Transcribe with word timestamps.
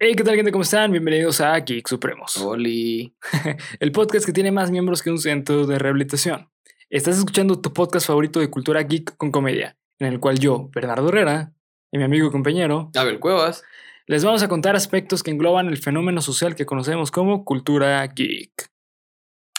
Hey, 0.00 0.14
¿qué 0.14 0.22
tal 0.22 0.36
gente? 0.36 0.52
¿Cómo 0.52 0.62
están? 0.62 0.92
Bienvenidos 0.92 1.40
a 1.40 1.58
Geek 1.58 1.88
Supremos. 1.88 2.36
Oli. 2.36 3.16
el 3.80 3.90
podcast 3.90 4.24
que 4.24 4.32
tiene 4.32 4.52
más 4.52 4.70
miembros 4.70 5.02
que 5.02 5.10
un 5.10 5.18
centro 5.18 5.66
de 5.66 5.76
rehabilitación. 5.76 6.48
Estás 6.88 7.18
escuchando 7.18 7.60
tu 7.60 7.72
podcast 7.72 8.06
favorito 8.06 8.38
de 8.38 8.48
cultura 8.48 8.80
geek 8.84 9.16
con 9.16 9.32
comedia, 9.32 9.76
en 9.98 10.06
el 10.06 10.20
cual 10.20 10.38
yo, 10.38 10.70
Bernardo 10.72 11.08
Herrera, 11.08 11.52
y 11.90 11.98
mi 11.98 12.04
amigo 12.04 12.28
y 12.28 12.30
compañero, 12.30 12.92
Abel 12.94 13.18
Cuevas, 13.18 13.64
les 14.06 14.24
vamos 14.24 14.44
a 14.44 14.48
contar 14.48 14.76
aspectos 14.76 15.24
que 15.24 15.32
engloban 15.32 15.66
el 15.66 15.78
fenómeno 15.78 16.22
social 16.22 16.54
que 16.54 16.64
conocemos 16.64 17.10
como 17.10 17.44
cultura 17.44 18.06
geek. 18.06 18.70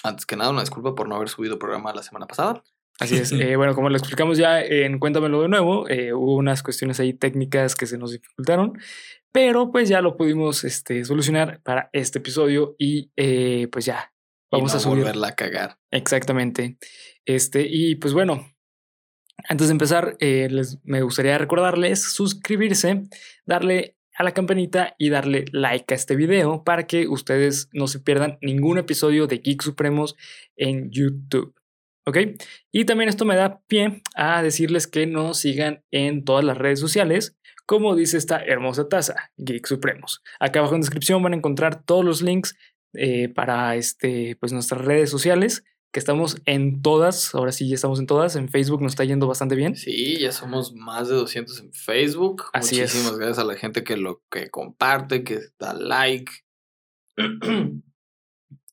Antes 0.04 0.26
que 0.26 0.38
nada, 0.38 0.52
una 0.52 0.62
disculpa 0.62 0.96
por 0.96 1.10
no 1.10 1.18
haber 1.18 1.28
subido 1.28 1.60
programa 1.60 1.94
la 1.94 2.02
semana 2.02 2.28
pasada. 2.28 2.64
Así 2.98 3.18
es. 3.18 3.32
eh, 3.34 3.58
bueno, 3.58 3.76
como 3.76 3.90
lo 3.90 3.98
explicamos 3.98 4.38
ya 4.38 4.62
en 4.62 5.00
Cuéntamelo 5.00 5.42
de 5.42 5.50
nuevo, 5.50 5.90
eh, 5.90 6.14
hubo 6.14 6.36
unas 6.36 6.64
cuestiones 6.64 6.98
ahí 7.02 7.14
técnicas 7.14 7.76
que 7.76 7.88
se 7.88 7.98
nos 7.98 8.12
dificultaron, 8.12 8.80
pero 9.32 9.72
pues 9.72 9.90
ya 9.90 10.02
lo 10.02 10.18
pudimos 10.18 10.64
este, 10.64 11.04
solucionar 11.06 11.62
para 11.62 11.90
este 11.94 12.20
episodio 12.20 12.76
y 12.78 13.12
eh, 13.16 13.68
pues 13.72 13.86
ya 13.86 14.14
vamos 14.52 14.72
y 14.72 14.74
no 14.74 14.78
a 14.78 14.82
subir. 14.82 14.98
volverla 15.00 15.28
a 15.30 15.36
cagar. 15.36 15.78
Exactamente. 15.92 16.78
Este, 17.26 17.68
y 17.70 17.96
pues 17.96 18.14
bueno, 18.14 18.46
antes 19.48 19.68
de 19.68 19.72
empezar, 19.72 20.18
eh, 20.20 20.48
les, 20.50 20.80
me 20.84 21.02
gustaría 21.02 21.38
recordarles 21.38 22.12
suscribirse, 22.12 23.04
darle 23.46 23.96
a 24.20 24.24
la 24.24 24.34
campanita 24.34 24.96
y 24.98 25.10
darle 25.10 25.46
like 25.54 25.94
a 25.94 25.96
este 25.96 26.16
video 26.18 26.64
para 26.66 26.88
que 26.88 27.08
ustedes 27.08 27.70
no 27.72 27.88
se 27.88 28.00
pierdan 28.00 28.38
ningún 28.42 28.78
episodio 28.78 29.28
de 29.28 29.38
Geek 29.38 29.62
Supremos 29.62 30.16
en 30.58 30.92
YouTube. 30.92 31.56
¿Ok? 32.06 32.18
Y 32.72 32.86
también 32.86 33.08
esto 33.08 33.24
me 33.24 33.36
da 33.36 33.62
pie 33.68 34.02
a 34.16 34.42
decirles 34.42 34.88
que 34.88 35.06
nos 35.06 35.40
sigan 35.40 35.84
en 35.92 36.26
todas 36.26 36.44
las 36.44 36.58
redes 36.58 36.80
sociales, 36.80 37.38
como 37.70 37.96
dice 37.96 38.18
esta 38.18 38.44
hermosa 38.44 38.90
taza, 38.90 39.32
Geek 39.38 39.68
Supremos. 39.68 40.24
Acá 40.40 40.58
abajo 40.58 40.74
en 40.74 40.82
descripción 40.82 41.22
van 41.22 41.34
a 41.34 41.36
encontrar 41.36 41.84
todos 41.84 42.04
los 42.04 42.24
links 42.24 42.58
eh, 42.94 43.30
para 43.30 43.76
este, 43.76 44.36
pues 44.40 44.52
nuestras 44.52 44.84
redes 44.84 45.12
sociales, 45.12 45.64
que 45.94 46.00
estamos 46.00 46.38
en 46.46 46.82
todas, 46.82 47.36
ahora 47.36 47.52
sí 47.52 47.70
ya 47.70 47.76
estamos 47.76 48.00
en 48.00 48.08
todas, 48.08 48.36
en 48.36 48.50
Facebook 48.50 48.82
nos 48.82 48.94
está 48.94 49.04
yendo 49.04 49.28
bastante 49.28 49.54
bien. 49.54 49.76
Sí, 49.76 50.18
ya 50.18 50.32
somos 50.32 50.74
más 50.74 51.10
de 51.10 51.14
200 51.14 51.60
en 51.60 51.72
Facebook. 51.72 52.46
Así 52.54 52.80
es. 52.82 52.92
Muchísimas 52.92 53.20
gracias 53.20 53.38
a 53.38 53.44
la 53.44 53.54
gente 53.54 53.84
que 53.84 53.98
lo 53.98 54.24
que 54.32 54.50
comparte, 54.50 55.24
que 55.24 55.40
da 55.60 55.76
like. 55.76 56.32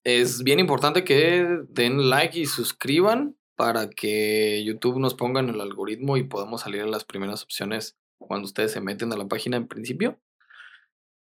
es 0.04 0.42
bien 0.42 0.58
importante 0.58 1.04
que 1.04 1.46
den 1.68 2.08
like 2.08 2.38
y 2.38 2.46
suscriban 2.46 3.36
para 3.56 3.90
que 3.90 4.64
YouTube 4.64 4.98
nos 4.98 5.12
ponga 5.12 5.40
en 5.40 5.50
el 5.50 5.60
algoritmo 5.60 6.16
y 6.16 6.22
podamos 6.22 6.62
salir 6.62 6.80
en 6.80 6.90
las 6.90 7.04
primeras 7.04 7.42
opciones 7.42 7.98
cuando 8.18 8.46
ustedes 8.46 8.72
se 8.72 8.80
meten 8.80 9.12
a 9.12 9.16
la 9.16 9.26
página 9.26 9.56
en 9.56 9.68
principio. 9.68 10.18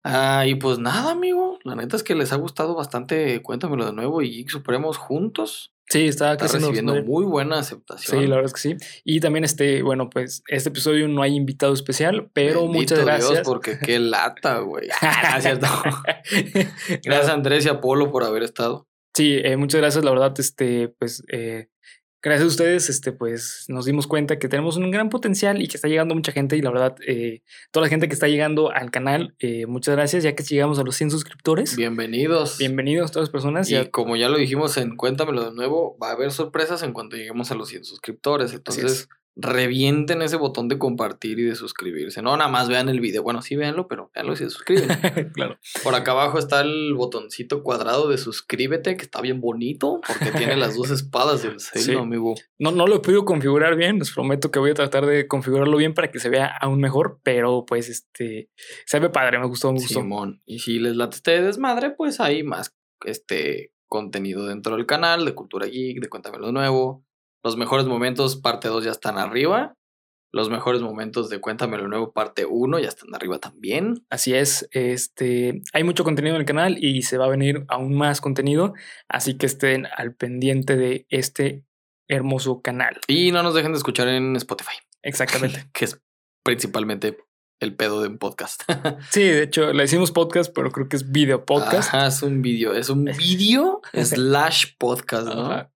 Ah, 0.04 0.46
y 0.46 0.56
pues 0.56 0.78
nada, 0.78 1.12
amigo. 1.12 1.58
La 1.64 1.76
neta 1.76 1.96
es 1.96 2.04
que 2.04 2.14
les 2.14 2.32
ha 2.32 2.36
gustado 2.36 2.76
bastante. 2.76 3.42
Cuéntamelo 3.42 3.86
de 3.86 3.94
nuevo 3.94 4.22
y 4.22 4.30
Geek 4.30 4.50
Supremos 4.50 4.98
juntos. 4.98 5.74
Sí, 5.88 6.08
está, 6.08 6.34
Está 6.34 6.48
recibiendo 6.48 6.96
muy 7.04 7.26
buena 7.26 7.60
aceptación. 7.60 8.22
Sí, 8.22 8.28
la 8.28 8.36
verdad 8.36 8.52
es 8.54 8.54
que 8.54 8.60
sí. 8.60 8.78
Y 9.04 9.20
también 9.20 9.44
este, 9.44 9.84
bueno, 9.84 10.10
pues 10.10 10.44
este 10.48 10.70
episodio 10.70 11.08
no 11.08 11.22
hay 11.22 11.36
invitado 11.36 11.74
especial, 11.74 12.30
pero 12.34 12.62
Bendito 12.62 12.80
muchas 12.80 12.98
Dios, 12.98 13.06
gracias. 13.06 13.48
porque 13.48 13.78
qué 13.80 14.00
lata, 14.00 14.60
güey. 14.60 14.90
Cierto. 15.42 15.68
Gracias 17.04 17.30
Andrés 17.30 17.66
y 17.66 17.70
Apolo 17.70 18.12
por 18.12 18.24
haber 18.24 18.44
estado. 18.44 18.88
Sí, 19.16 19.40
eh, 19.44 19.58
muchas 19.58 19.80
gracias, 19.80 20.04
la 20.04 20.12
verdad, 20.12 20.34
este, 20.38 20.90
pues, 20.90 21.24
eh, 21.32 21.70
gracias 22.26 22.44
a 22.44 22.48
ustedes, 22.48 22.90
este, 22.90 23.12
pues, 23.14 23.66
nos 23.70 23.86
dimos 23.86 24.08
cuenta 24.08 24.38
que 24.40 24.50
tenemos 24.50 24.76
un 24.78 24.92
gran 24.92 25.10
potencial 25.10 25.62
y 25.62 25.68
que 25.68 25.78
está 25.78 25.88
llegando 25.88 26.14
mucha 26.16 26.32
gente 26.32 26.58
y 26.58 26.62
la 26.62 26.72
verdad, 26.72 26.96
eh, 27.08 27.42
toda 27.72 27.86
la 27.86 27.90
gente 27.90 28.08
que 28.08 28.14
está 28.16 28.28
llegando 28.28 28.72
al 28.72 28.92
canal, 28.92 29.36
eh, 29.40 29.66
muchas 29.68 29.96
gracias, 29.96 30.24
ya 30.24 30.36
que 30.36 30.44
llegamos 30.44 30.80
a 30.80 30.84
los 30.84 30.96
100 30.96 31.12
suscriptores. 31.12 31.76
Bienvenidos. 31.76 32.58
Bienvenidos 32.58 33.12
todas 33.12 33.28
las 33.28 33.32
personas. 33.32 33.70
Y 33.70 33.74
ya- 33.74 33.90
como 33.92 34.16
ya 34.18 34.28
lo 34.28 34.38
dijimos 34.38 34.76
en 34.78 34.98
Cuéntamelo 34.98 35.46
de 35.46 35.56
nuevo, 35.56 35.98
va 36.02 36.10
a 36.10 36.14
haber 36.14 36.32
sorpresas 36.32 36.84
en 36.84 36.92
cuanto 36.94 37.16
lleguemos 37.16 37.52
a 37.52 37.56
los 37.56 37.70
100 37.70 37.86
suscriptores. 37.86 38.54
Entonces, 38.54 39.08
revienten 39.38 40.22
ese 40.22 40.38
botón 40.38 40.70
de 40.70 40.78
compartir 40.78 41.40
y 41.40 41.44
de 41.44 41.56
suscribirse. 41.56 42.22
No, 42.22 42.38
nada 42.38 42.50
más 42.50 42.70
vean 42.70 42.88
el 42.90 43.00
video. 43.02 43.22
Bueno, 43.22 43.42
sí, 43.42 43.56
véanlo, 43.56 43.88
pero 43.88 44.10
véanlo 44.16 44.34
y 44.34 44.38
se 44.38 44.50
suscriben. 44.50 44.88
claro. 45.34 45.58
Por 45.84 45.94
acá 45.96 46.12
abajo 46.12 46.40
está 46.40 46.62
el 46.62 46.94
botoncito 46.94 47.62
cuadrado 47.62 48.10
de 48.10 48.18
suscríbete, 48.18 48.96
que 48.96 49.04
está 49.04 49.22
bien 49.22 49.42
bonito, 49.42 50.00
porque 50.08 50.32
tiene 50.38 50.56
las 50.56 50.76
dos 50.78 50.90
espadas 50.90 51.44
del 51.44 51.60
Sí. 51.60 51.80
sello, 51.80 52.00
amigo. 52.02 52.36
No, 52.60 52.72
no 52.72 52.88
lo 52.88 52.96
he 52.96 53.00
podido 53.00 53.26
configurar 53.26 53.76
bien, 53.76 54.00
les 54.00 54.12
prometo 54.12 54.52
que 54.52 54.60
voy 54.60 54.72
a 54.72 54.76
tratar 54.76 55.06
de 55.06 55.28
configurarlo 55.28 55.78
bien 55.78 55.94
para 55.94 56.12
que 56.12 56.20
se 56.20 56.30
vea 56.30 56.48
aún 56.62 56.80
mejor, 56.80 57.20
pero 57.24 57.66
pues 57.66 57.90
este, 57.90 58.50
se 58.86 59.00
ve 59.00 59.10
padre, 59.10 59.40
me 59.40 59.48
gustó, 59.48 59.72
me 59.72 59.80
gustó. 59.80 60.00
Simón. 60.02 60.42
Y 60.46 60.60
si 60.60 60.80
les 60.80 60.96
late 60.96 61.18
este 61.18 61.42
desmadre, 61.42 61.92
pues 61.92 62.20
hay 62.20 62.44
más 62.44 62.74
este 63.04 63.74
contenido 63.88 64.48
dentro 64.48 64.76
del 64.76 64.86
canal 64.86 65.26
de 65.26 65.34
Cultura 65.36 65.68
Geek, 65.68 66.02
de 66.02 66.10
Cuéntamelo 66.10 66.48
de 66.48 66.54
Nuevo. 66.54 67.05
Los 67.46 67.58
mejores 67.58 67.86
momentos, 67.86 68.38
parte 68.38 68.70
2 68.70 68.86
ya 68.86 68.92
están 68.92 69.20
arriba. 69.20 69.76
Los 70.34 70.50
mejores 70.50 70.82
momentos 70.82 71.30
de 71.30 71.40
Cuéntamelo 71.40 71.84
de 71.84 71.90
Nuevo, 71.90 72.12
parte 72.12 72.44
1 72.44 72.80
ya 72.80 72.88
están 72.88 73.14
arriba 73.14 73.38
también. 73.38 74.04
Así 74.10 74.34
es, 74.34 74.68
este, 74.72 75.62
hay 75.72 75.84
mucho 75.84 76.04
contenido 76.04 76.34
en 76.36 76.42
el 76.42 76.48
canal 76.48 76.84
y 76.84 77.04
se 77.04 77.20
va 77.20 77.26
a 77.26 77.30
venir 77.30 77.64
aún 77.68 77.96
más 77.96 78.20
contenido, 78.20 78.74
así 79.08 79.38
que 79.38 79.46
estén 79.46 79.86
al 79.96 80.16
pendiente 80.16 80.76
de 80.76 81.06
este 81.10 81.64
hermoso 82.08 82.64
canal. 82.64 83.00
Y 83.08 83.32
no 83.32 83.44
nos 83.44 83.54
dejen 83.54 83.74
de 83.74 83.78
escuchar 83.78 84.08
en 84.08 84.36
Spotify, 84.38 84.78
Exactamente. 85.04 85.70
que 85.72 85.86
es 85.86 86.02
principalmente 86.44 87.16
el 87.62 87.76
pedo 87.76 88.02
de 88.02 88.08
un 88.08 88.18
podcast. 88.18 88.64
Sí, 89.12 89.22
de 89.22 89.44
hecho, 89.44 89.72
le 89.72 89.84
decimos 89.84 90.12
podcast, 90.12 90.52
pero 90.52 90.72
creo 90.72 90.90
que 90.90 90.96
es 90.96 91.12
video 91.12 91.46
podcast. 91.46 91.94
Ajá, 91.94 92.08
es 92.08 92.24
un 92.24 92.42
video, 92.42 92.74
es 92.74 92.90
un 92.90 93.06
video 93.06 93.82
slash 93.94 94.78
podcast, 94.80 95.28
¿no? 95.28 95.46
Ajá, 95.46 95.72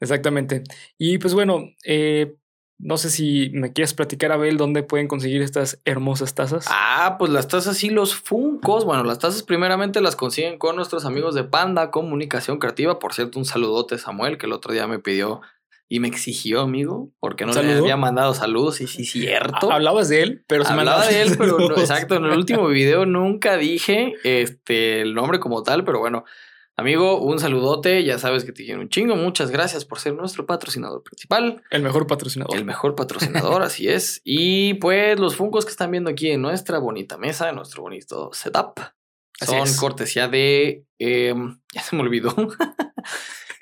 Exactamente. 0.00 0.62
Y 0.98 1.18
pues 1.18 1.34
bueno, 1.34 1.70
eh, 1.84 2.34
no 2.78 2.98
sé 2.98 3.08
si 3.10 3.50
me 3.54 3.72
quieres 3.72 3.94
platicar, 3.94 4.32
Abel, 4.32 4.58
dónde 4.58 4.82
pueden 4.82 5.08
conseguir 5.08 5.40
estas 5.42 5.80
hermosas 5.86 6.34
tazas. 6.34 6.66
Ah, 6.70 7.16
pues 7.18 7.30
las 7.32 7.48
tazas 7.48 7.82
y 7.84 7.88
los 7.90 8.14
funcos. 8.14 8.84
Bueno, 8.84 9.04
las 9.04 9.18
tazas 9.18 9.42
primeramente 9.42 10.00
las 10.02 10.16
consiguen 10.16 10.58
con 10.58 10.76
nuestros 10.76 11.06
amigos 11.06 11.34
de 11.34 11.44
Panda 11.44 11.90
Comunicación 11.90 12.58
Creativa. 12.58 12.98
Por 12.98 13.14
cierto, 13.14 13.38
un 13.38 13.46
saludote 13.46 13.96
Samuel, 13.96 14.36
que 14.36 14.46
el 14.46 14.52
otro 14.52 14.72
día 14.74 14.86
me 14.86 14.98
pidió 14.98 15.40
y 15.88 16.00
me 16.00 16.08
exigió, 16.08 16.60
amigo, 16.62 17.12
porque 17.20 17.46
no 17.46 17.52
le 17.52 17.60
¿Saludo? 17.60 17.78
había 17.78 17.96
mandado 17.96 18.34
saludos. 18.34 18.80
Y 18.80 18.88
sí, 18.88 19.04
cierto. 19.06 19.70
Ha- 19.70 19.76
Hablabas 19.76 20.08
de 20.10 20.22
él, 20.22 20.44
pero 20.48 20.64
se 20.64 20.72
me 20.74 20.80
Hablaba 20.80 21.06
de 21.06 21.22
él, 21.22 21.34
pero 21.38 21.58
no- 21.60 21.76
exacto, 21.78 22.16
en 22.16 22.24
el 22.26 22.32
último 22.36 22.66
video 22.66 23.06
nunca 23.06 23.56
dije 23.56 24.14
este, 24.24 25.00
el 25.00 25.14
nombre 25.14 25.38
como 25.38 25.62
tal, 25.62 25.84
pero 25.84 26.00
bueno, 26.00 26.24
amigo, 26.76 27.20
un 27.20 27.38
saludote, 27.38 28.04
ya 28.04 28.18
sabes 28.18 28.44
que 28.44 28.52
te 28.52 28.64
quiero 28.64 28.80
un 28.80 28.88
chingo, 28.88 29.16
muchas 29.16 29.50
gracias 29.50 29.84
por 29.84 29.98
ser 29.98 30.14
nuestro 30.14 30.46
patrocinador 30.46 31.02
principal. 31.02 31.62
El 31.70 31.82
mejor 31.82 32.06
patrocinador. 32.06 32.56
El 32.56 32.64
mejor 32.64 32.94
patrocinador, 32.94 33.62
así 33.62 33.88
es. 33.88 34.20
Y 34.24 34.74
pues 34.74 35.18
los 35.18 35.36
Funkos 35.36 35.64
que 35.64 35.70
están 35.70 35.90
viendo 35.90 36.10
aquí 36.10 36.30
en 36.30 36.42
nuestra 36.42 36.78
bonita 36.78 37.16
mesa, 37.18 37.48
en 37.48 37.56
nuestro 37.56 37.82
bonito 37.82 38.30
setup, 38.32 38.78
Así 39.40 39.52
son 39.52 39.62
es. 39.68 39.76
cortesía 39.76 40.28
de. 40.28 40.84
em, 40.98 41.58
ya 41.74 41.82
se 41.82 41.96
me 41.96 42.02
olvidó. 42.02 42.34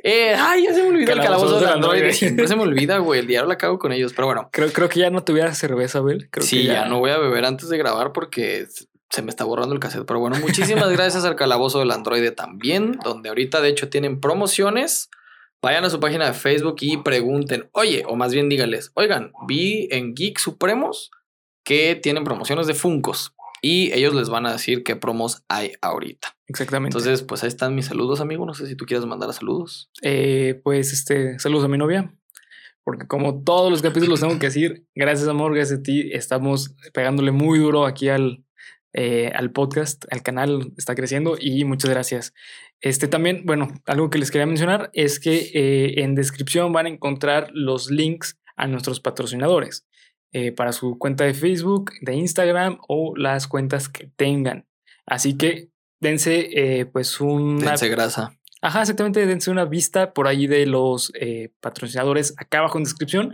Eh, 0.06 0.34
ay, 0.38 0.64
ya 0.64 0.74
se 0.74 0.82
me 0.82 0.88
olvidó 0.90 1.12
el 1.12 1.18
calabozo 1.18 1.54
del 1.54 1.60
del 1.60 1.72
Android. 1.76 1.94
Android. 1.94 2.12
Siempre 2.12 2.46
se 2.46 2.54
me 2.54 2.62
olvida, 2.62 2.98
güey. 2.98 3.20
El 3.20 3.26
diario 3.26 3.48
la 3.48 3.56
cago 3.56 3.78
con 3.78 3.90
ellos, 3.90 4.12
pero 4.12 4.26
bueno. 4.26 4.50
Creo, 4.52 4.70
creo 4.70 4.86
que 4.90 5.00
ya 5.00 5.08
no 5.08 5.24
tuviera 5.24 5.54
cerveza, 5.54 6.00
Abel. 6.00 6.28
Creo 6.30 6.44
sí, 6.44 6.58
que 6.58 6.64
ya... 6.64 6.84
no 6.84 6.98
voy 6.98 7.10
a 7.10 7.16
beber 7.16 7.46
antes 7.46 7.70
de 7.70 7.78
grabar 7.78 8.12
porque 8.12 8.66
se 9.14 9.22
me 9.22 9.30
está 9.30 9.44
borrando 9.44 9.74
el 9.74 9.80
cassette. 9.80 10.04
Pero 10.06 10.18
bueno, 10.18 10.36
muchísimas 10.40 10.90
gracias 10.90 11.24
al 11.24 11.36
calabozo 11.36 11.78
del 11.78 11.92
Android 11.92 12.32
también, 12.32 12.98
donde 13.04 13.28
ahorita 13.28 13.60
de 13.60 13.68
hecho 13.68 13.88
tienen 13.88 14.20
promociones. 14.20 15.08
Vayan 15.62 15.84
a 15.84 15.90
su 15.90 16.00
página 16.00 16.26
de 16.26 16.32
Facebook 16.32 16.76
y 16.80 16.96
pregunten, 16.96 17.70
oye, 17.72 18.02
o 18.08 18.16
más 18.16 18.32
bien 18.32 18.48
díganles, 18.48 18.90
oigan, 18.94 19.32
vi 19.46 19.88
en 19.92 20.14
Geek 20.14 20.38
Supremos 20.38 21.12
que 21.64 21.94
tienen 21.94 22.24
promociones 22.24 22.66
de 22.66 22.74
Funcos 22.74 23.34
y 23.62 23.92
ellos 23.94 24.14
les 24.14 24.28
van 24.28 24.46
a 24.46 24.52
decir 24.52 24.82
qué 24.82 24.96
promos 24.96 25.44
hay 25.48 25.72
ahorita. 25.80 26.36
Exactamente. 26.48 26.98
Entonces, 26.98 27.22
pues 27.22 27.44
ahí 27.44 27.48
están 27.48 27.74
mis 27.74 27.86
saludos, 27.86 28.20
amigo. 28.20 28.44
No 28.44 28.52
sé 28.52 28.66
si 28.66 28.74
tú 28.74 28.84
quieres 28.84 29.06
mandar 29.06 29.32
saludos. 29.32 29.90
Eh, 30.02 30.60
pues 30.64 30.92
este, 30.92 31.38
saludos 31.38 31.64
a 31.64 31.68
mi 31.68 31.78
novia. 31.78 32.12
Porque 32.82 33.06
como 33.06 33.42
todos 33.42 33.70
los 33.70 33.80
capítulos 33.80 34.20
tengo 34.20 34.38
que 34.38 34.46
decir, 34.46 34.86
gracias 34.94 35.28
amor, 35.28 35.54
gracias 35.54 35.78
a 35.78 35.82
ti, 35.82 36.10
estamos 36.12 36.74
pegándole 36.92 37.30
muy 37.30 37.58
duro 37.58 37.86
aquí 37.86 38.10
al, 38.10 38.43
eh, 38.94 39.30
al 39.34 39.50
podcast, 39.50 40.04
al 40.10 40.22
canal, 40.22 40.72
está 40.78 40.94
creciendo 40.94 41.36
y 41.38 41.64
muchas 41.64 41.90
gracias. 41.90 42.32
Este 42.80 43.08
también, 43.08 43.42
bueno, 43.44 43.68
algo 43.86 44.08
que 44.08 44.18
les 44.18 44.30
quería 44.30 44.46
mencionar 44.46 44.90
es 44.94 45.20
que 45.20 45.50
eh, 45.54 46.02
en 46.02 46.14
descripción 46.14 46.72
van 46.72 46.86
a 46.86 46.90
encontrar 46.90 47.50
los 47.52 47.90
links 47.90 48.38
a 48.56 48.66
nuestros 48.66 49.00
patrocinadores 49.00 49.86
eh, 50.32 50.50
para 50.50 50.72
su 50.72 50.98
cuenta 50.98 51.22
de 51.22 51.32
Facebook, 51.32 51.92
de 52.00 52.14
Instagram 52.14 52.78
o 52.88 53.16
las 53.16 53.46
cuentas 53.46 53.88
que 53.88 54.10
tengan. 54.16 54.66
Así 55.06 55.36
que 55.36 55.68
dense 56.00 56.48
eh, 56.52 56.86
pues 56.86 57.20
una 57.20 57.70
Dense 57.70 57.88
grasa. 57.88 58.36
Ajá, 58.60 58.80
exactamente. 58.80 59.26
Dense 59.26 59.50
una 59.50 59.64
vista 59.64 60.12
por 60.12 60.26
ahí 60.26 60.46
de 60.46 60.66
los 60.66 61.12
eh, 61.20 61.52
patrocinadores 61.60 62.34
acá 62.36 62.58
abajo 62.58 62.78
en 62.78 62.84
descripción. 62.84 63.32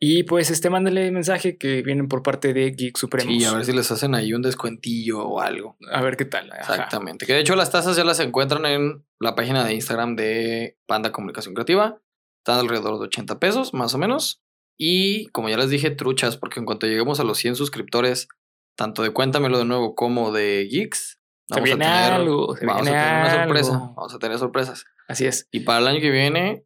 Y 0.00 0.22
pues 0.22 0.50
este, 0.50 0.70
mándale 0.70 1.10
mensaje 1.10 1.58
que 1.58 1.82
vienen 1.82 2.06
por 2.06 2.22
parte 2.22 2.52
de 2.52 2.70
Geek 2.70 2.96
Supremos. 2.96 3.34
Sí, 3.34 3.44
a 3.44 3.52
ver 3.52 3.64
si 3.64 3.72
les 3.72 3.90
hacen 3.90 4.14
ahí 4.14 4.32
un 4.32 4.42
descuentillo 4.42 5.24
o 5.24 5.40
algo. 5.40 5.76
A 5.90 6.00
ver 6.02 6.16
qué 6.16 6.24
tal. 6.24 6.52
ajá. 6.52 6.74
Exactamente. 6.74 7.26
Que 7.26 7.32
de 7.32 7.40
hecho 7.40 7.56
las 7.56 7.72
tazas 7.72 7.96
ya 7.96 8.04
las 8.04 8.20
encuentran 8.20 8.64
en 8.66 9.04
la 9.18 9.34
página 9.34 9.64
de 9.64 9.74
Instagram 9.74 10.14
de 10.14 10.78
Panda 10.86 11.10
Comunicación 11.10 11.54
Creativa. 11.54 12.00
Están 12.44 12.60
alrededor 12.60 12.98
de 12.98 13.06
80 13.06 13.40
pesos, 13.40 13.74
más 13.74 13.92
o 13.94 13.98
menos. 13.98 14.40
Y 14.78 15.26
como 15.30 15.48
ya 15.48 15.56
les 15.56 15.70
dije, 15.70 15.90
truchas, 15.90 16.36
porque 16.36 16.60
en 16.60 16.66
cuanto 16.66 16.86
lleguemos 16.86 17.18
a 17.18 17.24
los 17.24 17.38
100 17.38 17.56
suscriptores, 17.56 18.28
tanto 18.76 19.02
de 19.02 19.10
Cuéntamelo 19.10 19.58
de 19.58 19.64
nuevo 19.64 19.96
como 19.96 20.30
de 20.30 20.68
Geeks, 20.70 21.18
Se 21.48 21.60
viene 21.60 21.86
algo, 21.86 22.54
se 22.54 22.64
vamos 22.64 22.86
a 22.86 22.90
viene 22.90 23.04
tener 23.04 23.20
una 23.20 23.30
sorpresa. 23.34 23.92
Vamos 23.96 24.14
a 24.14 24.18
tener 24.20 24.38
sorpresas. 24.38 24.84
Así 25.08 25.26
es. 25.26 25.48
Y 25.50 25.60
para 25.60 25.80
el 25.80 25.88
año 25.88 26.00
que 26.00 26.10
viene, 26.10 26.64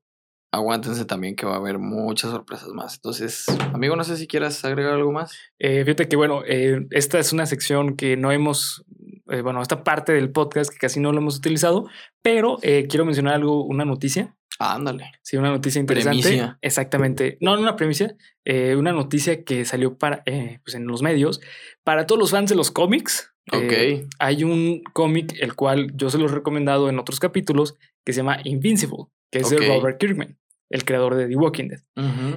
aguántense 0.52 1.04
también 1.06 1.34
que 1.34 1.46
va 1.46 1.54
a 1.54 1.58
haber 1.58 1.78
muchas 1.78 2.31
sorpresas 2.31 2.69
más. 2.69 2.94
Entonces, 2.96 3.46
amigo, 3.72 3.96
no 3.96 4.04
sé 4.04 4.16
si 4.16 4.26
quieras 4.26 4.64
agregar 4.64 4.93
algo 4.93 5.10
más. 5.12 5.32
Eh, 5.58 5.82
fíjate 5.84 6.08
que, 6.08 6.16
bueno, 6.16 6.43
eh, 6.46 6.87
esta 6.90 7.19
es 7.19 7.32
una 7.32 7.46
sección 7.46 7.96
que 7.96 8.16
no 8.16 8.31
hemos, 8.32 8.84
eh, 9.31 9.40
bueno, 9.40 9.62
esta 9.62 9.82
parte 9.82 10.12
del 10.12 10.31
podcast 10.31 10.70
que 10.70 10.78
casi 10.78 11.00
no 11.00 11.10
lo 11.12 11.19
hemos 11.19 11.38
utilizado, 11.38 11.88
pero 12.22 12.58
eh, 12.62 12.87
quiero 12.88 13.04
mencionar 13.04 13.34
algo, 13.34 13.64
una 13.64 13.84
noticia. 13.84 14.37
Ah, 14.58 14.75
ándale. 14.75 15.10
Sí, 15.22 15.37
una 15.38 15.50
noticia 15.50 15.81
interesante. 15.81 16.22
Premicia. 16.22 16.58
Exactamente. 16.60 17.38
No, 17.40 17.56
no 17.56 17.62
una 17.62 17.75
premicia, 17.75 18.14
eh, 18.44 18.76
una 18.76 18.93
noticia 18.93 19.44
que 19.44 19.64
salió 19.64 19.96
para, 19.96 20.22
eh, 20.26 20.60
pues 20.64 20.75
en 20.75 20.87
los 20.87 21.02
medios. 21.02 21.40
Para 21.82 22.06
todos 22.06 22.19
los 22.19 22.31
fans 22.31 22.50
de 22.50 22.56
los 22.56 22.70
cómics, 22.70 23.32
Ok. 23.50 23.72
hay 24.19 24.44
un 24.44 24.82
cómic 24.93 25.34
el 25.40 25.54
cual 25.54 25.90
yo 25.96 26.10
se 26.10 26.19
los 26.19 26.31
he 26.31 26.34
recomendado 26.34 26.88
en 26.90 26.99
otros 26.99 27.19
capítulos 27.19 27.75
que 28.04 28.12
se 28.12 28.19
llama 28.19 28.38
Invincible, 28.44 29.06
que 29.32 29.40
es 29.40 29.50
de 29.50 29.56
Robert 29.66 29.99
Kirkman, 29.99 30.38
el 30.72 30.84
creador 30.84 31.14
de 31.14 31.28
The 31.28 31.36
Walking 31.36 31.69
Dead. 31.69 31.80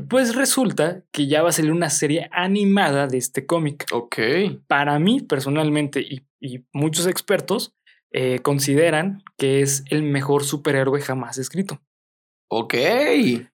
Pues 0.08 0.36
resulta 0.36 1.04
que 1.12 1.26
ya 1.28 1.42
va 1.42 1.50
a 1.50 1.52
salir 1.54 1.72
una 1.72 1.90
serie 1.90 2.30
animada 2.32 3.08
de 3.08 3.18
este 3.18 3.46
cómic. 3.46 3.86
Ok. 3.92 4.18
Para 4.68 5.00
mí, 5.00 5.22
personalmente, 5.22 6.02
y, 6.02 6.26
y 6.40 6.66
muchos 6.74 7.08
expertos 7.08 7.74
eh, 8.12 8.40
consideran 8.40 9.24
que 9.38 9.62
es 9.62 9.84
el 9.90 10.04
mejor 10.04 10.44
superhéroe 10.44 11.02
jamás 11.02 11.38
escrito. 11.38 11.82
Ok. 12.52 12.76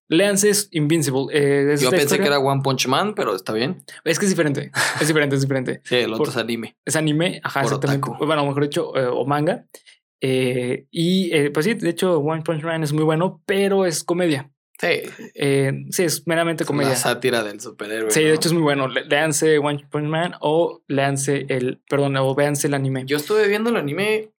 Léanse 0.09 0.49
es 0.49 0.67
Invincible. 0.71 1.27
eh, 1.31 1.73
es 1.73 1.81
Yo 1.81 1.89
pensé 1.91 2.19
que 2.19 2.25
era 2.27 2.39
One 2.39 2.61
Punch 2.61 2.87
Man, 2.87 3.15
pero 3.15 3.33
está 3.35 3.53
bien. 3.53 3.83
Es 4.03 4.19
que 4.19 4.25
es 4.25 4.31
diferente. 4.31 4.69
Es 4.99 5.07
diferente, 5.07 5.35
es 5.37 5.41
diferente. 5.41 5.81
Sí, 5.85 5.95
el 5.95 6.11
otro 6.13 6.25
Por- 6.25 6.29
es 6.29 6.37
anime. 6.37 6.75
Es 6.85 6.95
anime, 6.97 7.39
ajá, 7.43 7.61
Por 7.61 7.67
exactamente. 7.71 8.09
otaku. 8.09 8.25
Bueno, 8.25 8.45
mejor 8.45 8.63
dicho, 8.63 8.95
eh, 8.97 9.05
o 9.07 9.25
manga. 9.25 9.65
Eh, 10.21 10.85
y 10.91 11.33
eh, 11.33 11.49
pues 11.51 11.65
sí, 11.65 11.73
de 11.73 11.89
hecho, 11.89 12.19
One 12.19 12.43
Punch 12.43 12.63
Man 12.63 12.83
es 12.83 12.93
muy 12.93 13.03
bueno, 13.03 13.41
pero 13.45 13.85
es 13.85 14.03
comedia. 14.03 14.51
Sí. 14.81 14.87
Eh, 15.35 15.71
sí, 15.91 16.03
es 16.03 16.25
meramente 16.25 16.65
comedia. 16.65 16.89
La 16.89 16.95
sátira 16.95 17.43
del 17.43 17.61
superhéroe. 17.61 18.09
Sí, 18.09 18.21
¿no? 18.21 18.29
de 18.29 18.33
hecho 18.33 18.49
es 18.49 18.53
muy 18.53 18.63
bueno. 18.63 18.87
Le- 18.87 19.05
Léanse 19.05 19.59
One 19.59 19.85
Punch 19.91 20.07
Man 20.07 20.33
o 20.39 20.81
léanse 20.87 21.45
el, 21.49 21.79
perdón, 21.87 22.17
o 22.17 22.33
véanse 22.33 22.65
el 22.65 22.73
anime. 22.73 23.03
Yo 23.05 23.17
estuve 23.17 23.47
viendo 23.47 23.69
el 23.69 23.75
anime, 23.77 24.31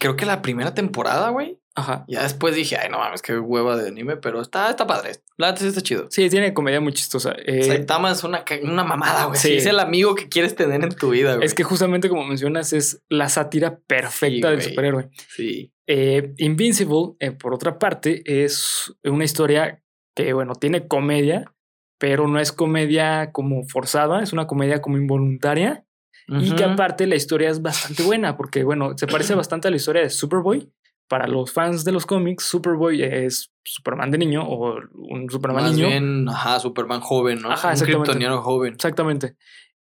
creo 0.00 0.16
que 0.16 0.26
la 0.26 0.42
primera 0.42 0.74
temporada, 0.74 1.28
güey. 1.30 1.56
Ajá. 1.78 2.04
Ya 2.08 2.22
después 2.22 2.54
dije, 2.54 2.76
ay, 2.76 2.88
no 2.90 2.98
mames, 2.98 3.22
qué 3.22 3.38
hueva 3.38 3.76
de 3.76 3.88
anime, 3.88 4.16
pero 4.16 4.40
está, 4.40 4.68
está 4.70 4.86
padre. 4.86 5.12
La 5.36 5.56
sí 5.56 5.66
está 5.66 5.80
chido. 5.80 6.06
Sí, 6.10 6.28
tiene 6.28 6.52
comedia 6.52 6.80
muy 6.80 6.92
chistosa. 6.92 7.34
Eh, 7.44 7.62
Saitama 7.62 8.10
es 8.10 8.24
una, 8.24 8.44
una 8.62 8.84
mamada, 8.84 9.26
güey. 9.26 9.38
Sí. 9.38 9.48
Sí. 9.48 9.54
Es 9.56 9.66
el 9.66 9.78
amigo 9.78 10.14
que 10.14 10.28
quieres 10.28 10.54
tener 10.54 10.82
en 10.82 10.90
tu 10.90 11.10
vida, 11.10 11.36
güey. 11.36 11.46
es 11.46 11.54
que 11.54 11.62
justamente 11.62 12.08
como 12.08 12.24
mencionas, 12.24 12.72
es 12.72 13.02
la 13.08 13.28
sátira 13.28 13.78
perfecta 13.86 14.48
Sí, 14.50 14.56
del 14.56 14.62
superhéroe. 14.62 15.10
Sí. 15.28 15.72
Eh, 15.86 16.34
Invincible, 16.38 17.14
eh, 17.20 17.30
por 17.30 17.54
otra 17.54 17.78
parte, 17.78 18.22
es 18.24 18.92
una 19.04 19.24
historia 19.24 19.82
que, 20.14 20.32
bueno, 20.32 20.54
tiene 20.54 20.86
comedia, 20.88 21.54
pero 21.98 22.26
no 22.28 22.40
es 22.40 22.52
comedia 22.52 23.30
como 23.32 23.64
forzada, 23.68 24.22
es 24.22 24.32
una 24.32 24.46
comedia 24.46 24.82
como 24.82 24.96
involuntaria. 24.96 25.84
Y 26.30 26.54
que 26.54 26.64
aparte 26.64 27.06
la 27.06 27.16
historia 27.16 27.48
es 27.48 27.62
bastante 27.62 28.02
buena, 28.02 28.36
porque, 28.36 28.62
bueno, 28.62 28.92
se 28.98 29.06
parece 29.06 29.34
bastante 29.34 29.68
a 29.68 29.70
la 29.70 29.78
historia 29.78 30.02
de 30.02 30.10
Superboy. 30.10 30.70
Para 31.08 31.26
los 31.26 31.52
fans 31.52 31.84
de 31.84 31.92
los 31.92 32.04
cómics, 32.04 32.44
Superboy 32.44 33.02
es 33.02 33.50
Superman 33.64 34.10
de 34.10 34.18
niño 34.18 34.42
o 34.46 34.78
un 34.94 35.28
Superman 35.30 35.62
Más 35.64 35.72
niño. 35.72 35.88
bien, 35.88 36.28
ajá, 36.28 36.60
Superman 36.60 37.00
joven, 37.00 37.40
¿no? 37.40 37.50
Ajá, 37.50 37.68
Un 37.68 37.72
exactamente. 37.72 38.26
joven. 38.42 38.74
Exactamente. 38.74 39.36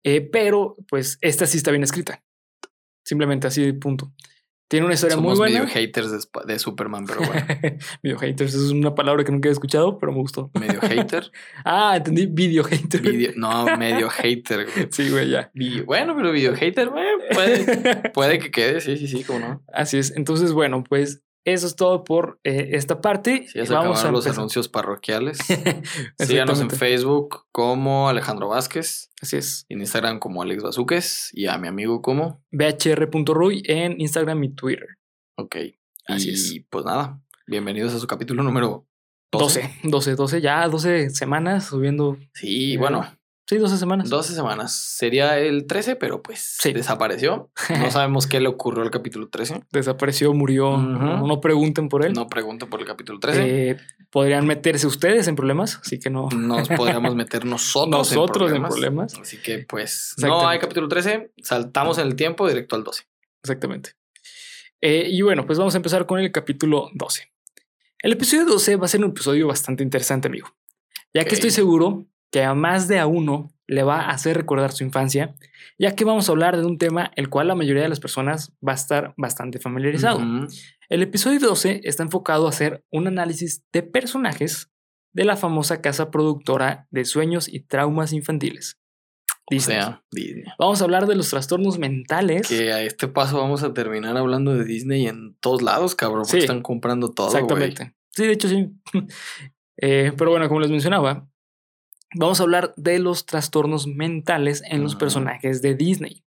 Eh, 0.04 0.20
pero, 0.20 0.76
pues, 0.88 1.18
esta 1.20 1.46
sí 1.46 1.56
está 1.58 1.72
bien 1.72 1.82
escrita. 1.82 2.22
Simplemente 3.04 3.48
así, 3.48 3.72
punto. 3.72 4.12
Tiene 4.68 4.84
una 4.86 4.94
historia 4.94 5.14
Somos 5.14 5.38
muy 5.38 5.48
medio 5.48 5.62
buena. 5.64 5.72
haters 5.72 6.10
de, 6.10 6.18
de 6.52 6.58
Superman, 6.58 7.06
pero 7.06 7.20
bueno. 7.20 7.46
Video 8.02 8.18
haters 8.18 8.54
es 8.54 8.70
una 8.72 8.94
palabra 8.96 9.22
que 9.22 9.30
nunca 9.30 9.48
he 9.48 9.52
escuchado, 9.52 9.98
pero 9.98 10.10
me 10.12 10.18
gustó. 10.18 10.50
medio 10.58 10.80
hater. 10.80 11.30
Ah, 11.64 11.94
entendí, 11.96 12.26
video 12.26 12.64
hater. 12.64 13.00
Video- 13.00 13.32
no, 13.36 13.76
medio 13.76 14.08
hater, 14.10 14.66
güey. 14.66 14.88
Sí, 14.90 15.08
güey, 15.10 15.30
ya. 15.30 15.50
Vi- 15.54 15.82
Bueno, 15.82 16.14
pero 16.16 16.32
video 16.32 16.54
hater, 16.56 16.88
güey, 16.88 17.06
puede, 17.32 18.10
puede 18.10 18.38
que 18.40 18.50
quede, 18.50 18.80
sí, 18.80 18.96
sí, 18.96 19.06
sí, 19.06 19.22
cómo 19.24 19.38
no. 19.38 19.62
Así 19.72 19.98
es. 19.98 20.10
Entonces, 20.16 20.52
bueno, 20.52 20.82
pues 20.82 21.22
eso 21.46 21.68
es 21.68 21.76
todo 21.76 22.02
por 22.02 22.40
eh, 22.42 22.70
esta 22.72 23.00
parte. 23.00 23.46
Sí, 23.46 23.60
Vamos 23.70 24.04
a 24.04 24.10
los 24.10 24.26
anuncios 24.26 24.68
parroquiales. 24.68 25.38
Síganos 26.18 26.60
en. 26.60 26.70
Facebook 26.70 27.46
como 27.52 28.08
Alejandro 28.08 28.48
Vázquez, 28.48 29.10
Así 29.22 29.36
es. 29.36 29.64
en 29.68 29.80
Instagram 29.80 30.18
como 30.18 30.42
Alex 30.42 30.64
Bazuques 30.64 31.30
y 31.32 31.46
a 31.46 31.56
mi 31.56 31.68
amigo 31.68 32.02
como. 32.02 32.42
bhr.ruy 32.50 33.62
en 33.66 34.00
Instagram 34.00 34.42
y 34.42 34.54
Twitter. 34.54 34.88
Ok. 35.36 35.56
Así 36.08 36.30
y 36.30 36.32
es. 36.32 36.64
pues 36.68 36.84
nada, 36.84 37.22
bienvenidos 37.46 37.94
a 37.94 38.00
su 38.00 38.08
capítulo 38.08 38.42
número 38.42 38.88
12. 39.30 39.60
12, 39.60 39.80
12, 39.84 40.14
12, 40.16 40.40
ya 40.40 40.66
12 40.68 41.10
semanas 41.10 41.66
subiendo. 41.66 42.18
Sí, 42.34 42.76
bueno, 42.76 43.06
Sí, 43.48 43.58
12 43.58 43.78
semanas. 43.78 44.10
12 44.10 44.34
semanas. 44.34 44.74
Sería 44.74 45.38
el 45.38 45.66
13, 45.68 45.94
pero 45.94 46.20
pues 46.20 46.56
Sí. 46.60 46.72
desapareció. 46.72 47.50
No 47.78 47.90
sabemos 47.92 48.26
qué 48.26 48.40
le 48.40 48.48
ocurrió 48.48 48.82
al 48.82 48.90
capítulo 48.90 49.28
13. 49.28 49.62
Desapareció, 49.70 50.34
murió. 50.34 50.76
No, 50.76 51.24
no 51.26 51.40
pregunten 51.40 51.88
por 51.88 52.04
él. 52.04 52.12
No 52.12 52.26
pregunten 52.26 52.68
por 52.68 52.80
el 52.80 52.86
capítulo 52.86 53.20
13. 53.20 53.70
Eh, 53.70 53.76
podrían 54.10 54.46
meterse 54.46 54.88
ustedes 54.88 55.28
en 55.28 55.36
problemas, 55.36 55.76
así 55.80 56.00
que 56.00 56.10
no. 56.10 56.28
Nos 56.30 56.68
podríamos 56.70 57.14
meter 57.14 57.44
nosotros, 57.44 57.90
Nosotros 57.90 58.50
en 58.50 58.56
en, 58.56 58.62
problemas. 58.64 59.12
problemas. 59.14 59.28
Así 59.28 59.36
que 59.40 59.58
pues 59.68 60.14
no 60.18 60.48
hay 60.48 60.58
capítulo 60.58 60.88
13. 60.88 61.32
Saltamos 61.40 61.98
en 61.98 62.08
el 62.08 62.16
tiempo 62.16 62.48
directo 62.48 62.74
al 62.74 62.82
12. 62.82 63.04
Exactamente. 63.44 63.90
Eh, 64.80 65.06
y 65.08 65.22
bueno, 65.22 65.46
pues 65.46 65.56
vamos 65.58 65.74
a 65.74 65.76
empezar 65.76 66.04
con 66.06 66.18
el 66.18 66.32
capítulo 66.32 66.90
12. 66.94 67.30
El 68.00 68.12
episodio 68.12 68.44
12 68.44 68.74
va 68.74 68.86
a 68.86 68.88
ser 68.88 69.04
un 69.04 69.10
episodio 69.10 69.46
bastante 69.46 69.84
interesante, 69.84 70.26
amigo. 70.28 70.48
Ya 71.14 71.24
que 71.24 71.34
estoy 71.34 71.50
seguro 71.50 72.06
que 72.36 72.42
a 72.44 72.52
más 72.54 72.86
de 72.86 72.98
a 72.98 73.06
uno 73.06 73.50
le 73.66 73.82
va 73.82 74.02
a 74.02 74.10
hacer 74.10 74.36
recordar 74.36 74.70
su 74.70 74.84
infancia, 74.84 75.34
ya 75.78 75.94
que 75.94 76.04
vamos 76.04 76.28
a 76.28 76.32
hablar 76.32 76.58
de 76.58 76.66
un 76.66 76.76
tema 76.76 77.10
el 77.16 77.30
cual 77.30 77.48
la 77.48 77.54
mayoría 77.54 77.82
de 77.82 77.88
las 77.88 77.98
personas 77.98 78.52
va 78.66 78.72
a 78.72 78.74
estar 78.74 79.14
bastante 79.16 79.58
familiarizado. 79.58 80.18
Ujú. 80.18 80.46
El 80.90 81.02
episodio 81.02 81.40
12 81.40 81.80
está 81.84 82.02
enfocado 82.02 82.44
a 82.44 82.50
hacer 82.50 82.84
un 82.92 83.06
análisis 83.06 83.64
de 83.72 83.82
personajes 83.82 84.70
de 85.14 85.24
la 85.24 85.38
famosa 85.38 85.80
casa 85.80 86.10
productora 86.10 86.86
de 86.90 87.06
sueños 87.06 87.48
y 87.48 87.60
traumas 87.60 88.12
infantiles. 88.12 88.76
O 89.46 89.54
Disney. 89.54 89.78
sea, 89.78 90.04
Disney. 90.12 90.44
Vamos 90.58 90.82
a 90.82 90.84
hablar 90.84 91.06
de 91.06 91.16
los 91.16 91.30
trastornos 91.30 91.78
mentales. 91.78 92.48
Que 92.48 92.70
a 92.74 92.82
este 92.82 93.08
paso 93.08 93.38
vamos 93.40 93.62
a 93.62 93.72
terminar 93.72 94.14
hablando 94.18 94.52
de 94.54 94.64
Disney 94.66 95.06
en 95.06 95.36
todos 95.40 95.62
lados, 95.62 95.94
cabrón. 95.94 96.24
Porque 96.24 96.32
Sí. 96.32 96.38
están 96.40 96.60
comprando 96.60 97.12
todo. 97.12 97.28
Exactamente. 97.28 97.94
Sí, 98.10 98.26
de 98.26 98.32
hecho 98.34 98.46
sí. 98.48 98.68
Eh, 99.78 100.12
pero 100.16 100.30
bueno, 100.30 100.48
como 100.48 100.60
les 100.60 100.70
mencionaba, 100.70 101.28
vamos 102.14 102.40
a 102.40 102.44
hablar 102.44 102.74
de 102.76 102.98
los 102.98 103.26
trastornos 103.26 103.86
mentales 103.86 104.62
en 104.68 104.82
los 104.82 104.96
personajes 104.96 105.62
de 105.62 105.74
Disney. 105.74 106.24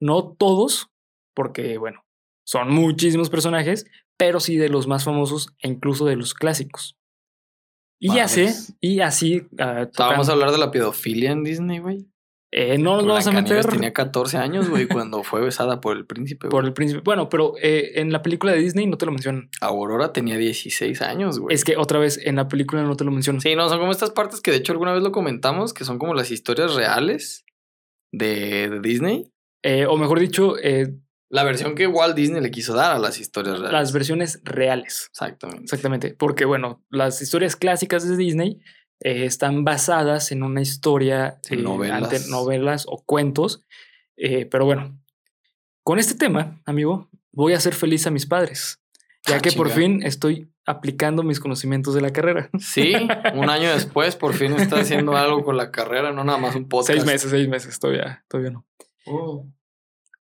No 0.00 0.34
todos, 0.36 0.90
porque 1.34 1.78
bueno, 1.78 2.04
son 2.44 2.72
muchísimos 2.72 3.30
personajes, 3.30 3.86
pero 4.16 4.40
sí 4.40 4.56
de 4.56 4.68
los 4.68 4.86
más 4.86 5.04
famosos 5.04 5.54
e 5.60 5.68
incluso 5.68 6.06
de 6.06 6.16
los 6.16 6.34
clásicos. 6.34 6.98
Y 7.98 8.08
Madres. 8.08 8.74
y 8.80 9.00
así... 9.00 9.46
ah, 9.58 9.88
vamos 9.96 10.28
a 10.28 10.32
hablar 10.32 10.50
de 10.50 10.58
la 10.58 10.72
pedofilia 10.72 11.30
en 11.30 11.44
Disney, 11.44 11.78
güey. 11.78 12.11
Eh, 12.54 12.76
no 12.76 12.96
nos 12.96 13.06
vamos 13.06 13.26
a 13.26 13.32
meter 13.32 13.64
Tenía 13.64 13.94
14 13.94 14.36
años, 14.36 14.68
güey, 14.68 14.86
cuando 14.86 15.22
fue 15.22 15.40
besada 15.40 15.80
por 15.80 15.96
el 15.96 16.04
príncipe. 16.04 16.48
por 16.48 16.66
el 16.66 16.74
príncipe. 16.74 17.00
Bueno, 17.02 17.30
pero 17.30 17.54
eh, 17.62 17.92
en 17.94 18.12
la 18.12 18.20
película 18.20 18.52
de 18.52 18.58
Disney 18.58 18.86
no 18.86 18.98
te 18.98 19.06
lo 19.06 19.12
mencionan. 19.12 19.48
Aurora 19.62 20.12
tenía 20.12 20.36
16 20.36 21.00
años, 21.00 21.38
güey. 21.38 21.54
Es 21.54 21.64
que 21.64 21.78
otra 21.78 21.98
vez 21.98 22.20
en 22.22 22.36
la 22.36 22.48
película 22.48 22.82
no 22.82 22.94
te 22.94 23.04
lo 23.04 23.10
mencionan. 23.10 23.40
Sí, 23.40 23.56
no, 23.56 23.68
son 23.70 23.78
como 23.78 23.90
estas 23.90 24.10
partes 24.10 24.42
que 24.42 24.50
de 24.50 24.58
hecho 24.58 24.72
alguna 24.72 24.92
vez 24.92 25.02
lo 25.02 25.12
comentamos, 25.12 25.72
que 25.72 25.84
son 25.84 25.98
como 25.98 26.12
las 26.12 26.30
historias 26.30 26.74
reales 26.74 27.46
de, 28.12 28.68
de 28.68 28.80
Disney. 28.80 29.32
Eh, 29.62 29.86
o 29.86 29.96
mejor 29.96 30.20
dicho, 30.20 30.58
eh, 30.58 30.94
La 31.30 31.44
versión 31.44 31.74
que 31.74 31.86
Walt 31.86 32.14
Disney 32.14 32.42
le 32.42 32.50
quiso 32.50 32.74
dar 32.74 32.92
a 32.94 32.98
las 32.98 33.18
historias 33.18 33.60
reales. 33.60 33.72
las 33.72 33.92
versiones 33.94 34.42
reales. 34.44 35.06
Exactamente. 35.10 35.62
Exactamente, 35.64 36.14
porque 36.18 36.44
bueno, 36.44 36.84
las 36.90 37.22
historias 37.22 37.56
clásicas 37.56 38.06
de 38.06 38.16
Disney 38.18 38.60
eh, 39.04 39.24
están 39.24 39.64
basadas 39.64 40.32
en 40.32 40.42
una 40.42 40.60
historia, 40.60 41.40
En 41.50 41.60
eh, 41.60 41.62
novelas. 41.62 42.02
ante- 42.02 42.28
novelas 42.28 42.84
o 42.88 43.02
cuentos, 43.04 43.64
eh, 44.16 44.46
pero 44.46 44.64
bueno, 44.64 44.98
con 45.82 45.98
este 45.98 46.14
tema, 46.14 46.60
amigo, 46.64 47.08
voy 47.32 47.54
a 47.54 47.56
hacer 47.56 47.74
feliz 47.74 48.06
a 48.06 48.10
mis 48.10 48.26
padres, 48.26 48.80
ya 49.26 49.36
Ah, 49.36 49.40
que 49.40 49.52
por 49.52 49.70
fin 49.70 50.02
estoy 50.02 50.48
aplicando 50.64 51.22
mis 51.24 51.40
conocimientos 51.40 51.94
de 51.94 52.00
la 52.00 52.10
carrera. 52.12 52.48
Sí, 52.60 52.92
un 53.34 53.50
año 53.50 53.72
después 53.72 54.14
por 54.14 54.32
fin 54.34 54.52
está 54.54 54.80
haciendo 54.80 55.16
algo 55.16 55.42
con 55.44 55.56
la 55.56 55.70
carrera, 55.72 56.12
no 56.12 56.22
nada 56.22 56.38
más 56.38 56.54
un 56.54 56.68
podcast. 56.68 56.92
Seis 56.92 57.04
meses, 57.04 57.30
seis 57.30 57.48
meses, 57.48 57.78
todavía, 57.80 58.24
todavía 58.28 58.50
no. 58.52 58.66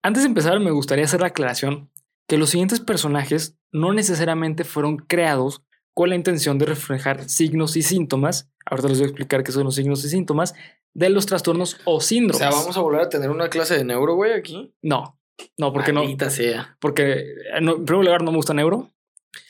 Antes 0.03 0.24
de 0.24 0.27
empezar, 0.27 0.60
me 0.60 0.72
gustaría 0.72 1.05
hacer 1.05 1.22
la 1.22 1.27
aclaración 1.27 1.89
que 2.27 2.38
los 2.38 2.50
siguientes 2.51 2.79
personajes 2.79 3.57
no 3.72 3.93
necesariamente 3.93 4.63
fueron 4.63 4.98
creados 4.98 5.63
con 5.97 6.09
la 6.09 6.15
intención 6.15 6.59
de 6.59 6.67
reflejar 6.67 7.27
signos 7.27 7.75
y 7.75 7.81
síntomas. 7.81 8.51
Ahorita 8.67 8.87
les 8.87 8.99
voy 8.99 9.05
a 9.05 9.07
explicar 9.09 9.43
qué 9.43 9.51
son 9.51 9.63
los 9.63 9.73
signos 9.73 10.05
y 10.05 10.09
síntomas 10.09 10.53
de 10.93 11.09
los 11.09 11.25
trastornos 11.25 11.77
o 11.85 11.95
O 11.95 12.01
síndromes. 12.01 12.37
sea, 12.37 12.51
vamos 12.51 12.77
a 12.77 12.81
volver 12.81 13.01
a 13.01 13.09
tener 13.09 13.31
una 13.31 13.49
clase 13.49 13.75
de 13.75 13.83
neuro, 13.83 14.13
güey, 14.13 14.33
aquí. 14.33 14.71
No, 14.83 15.19
no, 15.57 15.73
porque 15.73 15.91
no. 15.93 16.01
Maldita 16.01 16.29
sea. 16.29 16.77
Porque 16.79 17.13
eh, 17.21 17.61
no, 17.63 17.77
en 17.77 17.85
primer 17.85 18.05
lugar 18.05 18.21
no 18.21 18.29
me 18.31 18.37
gusta 18.37 18.53
neuro. 18.53 18.91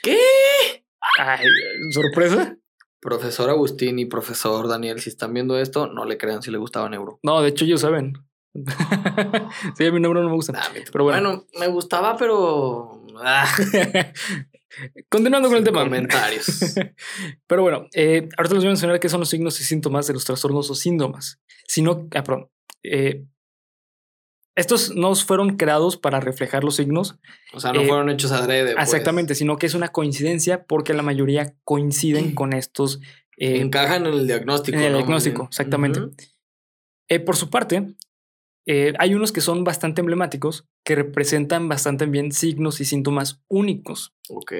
¿Qué? 0.01 0.17
Ay, 1.19 1.45
sorpresa. 1.91 2.55
Profesor 3.01 3.49
Agustín 3.49 3.99
y 3.99 4.05
profesor 4.05 4.69
Daniel, 4.69 5.01
si 5.01 5.09
están 5.09 5.33
viendo 5.33 5.59
esto, 5.59 5.87
no 5.87 6.05
le 6.05 6.17
crean 6.17 6.41
si 6.41 6.49
le 6.51 6.57
gustaba 6.57 6.87
neuro. 6.89 7.19
No, 7.23 7.41
de 7.41 7.49
hecho 7.49 7.65
ellos 7.65 7.81
saben. 7.81 8.13
sí, 9.77 9.85
a 9.85 9.91
mí 9.91 9.99
neuro 9.99 10.21
no 10.23 10.29
me 10.29 10.35
gusta. 10.35 10.53
Nah, 10.53 10.69
mi- 10.73 10.79
Pero 10.91 11.03
bueno. 11.03 11.21
bueno, 11.29 11.45
me 11.59 11.67
gustaba, 11.67 12.15
pero. 12.15 13.05
Ah, 13.21 13.45
Continuando 15.09 15.49
con 15.49 15.57
el 15.57 15.63
tema. 15.63 15.83
Comentarios. 15.83 16.75
Pero 17.47 17.61
bueno, 17.61 17.87
eh, 17.93 18.27
ahorita 18.37 18.55
les 18.55 18.63
voy 18.63 18.67
a 18.67 18.69
mencionar 18.71 18.99
qué 18.99 19.09
son 19.09 19.19
los 19.21 19.29
signos 19.29 19.59
y 19.59 19.63
síntomas 19.63 20.07
de 20.07 20.13
los 20.13 20.25
trastornos 20.25 20.69
o 20.69 20.75
síndromes. 20.75 21.39
Sino, 21.67 22.07
ah, 22.15 22.23
perdón. 22.23 22.49
eh, 22.83 23.25
estos 24.55 24.95
no 24.95 25.13
fueron 25.13 25.55
creados 25.55 25.97
para 25.97 26.19
reflejar 26.19 26.63
los 26.63 26.77
signos, 26.77 27.19
O 27.53 27.59
sea, 27.59 27.73
no 27.73 27.81
Eh, 27.81 27.87
fueron 27.87 28.09
hechos 28.09 28.31
adrede. 28.31 28.73
pues. 28.73 28.85
exactamente, 28.87 29.35
sino 29.35 29.57
que 29.57 29.67
es 29.67 29.75
una 29.75 29.89
coincidencia 29.89 30.63
porque 30.65 30.93
la 30.95 31.03
mayoría 31.03 31.53
coinciden 31.63 32.33
con 32.33 32.53
estos. 32.53 32.99
eh, 33.37 33.59
Encajan 33.61 34.07
en 34.07 34.13
el 34.13 34.25
diagnóstico. 34.27 34.77
en 34.79 34.83
el 34.85 34.93
diagnóstico, 34.93 35.43
exactamente. 35.49 36.01
Por 37.25 37.35
su 37.35 37.49
parte, 37.51 37.93
eh, 38.67 38.93
hay 38.99 39.15
unos 39.15 39.31
que 39.31 39.41
son 39.41 39.63
bastante 39.63 40.01
emblemáticos, 40.01 40.67
que 40.83 40.95
representan 40.95 41.69
bastante 41.69 42.05
bien 42.05 42.31
signos 42.31 42.81
y 42.81 42.85
síntomas 42.85 43.41
únicos. 43.47 44.13
Ok. 44.29 44.53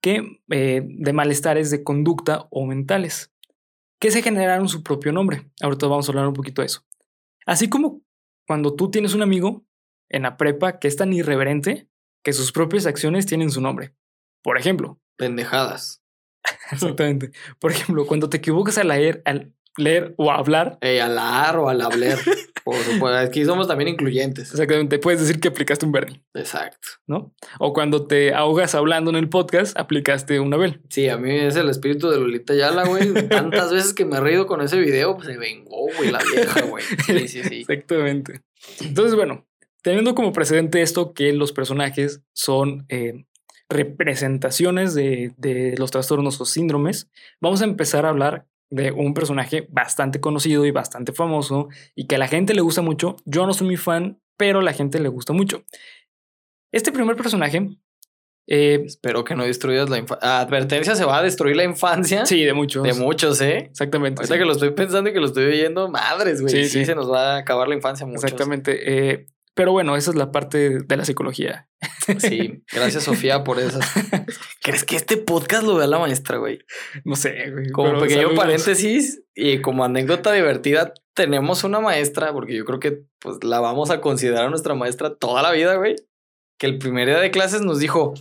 que 0.00 0.40
eh, 0.50 0.82
de 0.84 1.12
malestares 1.12 1.70
de 1.70 1.84
conducta 1.84 2.48
o 2.50 2.66
mentales, 2.66 3.30
que 4.00 4.10
se 4.10 4.20
generaron 4.20 4.68
su 4.68 4.82
propio 4.82 5.12
nombre. 5.12 5.48
Ahorita 5.60 5.86
vamos 5.86 6.08
a 6.08 6.12
hablar 6.12 6.26
un 6.26 6.34
poquito 6.34 6.60
de 6.60 6.66
eso. 6.66 6.84
Así 7.46 7.68
como 7.68 8.02
cuando 8.48 8.74
tú 8.74 8.90
tienes 8.90 9.14
un 9.14 9.22
amigo 9.22 9.64
en 10.08 10.22
la 10.22 10.36
prepa 10.36 10.80
que 10.80 10.88
es 10.88 10.96
tan 10.96 11.12
irreverente 11.12 11.86
que 12.24 12.32
sus 12.32 12.50
propias 12.50 12.86
acciones 12.86 13.26
tienen 13.26 13.50
su 13.50 13.60
nombre. 13.60 13.94
Por 14.42 14.58
ejemplo, 14.58 14.98
Pendejadas. 15.16 16.02
exactamente. 16.72 17.30
Por 17.60 17.70
ejemplo, 17.70 18.06
cuando 18.06 18.28
te 18.28 18.38
equivocas 18.38 18.78
al 18.78 18.88
leer, 18.88 19.22
al 19.24 19.54
leer 19.76 20.14
o 20.16 20.32
hablar, 20.32 20.78
Ey, 20.80 20.98
al 20.98 21.18
ar 21.18 21.58
o 21.58 21.68
al 21.68 21.80
hablar. 21.80 22.18
Por 22.64 22.76
supuesto. 22.76 23.18
Aquí 23.18 23.44
somos 23.44 23.66
también 23.68 23.88
incluyentes. 23.88 24.50
exactamente, 24.50 24.98
puedes 24.98 25.20
decir 25.20 25.40
que 25.40 25.48
aplicaste 25.48 25.84
un 25.84 25.92
Bernie, 25.92 26.22
Exacto. 26.34 26.88
¿no? 27.06 27.34
O 27.58 27.72
cuando 27.72 28.06
te 28.06 28.34
ahogas 28.34 28.74
hablando 28.74 29.10
en 29.10 29.16
el 29.16 29.28
podcast, 29.28 29.76
aplicaste 29.78 30.38
un 30.40 30.54
Abel. 30.54 30.80
Sí, 30.88 31.08
a 31.08 31.16
mí 31.16 31.30
es 31.34 31.56
el 31.56 31.68
espíritu 31.68 32.08
de 32.10 32.18
Lolita 32.18 32.54
Yala, 32.54 32.84
güey. 32.84 33.12
Tantas 33.28 33.72
veces 33.72 33.94
que 33.94 34.04
me 34.04 34.16
he 34.16 34.20
reído 34.20 34.46
con 34.46 34.60
ese 34.60 34.78
video, 34.78 35.16
pues 35.16 35.26
se 35.28 35.36
vengó, 35.36 35.86
güey, 35.96 36.10
la 36.10 36.20
vieja, 36.32 36.62
güey. 36.62 36.84
Sí, 37.06 37.28
sí, 37.28 37.42
sí. 37.42 37.60
Exactamente. 37.60 38.42
Entonces, 38.80 39.14
bueno, 39.14 39.46
teniendo 39.82 40.14
como 40.14 40.32
precedente 40.32 40.82
esto 40.82 41.12
que 41.12 41.32
los 41.32 41.52
personajes 41.52 42.22
son 42.32 42.86
eh, 42.88 43.24
representaciones 43.68 44.94
de, 44.94 45.32
de 45.36 45.74
los 45.78 45.90
trastornos 45.90 46.40
o 46.40 46.44
síndromes, 46.44 47.08
vamos 47.40 47.62
a 47.62 47.64
empezar 47.64 48.06
a 48.06 48.10
hablar 48.10 48.46
de 48.72 48.90
un 48.90 49.12
personaje 49.14 49.66
bastante 49.70 50.18
conocido 50.20 50.64
y 50.64 50.70
bastante 50.70 51.12
famoso 51.12 51.68
y 51.94 52.06
que 52.06 52.16
a 52.16 52.18
la 52.18 52.26
gente 52.26 52.54
le 52.54 52.62
gusta 52.62 52.80
mucho. 52.82 53.16
Yo 53.26 53.46
no 53.46 53.52
soy 53.52 53.66
muy 53.66 53.76
fan, 53.76 54.18
pero 54.38 54.60
a 54.60 54.62
la 54.62 54.72
gente 54.72 54.98
le 54.98 55.08
gusta 55.08 55.32
mucho. 55.32 55.62
Este 56.72 56.90
primer 56.90 57.14
personaje, 57.16 57.68
eh, 58.48 58.82
Espero 58.86 59.22
que 59.24 59.34
no 59.36 59.44
destruyas 59.44 59.88
la 59.90 59.98
infancia. 59.98 60.40
Advertencia, 60.40 60.96
se 60.96 61.04
va 61.04 61.18
a 61.18 61.22
destruir 61.22 61.54
la 61.54 61.64
infancia. 61.64 62.24
sí, 62.26 62.42
de 62.44 62.54
muchos. 62.54 62.82
De 62.82 62.94
muchos, 62.94 63.40
¿eh? 63.40 63.58
Exactamente. 63.70 64.20
Ahorita 64.20 64.34
sí. 64.34 64.38
que 64.40 64.44
lo 64.46 64.52
estoy 64.52 64.70
pensando 64.70 65.10
y 65.10 65.12
que 65.12 65.20
lo 65.20 65.26
estoy 65.26 65.44
oyendo, 65.44 65.88
madres, 65.88 66.40
güey. 66.40 66.52
Sí, 66.52 66.64
Sí, 66.64 66.78
sí. 66.80 66.84
se 66.86 66.94
nos 66.94 67.10
va 67.10 67.34
a 67.34 67.36
acabar 67.38 67.68
la 67.68 67.74
infancia 67.74 68.04
mucho. 68.06 68.24
Exactamente. 68.26 69.10
eh, 69.12 69.26
pero 69.54 69.72
bueno, 69.72 69.96
esa 69.96 70.10
es 70.10 70.16
la 70.16 70.30
parte 70.32 70.78
de 70.80 70.96
la 70.96 71.04
psicología. 71.04 71.68
Sí, 72.18 72.62
gracias 72.72 73.04
Sofía 73.04 73.44
por 73.44 73.58
esas. 73.60 73.84
¿Crees 74.62 74.84
que 74.84 74.96
este 74.96 75.16
podcast 75.16 75.64
lo 75.64 75.76
vea 75.76 75.86
la 75.86 75.98
maestra, 75.98 76.38
güey? 76.38 76.60
No 77.04 77.16
sé. 77.16 77.50
güey, 77.50 77.70
Como 77.70 78.00
pequeño 78.00 78.22
saludos. 78.22 78.38
paréntesis 78.38 79.22
y 79.34 79.60
como 79.60 79.84
anécdota 79.84 80.32
divertida, 80.32 80.94
tenemos 81.14 81.64
una 81.64 81.80
maestra, 81.80 82.32
porque 82.32 82.54
yo 82.56 82.64
creo 82.64 82.80
que 82.80 83.04
pues 83.20 83.42
la 83.44 83.60
vamos 83.60 83.90
a 83.90 84.00
considerar 84.00 84.48
nuestra 84.50 84.74
maestra 84.74 85.14
toda 85.14 85.42
la 85.42 85.52
vida, 85.52 85.74
güey. 85.76 85.96
Que 86.58 86.66
el 86.66 86.78
primer 86.78 87.08
día 87.08 87.18
de 87.18 87.30
clases 87.30 87.60
nos 87.62 87.78
dijo: 87.78 88.14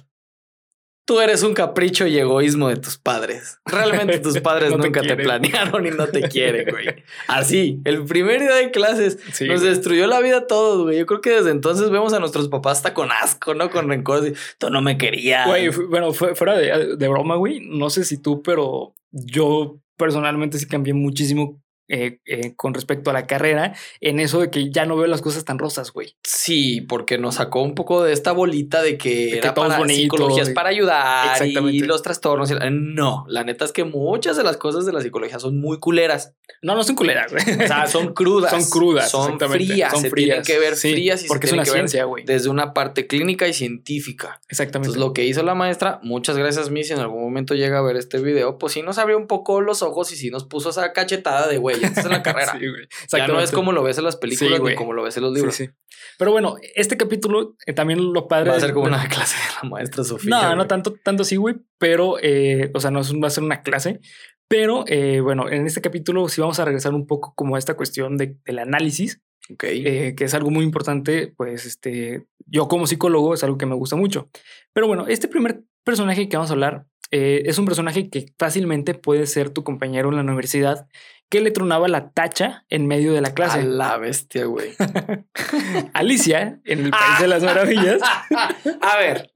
Tú 1.12 1.20
eres 1.20 1.44
un 1.44 1.54
capricho 1.54 2.08
y 2.08 2.18
egoísmo 2.18 2.70
de 2.70 2.78
tus 2.78 2.98
padres. 2.98 3.60
Realmente 3.66 4.20
tus 4.20 4.40
padres 4.42 4.72
No 4.72 4.78
nunca 4.78 5.02
te, 5.02 5.18
planearon 5.18 5.86
y 5.86 5.92
no 5.92 6.08
te 6.08 6.22
quieren, 6.30 6.68
güey. 6.72 7.04
Así, 7.28 7.82
el 7.84 8.06
primer 8.06 8.40
día 8.40 8.56
de 8.56 8.72
clases 8.72 9.20
Sí, 9.34 9.46
nos 9.46 9.60
güey. 9.60 9.74
destruyó 9.74 10.08
la 10.08 10.22
vida 10.22 10.38
a 10.38 10.48
todos, 10.48 10.84
güey. 10.84 10.98
Yo 11.00 11.06
creo 11.06 11.20
que 11.20 11.32
desde 11.32 11.52
entonces 11.52 11.90
vemos 11.90 12.14
a 12.14 12.20
nuestros 12.20 12.48
papás 12.48 12.78
hasta 12.78 12.94
con 12.94 13.12
asco, 13.12 13.54
¿no? 13.54 13.70
Con 13.70 13.90
rencor. 13.90 14.32
Tú 14.58 14.70
no 14.70 14.82
me 14.82 14.98
querías. 14.98 15.48
Güey, 15.48 15.68
bueno, 15.90 16.14
fue- 16.14 16.34
fuera 16.34 16.56
de, 16.58 16.96
de 16.96 17.08
broma, 17.10 17.36
güey. 17.36 17.60
No 17.60 17.90
sé 17.90 18.06
si 18.06 18.18
tú, 18.18 18.42
pero 18.42 18.94
yo 19.12 19.76
personalmente 19.98 20.58
sí 20.60 20.66
cambié 20.66 20.94
muchísimo 20.94 21.62
eh, 21.94 22.20
eh, 22.26 22.56
con 22.56 22.74
respecto 22.74 23.10
a 23.10 23.14
la 23.14 23.28
carrera 23.28 23.76
en 24.00 24.20
eso 24.20 24.40
de 24.40 24.50
que 24.50 24.72
ya 24.72 24.86
no 24.86 24.96
veo 24.96 25.08
las 25.08 25.22
cosas 25.22 25.44
tan 25.46 25.60
rosas, 25.60 25.92
güey. 25.92 26.16
Sí, 26.24 26.82
porque 26.82 27.18
nos 27.18 27.36
sacó 27.36 27.62
un 27.62 27.76
poco 27.76 28.02
de 28.04 28.14
esta 28.14 28.32
bolita 28.32 28.82
de 28.82 28.98
que, 28.98 29.10
que 29.32 29.38
era 29.40 29.50
es 29.50 29.54
para 29.54 29.78
bonito, 29.78 30.16
psicología 30.16 30.44
es 30.44 30.50
y- 30.50 30.54
para 30.54 30.70
ayudar 30.70 31.46
y 31.46 31.80
los 31.82 32.02
trastornos. 32.02 32.52
No, 32.72 33.26
la 33.28 33.44
neta 33.44 33.66
es 33.66 33.72
que 33.74 33.84
muchas 33.84 34.38
de 34.38 34.44
las 34.44 34.58
cosas 34.58 34.86
de 34.86 34.94
la 34.94 35.02
psicología 35.02 35.38
son 35.40 35.60
muy 35.60 35.80
culeras. 35.80 36.34
No, 36.62 36.76
no 36.76 36.84
son 36.84 36.96
culeras, 36.96 37.32
güey. 37.32 37.44
O 37.64 37.68
sea, 37.68 37.88
son 37.88 38.14
crudas. 38.14 38.52
Son 38.52 38.64
crudas, 38.70 39.10
Son 39.12 39.40
frías. 39.40 39.92
Son 39.92 40.02
se 40.02 40.12
tienen 40.12 40.44
que 40.44 40.60
ver 40.60 40.76
sí, 40.76 40.92
frías 40.94 41.20
y 41.22 41.24
se 41.24 41.28
porque 41.28 41.48
es 41.48 41.52
tienen 41.52 41.60
una 41.62 41.66
que 41.66 41.72
ciencia, 41.72 42.06
güey. 42.06 42.24
Desde 42.24 42.50
una 42.50 42.74
parte 42.74 43.08
clínica 43.08 43.48
y 43.48 43.54
científica. 43.54 44.40
Exactamente. 44.50 44.90
Entonces, 44.90 45.00
lo 45.00 45.14
que 45.14 45.26
hizo 45.26 45.44
la 45.44 45.56
maestra, 45.56 46.00
muchas 46.04 46.38
gracias, 46.38 46.70
Miss. 46.70 46.88
Si 46.88 46.94
en 46.94 47.00
algún 47.00 47.22
momento 47.22 47.54
llega 47.56 47.80
a 47.80 47.82
ver 47.82 47.96
este 47.98 48.20
video, 48.20 48.58
pues 48.58 48.74
sí 48.74 48.82
nos 48.82 48.98
abrió 48.98 49.18
un 49.18 49.28
poco 49.28 49.62
los 49.62 49.82
ojos 49.82 50.12
y 50.12 50.16
sí 50.16 50.30
nos 50.30 50.46
puso 50.46 50.70
esa 50.70 50.94
cachetada 50.94 51.48
de 51.48 51.58
güey, 51.58 51.81
estás 51.86 52.06
en 52.06 52.12
la 52.12 52.24
carrera. 52.24 52.54
Sí, 52.60 52.68
güey. 52.68 52.88
ya 53.12 53.28
no 53.28 53.40
es 53.40 53.52
como 53.52 53.72
lo 53.72 53.84
ves 53.84 53.98
en 53.98 54.04
las 54.06 54.16
películas 54.18 54.54
Sí, 54.54 54.60
güey. 54.60 54.74
ni 54.74 54.78
como 54.78 54.94
lo 54.94 55.04
ves 55.04 55.18
en 55.18 55.24
los 55.24 55.32
Sí, 55.32 55.36
libros. 55.36 55.56
sí. 55.56 55.70
Pero 56.18 56.32
bueno, 56.32 56.56
este 56.76 56.98
capítulo 56.98 57.56
eh, 57.66 57.74
también 57.74 58.14
lo 58.14 58.28
padre. 58.28 58.50
Va 58.52 58.58
a 58.58 58.60
ser 58.60 58.74
como 58.74 58.88
de- 58.88 58.94
una 58.96 59.08
clase 59.10 59.36
de 59.38 59.54
la 59.64 59.70
maestra 59.70 60.04
Sofía. 60.04 60.30
No, 60.30 60.50
no 60.50 60.56
güey. 60.58 60.68
tanto, 60.68 60.94
tanto 61.04 61.24
así, 61.24 61.36
güey. 61.36 61.56
Pero, 61.78 62.18
eh, 62.22 62.72
o 62.74 62.80
sea, 62.80 62.92
no 62.92 63.00
es 63.02 63.14
va 63.14 63.28
a 63.28 63.32
ser 63.32 63.44
una 63.44 63.62
clase. 63.62 64.00
Pero 64.48 64.84
eh, 64.88 65.22
bueno, 65.22 65.50
en 65.50 65.66
este 65.66 65.80
capítulo 65.82 66.28
sí 66.28 66.42
vamos 66.42 66.60
a 66.60 66.66
regresar 66.66 66.94
un 66.94 67.08
poco 67.08 67.34
como 67.36 67.56
a 67.56 67.60
esta 67.60 67.76
cuestión 67.76 68.18
de, 68.18 68.36
del 68.46 68.60
análisis, 68.60 69.22
Ok. 69.50 69.64
eh, 69.64 70.14
que 70.18 70.26
es 70.26 70.34
algo 70.34 70.50
muy 70.52 70.66
importante. 70.66 71.34
Pues 71.38 71.66
este, 71.66 72.26
yo 72.46 72.68
como 72.68 72.86
psicólogo 72.86 73.34
es 73.34 73.44
algo 73.46 73.58
que 73.58 73.66
me 73.66 73.76
gusta 73.76 73.96
mucho. 73.96 74.30
Pero 74.74 74.88
bueno, 74.88 75.06
este 75.08 75.30
primer 75.30 75.62
personaje 75.86 76.28
que 76.28 76.36
vamos 76.36 76.50
a 76.52 76.54
hablar 76.54 76.86
eh, 77.12 77.44
es 77.46 77.58
un 77.60 77.66
personaje 77.66 78.10
que 78.10 78.26
fácilmente 78.38 78.94
puede 78.94 79.26
ser 79.26 79.50
tu 79.52 79.64
compañero 79.64 80.10
en 80.10 80.16
la 80.18 80.22
universidad 80.22 80.86
que 81.32 81.40
le 81.40 81.52
tronaba 81.52 81.88
la 81.88 82.12
tacha 82.12 82.66
en 82.68 82.88
medio 82.88 83.14
de 83.14 83.22
la 83.22 83.30
A 83.30 83.34
clase. 83.34 83.64
la 83.64 83.98
bestia, 83.98 84.46
güey. 84.46 84.74
Alicia, 85.94 86.60
en 86.66 86.86
el 86.86 86.92
País 86.92 87.20
de 87.22 87.28
las 87.30 87.42
Maravillas. 87.42 88.02
a 88.82 88.98
ver. 88.98 89.32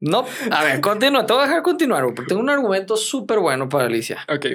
No, 0.00 0.24
a 0.52 0.64
ver, 0.64 0.80
continúa. 0.80 1.26
Te 1.26 1.32
voy 1.32 1.42
a 1.42 1.46
dejar 1.46 1.62
continuar, 1.62 2.04
porque 2.04 2.28
tengo 2.28 2.40
un 2.40 2.48
argumento 2.48 2.96
súper 2.96 3.40
bueno 3.40 3.68
para 3.68 3.86
Alicia. 3.86 4.24
Ok. 4.28 4.46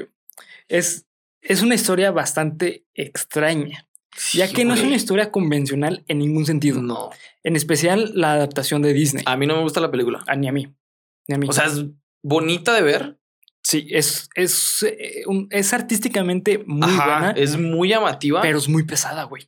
Es, 0.69 1.05
es 1.41 1.61
una 1.61 1.75
historia 1.75 2.11
bastante 2.11 2.85
extraña, 2.93 3.85
ya 4.31 4.47
que 4.47 4.63
no 4.63 4.75
es 4.75 4.83
una 4.83 4.95
historia 4.95 5.29
convencional 5.29 6.05
en 6.07 6.19
ningún 6.19 6.45
sentido. 6.45 6.81
No. 6.81 7.09
En 7.43 7.57
especial 7.57 8.13
la 8.15 8.31
adaptación 8.31 8.81
de 8.81 8.93
Disney. 8.93 9.25
A 9.27 9.35
mí 9.35 9.45
no 9.45 9.57
me 9.57 9.61
gusta 9.61 9.81
la 9.81 9.91
película. 9.91 10.23
Ah, 10.25 10.37
ni 10.37 10.47
a 10.47 10.53
mí. 10.53 10.73
Ni 11.27 11.35
a 11.35 11.37
mí. 11.37 11.47
O 11.49 11.51
sea, 11.51 11.65
es 11.65 11.83
bonita 12.23 12.73
de 12.73 12.81
ver. 12.81 13.19
Sí, 13.67 13.87
es, 13.91 14.29
es, 14.35 14.83
eh, 14.83 15.23
es 15.49 15.73
artísticamente 15.73 16.63
muy 16.65 16.89
Ajá, 16.89 17.05
buena, 17.05 17.31
Es 17.31 17.57
muy 17.57 17.89
llamativa. 17.89 18.41
pero 18.41 18.57
es 18.57 18.67
muy 18.69 18.83
pesada, 18.83 19.23
güey. 19.23 19.43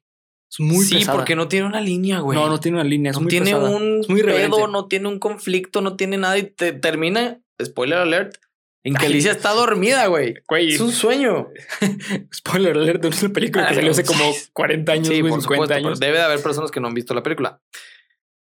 Es 0.51 0.59
muy 0.59 0.83
sí, 0.83 0.95
pesada. 0.95 1.17
porque 1.17 1.35
no 1.35 1.47
tiene 1.47 1.67
una 1.67 1.79
línea, 1.79 2.19
güey. 2.19 2.37
no, 2.37 2.47
no 2.49 2.59
tiene 2.59 2.79
una 2.79 2.89
línea. 2.89 3.11
Es 3.11 3.17
No 3.17 3.21
muy 3.21 3.29
tiene 3.29 3.51
pesada. 3.51 3.69
un 3.69 3.99
Es 4.01 4.09
muy 4.09 4.23
pedo, 4.23 4.67
no 4.67 4.87
tiene 4.87 5.07
un 5.07 5.19
conflicto, 5.19 5.81
no 5.81 5.95
tiene 5.95 6.17
nada 6.17 6.37
y 6.37 6.43
te 6.43 6.73
termina, 6.73 7.39
spoiler 7.63 7.99
alert, 7.99 8.35
en 8.83 8.95
que. 8.95 9.05
Alicia 9.05 9.31
está 9.31 9.51
dormida, 9.53 10.07
güey. 10.07 10.33
Es 10.57 10.79
un 10.79 10.91
sueño. 10.91 11.49
spoiler 12.33 12.75
alert 12.77 13.01
de 13.03 13.07
una 13.09 13.33
película 13.33 13.63
que 13.65 13.69
Ay, 13.69 13.75
salió 13.75 13.91
hace 13.91 14.03
como 14.05 14.23
sí. 14.33 14.49
40 14.53 14.91
años, 14.91 15.07
Sí, 15.07 15.19
güey, 15.21 15.31
por 15.31 15.41
50 15.41 15.43
supuesto, 15.43 15.75
pero 15.75 15.87
años. 15.89 15.99
debe 15.99 16.17
de 16.17 16.23
haber 16.23 16.41
personas 16.41 16.71
que 16.71 16.79
no 16.79 16.87
han 16.87 16.93
visto 16.93 17.13
la 17.13 17.21
película. 17.23 17.61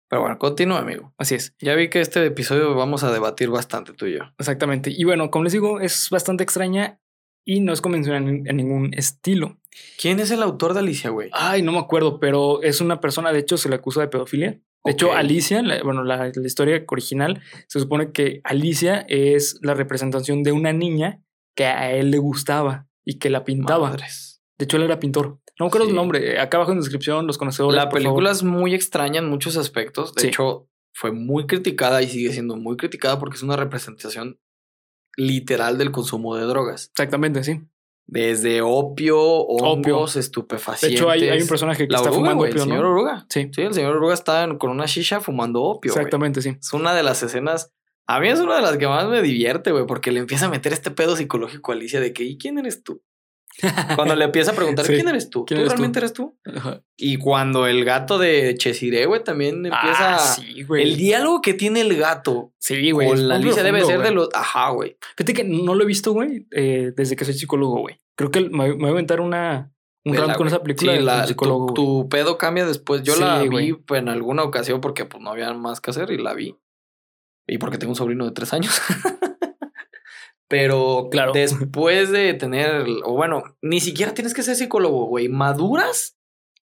Pero 0.08 0.22
bueno, 0.22 0.38
continúa, 0.38 0.78
amigo. 0.78 1.12
Así 1.18 1.34
es, 1.34 1.54
Ya 1.60 1.74
vi 1.74 1.90
que 1.90 2.00
este 2.00 2.24
episodio 2.24 2.74
vamos 2.74 3.04
a 3.04 3.12
debatir 3.12 3.50
bastante 3.50 3.92
tú 3.92 4.06
y 4.06 4.14
yo. 4.14 4.24
exactamente. 4.38 4.90
Y 4.90 5.04
bueno, 5.04 5.30
como 5.30 5.44
les 5.44 5.52
digo, 5.52 5.80
es 5.80 6.08
bastante 6.10 6.44
extraña 6.44 7.00
y 7.44 7.60
no 7.60 7.72
es 7.72 7.80
convencional 7.80 8.26
en, 8.46 8.56
ningún 8.56 8.92
estilo. 8.94 9.58
¿Quién 10.00 10.18
es 10.20 10.30
el 10.30 10.42
autor 10.42 10.74
de 10.74 10.80
Alicia, 10.80 11.10
güey? 11.10 11.30
Ay, 11.32 11.62
no 11.62 11.72
me 11.72 11.78
acuerdo, 11.78 12.20
pero 12.20 12.62
es 12.62 12.80
una 12.80 13.00
persona, 13.00 13.32
de 13.32 13.38
hecho, 13.40 13.56
se 13.56 13.68
le 13.68 13.76
acusa 13.76 14.00
de 14.00 14.08
pedofilia. 14.08 14.60
De 14.84 14.92
hecho. 14.92 15.12
Alicia, 15.12 15.62
la- 15.62 15.82
bueno, 15.82 16.04
la, 16.04 16.30
la 16.34 16.46
historia 16.46 16.82
original, 16.88 17.42
se 17.66 17.80
supone 17.80 18.12
que 18.12 18.40
Alicia 18.44 19.04
es 19.08 19.58
la 19.62 19.74
representación 19.74 20.42
de 20.42 20.52
una 20.52 20.72
niña 20.72 21.22
que 21.56 21.66
a 21.66 21.92
él 21.92 22.10
le 22.10 22.18
gustaba 22.18 22.86
y 23.04 23.18
que 23.18 23.30
la 23.30 23.44
pintaba. 23.44 23.88
Madres. 23.90 24.42
De 24.58 24.64
hecho, 24.64 24.76
él 24.76 24.84
era 24.84 24.98
pintor. 25.00 25.40
No 25.58 25.66
me 25.66 25.68
acuerdo 25.68 25.86
Sí. 25.86 25.90
el 25.90 25.96
nombre. 25.96 26.38
Acá 26.40 26.56
abajo 26.58 26.72
en 26.72 26.78
descripción, 26.80 27.26
los 27.26 27.36
conocedores. 27.38 27.76
La 27.76 27.88
película 27.88 28.30
favor. 28.30 28.36
es 28.36 28.42
muy 28.44 28.74
extraña 28.74 29.18
en 29.20 29.28
muchos 29.28 29.56
aspectos. 29.56 30.14
De 30.14 30.22
Sí. 30.22 30.28
hecho, 30.28 30.68
fue 30.94 31.12
muy 31.12 31.46
criticada 31.46 32.02
y 32.02 32.08
sigue 32.08 32.32
siendo 32.32 32.56
muy 32.56 32.76
criticada 32.76 33.18
porque 33.18 33.36
es 33.36 33.42
una 33.42 33.56
representación 33.56 34.38
literal 35.16 35.78
del 35.78 35.90
consumo 35.90 36.36
de 36.36 36.44
drogas. 36.44 36.88
Exactamente, 36.90 37.42
sí. 37.42 37.60
Desde 38.06 38.62
opio, 38.62 39.20
hongos, 39.20 40.14
De 40.14 40.20
estupefacientes. 40.20 40.98
hecho, 40.98 41.10
hay, 41.10 41.28
hay 41.28 41.42
un 41.42 41.48
personaje 41.48 41.86
que 41.86 41.92
La 41.92 41.98
está 41.98 42.10
fumando 42.12 42.44
opio, 42.44 42.52
el 42.52 42.56
¿no? 42.58 42.64
señor 42.64 42.84
oruga. 42.86 43.26
Sí, 43.28 43.50
Sí, 43.52 43.62
el 43.62 43.74
señor 43.74 43.96
oruga 43.96 44.14
está 44.14 44.44
en- 44.44 44.56
con 44.56 44.70
una 44.70 44.86
shisha 44.86 45.20
fumando 45.20 45.62
opio. 45.62 45.92
exactamente, 45.92 46.40
sí. 46.40 46.56
Es 46.60 46.72
una 46.72 46.94
de 46.94 47.02
las 47.02 47.22
escenas. 47.22 47.70
A 48.06 48.20
mí 48.20 48.28
es 48.28 48.40
una 48.40 48.56
de 48.56 48.62
las 48.62 48.78
que 48.78 48.86
más 48.88 49.06
me 49.08 49.20
divierte, 49.20 49.72
güey, 49.72 49.84
porque 49.86 50.10
le 50.12 50.20
empieza 50.20 50.46
a 50.46 50.48
meter 50.48 50.72
este 50.72 50.90
pedo 50.90 51.16
psicológico 51.16 51.72
a 51.72 51.74
Alicia 51.74 52.00
de 52.00 52.14
que, 52.14 52.24
¿y 52.24 52.38
quién 52.38 52.56
eres 52.58 52.82
tú? 52.82 53.02
Cuando 53.96 54.14
le 54.14 54.24
empieza 54.24 54.52
a 54.52 54.54
preguntar, 54.54 54.84
Sí. 54.86 54.94
¿quién 54.94 55.08
eres 55.08 55.30
tú? 55.30 55.44
¿Quién 55.44 55.58
¿Tú 55.58 55.62
eres 55.62 55.72
tú? 55.72 55.76
realmente 55.76 55.98
eres 55.98 56.12
tú? 56.12 56.38
Ajá. 56.44 56.82
Y 56.96 57.16
cuando 57.16 57.66
el 57.66 57.84
gato 57.84 58.18
de 58.18 58.54
Chesiré, 58.56 59.06
güey, 59.06 59.24
también 59.24 59.66
empieza. 59.66 60.14
Ah, 60.14 60.18
sí, 60.18 60.62
güey. 60.62 60.82
el 60.84 60.96
diálogo 60.96 61.40
que 61.40 61.54
tiene 61.54 61.80
el 61.80 61.96
gato 61.96 62.52
Sí, 62.58 62.90
güey. 62.92 63.08
con 63.08 63.28
la 63.28 63.36
Alicia 63.36 63.62
debe 63.62 63.84
ser 63.84 63.98
de 63.98 64.04
güey. 64.04 64.14
los. 64.14 64.28
Ajá, 64.34 64.70
güey. 64.70 64.96
Fíjate 65.16 65.34
que 65.34 65.44
no 65.44 65.74
lo 65.74 65.82
he 65.82 65.86
visto, 65.86 66.12
güey, 66.12 66.46
eh, 66.52 66.92
desde 66.96 67.16
que 67.16 67.24
soy 67.24 67.34
psicólogo, 67.34 67.80
güey. 67.80 68.00
Creo 68.16 68.30
que 68.30 68.40
me, 68.48 68.72
voy 68.72 68.86
a 68.88 68.90
aventar 68.92 69.20
una, 69.20 69.72
un 70.04 70.14
rant 70.14 70.34
con 70.36 70.46
güey. 70.46 70.48
esa 70.48 70.62
película 70.62 70.92
Sí, 70.92 70.98
de 70.98 71.04
la- 71.04 71.22
tu, 71.22 71.28
psicólogo. 71.28 71.64
güey. 71.64 71.74
tu 71.74 72.08
pedo 72.08 72.38
cambia 72.38 72.64
después. 72.66 73.02
Yo 73.02 73.14
Sí, 73.14 73.20
la 73.20 73.38
vi 73.42 73.48
güey. 73.48 73.76
en 73.90 74.08
alguna 74.08 74.42
ocasión 74.44 74.80
porque 74.80 75.04
pues 75.04 75.22
no 75.22 75.30
había 75.30 75.52
más 75.54 75.80
que 75.80 75.90
hacer 75.90 76.10
y 76.10 76.18
la 76.18 76.34
vi. 76.34 76.56
Y 77.46 77.58
porque 77.58 77.78
tengo 77.78 77.92
un 77.92 77.96
sobrino 77.96 78.24
de 78.24 78.32
tres 78.32 78.52
años. 78.52 78.78
Pero 80.48 81.08
Claro. 81.10 81.32
después 81.32 82.10
de 82.10 82.34
tener, 82.34 82.86
o 83.04 83.14
bueno, 83.14 83.42
ni 83.62 83.80
siquiera 83.80 84.14
tienes 84.14 84.32
que 84.34 84.42
ser 84.42 84.56
psicólogo, 84.56 85.06
güey. 85.06 85.28
Maduras 85.28 86.16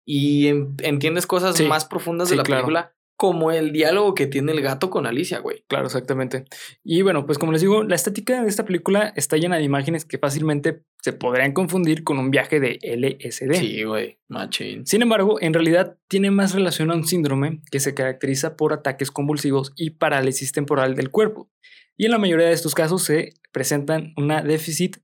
y 0.07 0.47
en- 0.49 0.75
entiendes 0.83 1.27
cosas 1.27 1.57
Sí. 1.57 1.67
más 1.67 1.85
profundas 1.85 2.29
Sí, 2.29 2.33
de 2.33 2.39
la 2.39 2.43
claro. 2.45 2.63
película, 2.63 2.95
como 3.17 3.51
el 3.51 3.73
diálogo 3.73 4.15
que 4.15 4.27
tiene 4.29 4.53
el 4.53 4.63
gato 4.63 4.91
con 4.91 5.05
Alicia, 5.05 5.41
güey. 5.41 5.65
Claro, 5.67 5.87
exactamente. 5.87 6.45
Y 6.85 7.03
bueno, 7.03 7.27
pues 7.27 7.37
como 7.37 7.51
les 7.53 7.61
digo, 7.61 7.83
la 7.83 7.97
estética 7.97 8.41
de 8.43 8.49
esta 8.49 8.65
película 8.65 9.13
está 9.17 9.37
llena 9.37 9.57
de 9.57 9.65
imágenes 9.65 10.05
que 10.05 10.19
fácilmente 10.19 10.83
se 11.03 11.13
podrían 11.13 11.53
confundir 11.53 12.05
con 12.05 12.19
un 12.19 12.31
viaje 12.31 12.61
de 12.61 12.79
LSD. 12.81 13.55
Sí, 13.57 13.83
güey. 13.83 14.19
Machín. 14.29 14.87
Sin 14.87 15.03
embargo, 15.03 15.37
en 15.41 15.53
realidad 15.53 15.99
tiene 16.09 16.31
más 16.31 16.55
relación 16.55 16.91
a 16.91 16.95
un 16.95 17.05
síndrome 17.07 17.61
que 17.71 17.81
se 17.81 17.93
caracteriza 17.93 18.57
por 18.57 18.73
ataques 18.73 19.11
convulsivos 19.11 19.73
y 19.77 19.91
parálisis 19.91 20.53
temporal 20.53 20.95
del 20.95 21.11
cuerpo. 21.11 21.51
Y 21.99 22.07
en 22.07 22.13
la 22.13 22.19
mayoría 22.19 22.47
de 22.47 22.53
estos 22.55 22.75
casos 22.75 23.03
se 23.03 23.35
presentan 23.53 24.15
una 24.17 24.41
déficit 24.43 24.99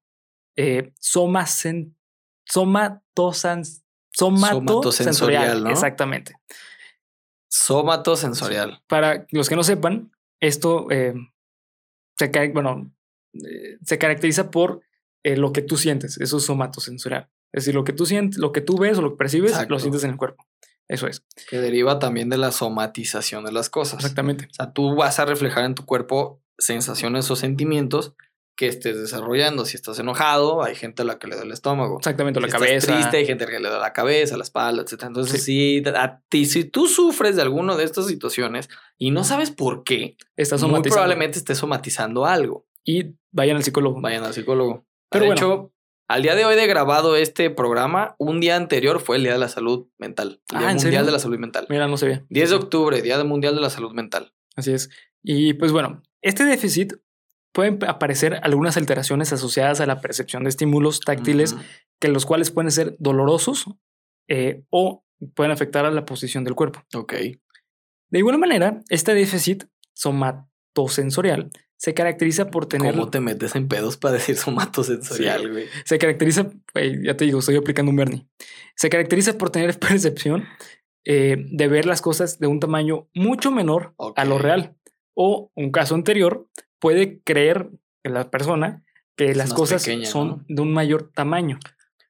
eh, 0.56 0.92
somasen- 1.00 1.94
somatosan- 2.50 3.82
somatosensorial. 4.12 5.66
Exactamente. 5.70 6.34
Somatosensorial. 7.48 8.82
Para 8.86 9.26
los 9.30 9.48
que 9.48 9.56
no 9.56 9.64
sepan, 9.64 10.12
esto 10.40 10.90
eh, 10.90 11.14
se, 12.18 12.30
bueno, 12.52 12.92
eh, 13.34 13.78
se 13.84 13.98
caracteriza 13.98 14.50
por 14.50 14.82
eh, 15.24 15.36
lo 15.36 15.52
que 15.52 15.62
tú 15.62 15.76
sientes. 15.76 16.18
Eso 16.20 16.36
es 16.38 16.44
somatosensorial. 16.44 17.28
Es 17.52 17.64
decir, 17.64 17.74
lo 17.74 17.84
que 17.84 17.92
tú 17.92 18.06
sientes, 18.06 18.38
lo 18.38 18.52
que 18.52 18.60
tú 18.60 18.76
ves 18.78 18.98
o 18.98 19.02
lo 19.02 19.10
que 19.12 19.16
percibes, 19.16 19.52
Exacto. 19.52 19.74
lo 19.74 19.80
sientes 19.80 20.04
en 20.04 20.10
el 20.10 20.16
cuerpo. 20.16 20.46
Eso 20.88 21.06
es. 21.06 21.24
Que 21.48 21.58
deriva 21.60 21.98
también 21.98 22.28
de 22.28 22.36
la 22.36 22.52
somatización 22.52 23.44
de 23.44 23.52
las 23.52 23.70
cosas. 23.70 24.00
Exactamente. 24.00 24.46
O 24.50 24.54
sea, 24.54 24.72
tú 24.72 24.94
vas 24.96 25.18
a 25.18 25.24
reflejar 25.24 25.64
en 25.64 25.74
tu 25.74 25.84
cuerpo 25.86 26.42
sensaciones 26.58 27.30
o 27.30 27.36
sentimientos 27.36 28.14
que 28.56 28.68
estés 28.68 28.96
desarrollando. 29.00 29.64
Si 29.64 29.76
estás 29.76 29.98
enojado, 29.98 30.62
hay 30.62 30.76
gente 30.76 31.02
a 31.02 31.04
la 31.04 31.18
que 31.18 31.26
le 31.26 31.34
da 31.36 31.42
el 31.42 31.50
estómago. 31.50 31.98
Exactamente. 31.98 32.40
La 32.40 32.46
Si 32.46 32.52
cabeza. 32.52 32.74
Estás 32.76 32.96
triste, 32.96 33.16
hay 33.16 33.26
gente 33.26 33.46
que 33.46 33.58
le 33.58 33.68
da 33.68 33.78
la 33.78 33.92
cabeza, 33.92 34.36
la 34.36 34.44
espalda, 34.44 34.82
etc. 34.82 35.02
Entonces, 35.06 35.42
sí. 35.42 35.82
a 35.96 36.20
ti, 36.28 36.46
si 36.46 36.64
tú 36.64 36.86
sufres 36.86 37.34
de 37.36 37.42
alguna 37.42 37.74
de 37.76 37.82
estas 37.84 38.06
situaciones 38.06 38.68
y 38.96 39.10
no 39.10 39.24
sabes 39.24 39.50
por 39.50 39.82
qué, 39.82 40.16
Estás 40.36 40.62
muy 40.62 40.82
probablemente 40.82 41.38
estés 41.38 41.58
somatizando 41.58 42.26
algo. 42.26 42.64
Y 42.84 43.14
vayan 43.32 43.56
al 43.56 43.64
psicólogo. 43.64 44.00
Vayan 44.00 44.22
al 44.24 44.34
psicólogo. 44.34 44.86
Pero 45.10 45.24
de 45.24 45.28
bueno. 45.30 45.40
hecho, 45.40 45.72
al 46.06 46.22
día 46.22 46.36
de 46.36 46.44
hoy 46.44 46.54
de 46.54 46.66
grabado 46.68 47.16
este 47.16 47.50
programa, 47.50 48.14
un 48.18 48.38
día 48.40 48.54
anterior 48.56 49.00
fue 49.00 49.16
el 49.16 49.22
Día 49.24 49.32
de 49.32 49.38
la 49.38 49.48
Salud 49.48 49.88
Mental. 49.98 50.40
El 50.50 50.56
Ah, 50.56 50.60
Día 50.60 50.70
¿en 50.70 50.74
Mundial 50.76 50.80
serio? 50.92 51.06
de 51.06 51.12
la 51.12 51.18
Salud 51.18 51.38
Mental. 51.38 51.66
Mira, 51.70 51.88
no 51.88 51.96
ve. 51.96 52.24
10 52.28 52.50
de 52.50 52.56
octubre, 52.56 53.02
Día 53.02 53.18
de 53.18 53.24
Mundial 53.24 53.56
de 53.56 53.62
la 53.62 53.70
Salud 53.70 53.92
Mental. 53.92 54.32
Así 54.54 54.72
es. 54.72 54.90
Y 55.24 55.54
pues 55.54 55.72
bueno, 55.72 56.02
este 56.24 56.44
déficit 56.44 56.94
pueden 57.52 57.78
aparecer 57.86 58.40
algunas 58.42 58.76
alteraciones 58.76 59.32
asociadas 59.32 59.80
a 59.80 59.86
la 59.86 60.00
percepción 60.00 60.42
de 60.42 60.48
estímulos 60.50 61.00
táctiles 61.00 61.54
que 62.00 62.08
los 62.08 62.26
cuales 62.26 62.50
pueden 62.50 62.72
ser 62.72 62.96
dolorosos 62.98 63.66
eh, 64.28 64.64
o 64.70 65.04
pueden 65.34 65.52
afectar 65.52 65.84
a 65.86 65.90
la 65.92 66.04
posición 66.04 66.42
del 66.42 66.54
cuerpo. 66.56 66.82
Ok. 66.94 67.12
De 68.10 68.18
igual 68.18 68.38
manera, 68.38 68.80
este 68.88 69.14
déficit 69.14 69.64
somatosensorial 69.92 71.50
se 71.76 71.94
caracteriza 71.94 72.50
por 72.50 72.66
tener 72.66 72.92
¿Cómo 72.94 73.10
te 73.10 73.20
metes 73.20 73.54
en 73.56 73.68
pedos 73.68 73.96
para 73.96 74.14
decir 74.14 74.36
somatosensorial, 74.36 75.42
Sí. 75.42 75.48
güey? 75.48 75.66
se 75.84 75.98
caracteriza, 75.98 76.50
güey, 76.72 77.04
ya 77.04 77.16
te 77.16 77.24
digo, 77.24 77.40
estoy 77.40 77.56
aplicando 77.56 77.90
un 77.90 77.96
Bernie. 77.96 78.26
Se 78.76 78.88
caracteriza 78.88 79.36
por 79.38 79.50
tener 79.50 79.78
percepción 79.78 80.44
eh, 81.04 81.36
de 81.50 81.68
ver 81.68 81.86
las 81.86 82.00
cosas 82.00 82.38
de 82.38 82.46
un 82.46 82.60
tamaño 82.60 83.08
mucho 83.14 83.50
menor 83.50 83.94
a 84.16 84.24
lo 84.24 84.38
real. 84.38 84.76
O 85.14 85.50
un 85.54 85.70
caso 85.70 85.94
anterior, 85.94 86.48
puede 86.78 87.20
creer 87.22 87.70
que 88.02 88.10
la 88.10 88.30
persona 88.30 88.82
que 89.16 89.30
Es 89.30 89.36
las 89.36 89.54
cosas 89.54 89.84
pequeña, 89.84 90.06
son 90.06 90.28
¿no? 90.28 90.44
de 90.48 90.60
un 90.62 90.72
mayor 90.72 91.10
tamaño. 91.14 91.58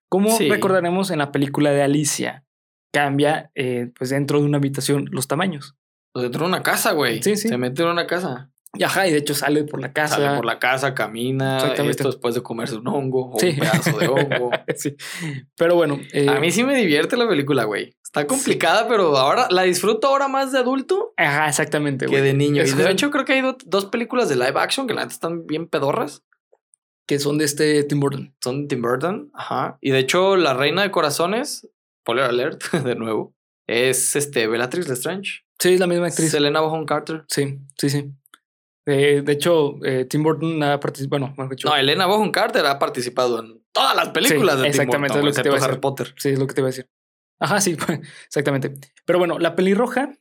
Como 0.08 0.30
Sí. 0.36 0.48
recordaremos 0.48 1.10
en 1.10 1.18
la 1.18 1.32
película 1.32 1.70
de 1.70 1.82
Alicia, 1.82 2.44
cambia 2.92 3.50
eh, 3.54 3.90
pues 3.98 4.10
dentro 4.10 4.40
de 4.40 4.46
una 4.46 4.58
habitación 4.58 5.08
los 5.10 5.28
tamaños. 5.28 5.76
O 6.14 6.20
dentro 6.22 6.42
de 6.44 6.48
una 6.48 6.62
casa, 6.62 6.92
güey. 6.92 7.22
Sí, 7.22 7.36
sí. 7.36 7.48
Se 7.48 7.58
mete 7.58 7.82
en 7.82 7.88
una 7.88 8.06
casa. 8.06 8.50
Y 8.74 8.82
ajá, 8.82 9.06
y 9.06 9.12
de 9.12 9.18
hecho 9.18 9.34
sale 9.34 9.64
por 9.64 9.80
la 9.80 9.92
casa. 9.92 10.16
Sale 10.16 10.36
por 10.36 10.44
la 10.44 10.58
casa, 10.58 10.94
camina. 10.94 11.56
Exactamente. 11.58 11.90
Esto 12.02 12.08
después 12.10 12.34
de 12.34 12.42
comerse 12.42 12.76
un 12.76 12.88
hongo 12.88 13.32
o 13.32 13.38
Sí. 13.38 13.48
un 13.50 13.56
pedazo 13.58 13.98
de 13.98 14.08
hongo. 14.08 14.50
sí. 14.76 14.96
Pero 15.56 15.74
bueno. 15.76 15.98
eh, 16.12 16.28
A 16.28 16.40
mí 16.40 16.50
sí 16.50 16.64
me 16.64 16.74
divierte 16.76 17.16
la 17.16 17.28
película, 17.28 17.64
güey. 17.64 17.94
Está 18.02 18.26
complicada, 18.26 18.86
pero 18.88 19.16
ahora 19.16 19.46
la 19.50 19.62
disfruto 19.62 20.06
ahora 20.08 20.28
más 20.28 20.52
de 20.52 20.58
adulto 20.58 21.14
Ajá, 21.16 21.48
exactamente. 21.48 22.06
que 22.06 22.10
güey. 22.12 22.22
de 22.22 22.32
niño. 22.34 22.62
Y 22.64 22.70
de 22.70 22.90
hecho, 22.90 23.10
creo 23.10 23.24
que 23.24 23.32
hay 23.32 23.40
do- 23.40 23.56
dos 23.66 23.86
películas 23.86 24.28
de 24.28 24.36
live 24.36 24.54
action 24.56 24.86
que 24.86 24.94
la 24.94 25.00
neta 25.02 25.12
están 25.14 25.46
bien 25.46 25.66
pedorras. 25.68 26.22
que 27.06 27.18
son 27.18 27.36
de 27.38 27.44
este 27.44 27.84
Tim 27.84 28.00
Burton. 28.00 28.34
Son 28.42 28.62
de 28.62 28.68
Tim 28.68 28.80
Burton. 28.82 29.30
Ajá. 29.34 29.76
Y 29.82 29.90
de 29.90 29.98
hecho, 29.98 30.36
la 30.36 30.54
reina 30.54 30.80
de 30.82 30.90
corazones, 30.90 31.68
spoiler 32.02 32.24
alert, 32.24 32.62
de 32.72 32.94
nuevo, 32.94 33.34
es 33.66 34.16
este 34.16 34.46
Bellatrix 34.46 34.88
Lestrange. 34.88 35.42
Sí, 35.58 35.74
es 35.74 35.80
la 35.80 35.86
misma 35.86 36.06
actriz. 36.06 36.30
Selena 36.30 36.60
Bonham 36.60 36.86
Carter. 36.86 37.24
Sí, 37.28 37.58
sí, 37.78 37.90
sí. 37.90 38.10
Eh, 38.86 39.22
de 39.24 39.32
hecho, 39.32 39.76
eh, 39.84 40.04
Tim 40.04 40.22
Burton 40.22 40.62
ha 40.62 40.78
participado. 40.78 41.32
Bueno, 41.34 41.50
dicho, 41.50 41.68
No, 41.68 41.76
Elena 41.76 42.06
Bonham 42.06 42.30
Carter 42.30 42.66
ha 42.66 42.78
participado 42.78 43.40
en 43.40 43.64
todas 43.72 43.96
las 43.96 44.10
películas 44.10 44.56
Sí, 44.56 44.58
de 44.58 44.62
Tim 44.64 44.70
exactamente, 44.70 45.14
Burton, 45.14 45.28
es 45.28 45.34
lo 45.36 45.36
que 45.36 45.42
te 45.42 45.48
iba 45.48 45.56
a 45.56 45.60
Harry 45.60 45.68
decir. 45.72 45.80
Potter. 45.80 46.14
sí, 46.18 46.28
es 46.30 46.38
lo 46.38 46.46
que 46.46 46.54
te 46.54 46.60
iba 46.60 46.68
a 46.68 46.70
decir. 46.72 46.90
Ajá, 47.40 47.60
sí, 47.60 47.76
exactamente. 48.26 48.74
Pero 49.06 49.18
bueno, 49.18 49.38
la 49.38 49.54
pelirroja 49.56 50.12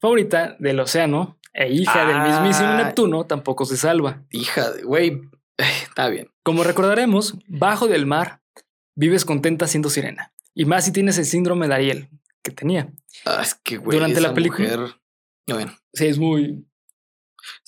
favorita 0.00 0.56
del 0.58 0.80
océano 0.80 1.38
e 1.52 1.70
hija 1.72 2.06
del 2.06 2.20
mismísimo 2.22 2.68
Ah. 2.68 2.82
Neptuno 2.84 3.26
tampoco 3.26 3.64
se 3.64 3.76
salva. 3.76 4.24
Hija 4.30 4.70
de, 4.72 4.82
güey, 4.82 5.20
está 5.56 6.08
bien. 6.08 6.30
Como 6.42 6.64
recordaremos, 6.64 7.36
bajo 7.46 7.86
del 7.86 8.06
mar 8.06 8.40
vives 8.96 9.24
contenta 9.24 9.66
siendo 9.66 9.90
sirena. 9.90 10.32
Y 10.54 10.64
más 10.64 10.84
si 10.84 10.92
tienes 10.92 11.18
el 11.18 11.24
síndrome 11.26 11.68
de 11.68 11.74
Ariel 11.74 12.08
que 12.42 12.50
tenía. 12.50 12.88
Ah, 13.24 13.40
es 13.42 13.54
que, 13.54 13.76
güey, 13.76 13.96
Durante 13.98 14.20
la 14.20 14.34
película- 14.34 14.68
mujer- 14.68 15.74
Sí, 15.92 16.06
es 16.06 16.18
muy... 16.18 16.66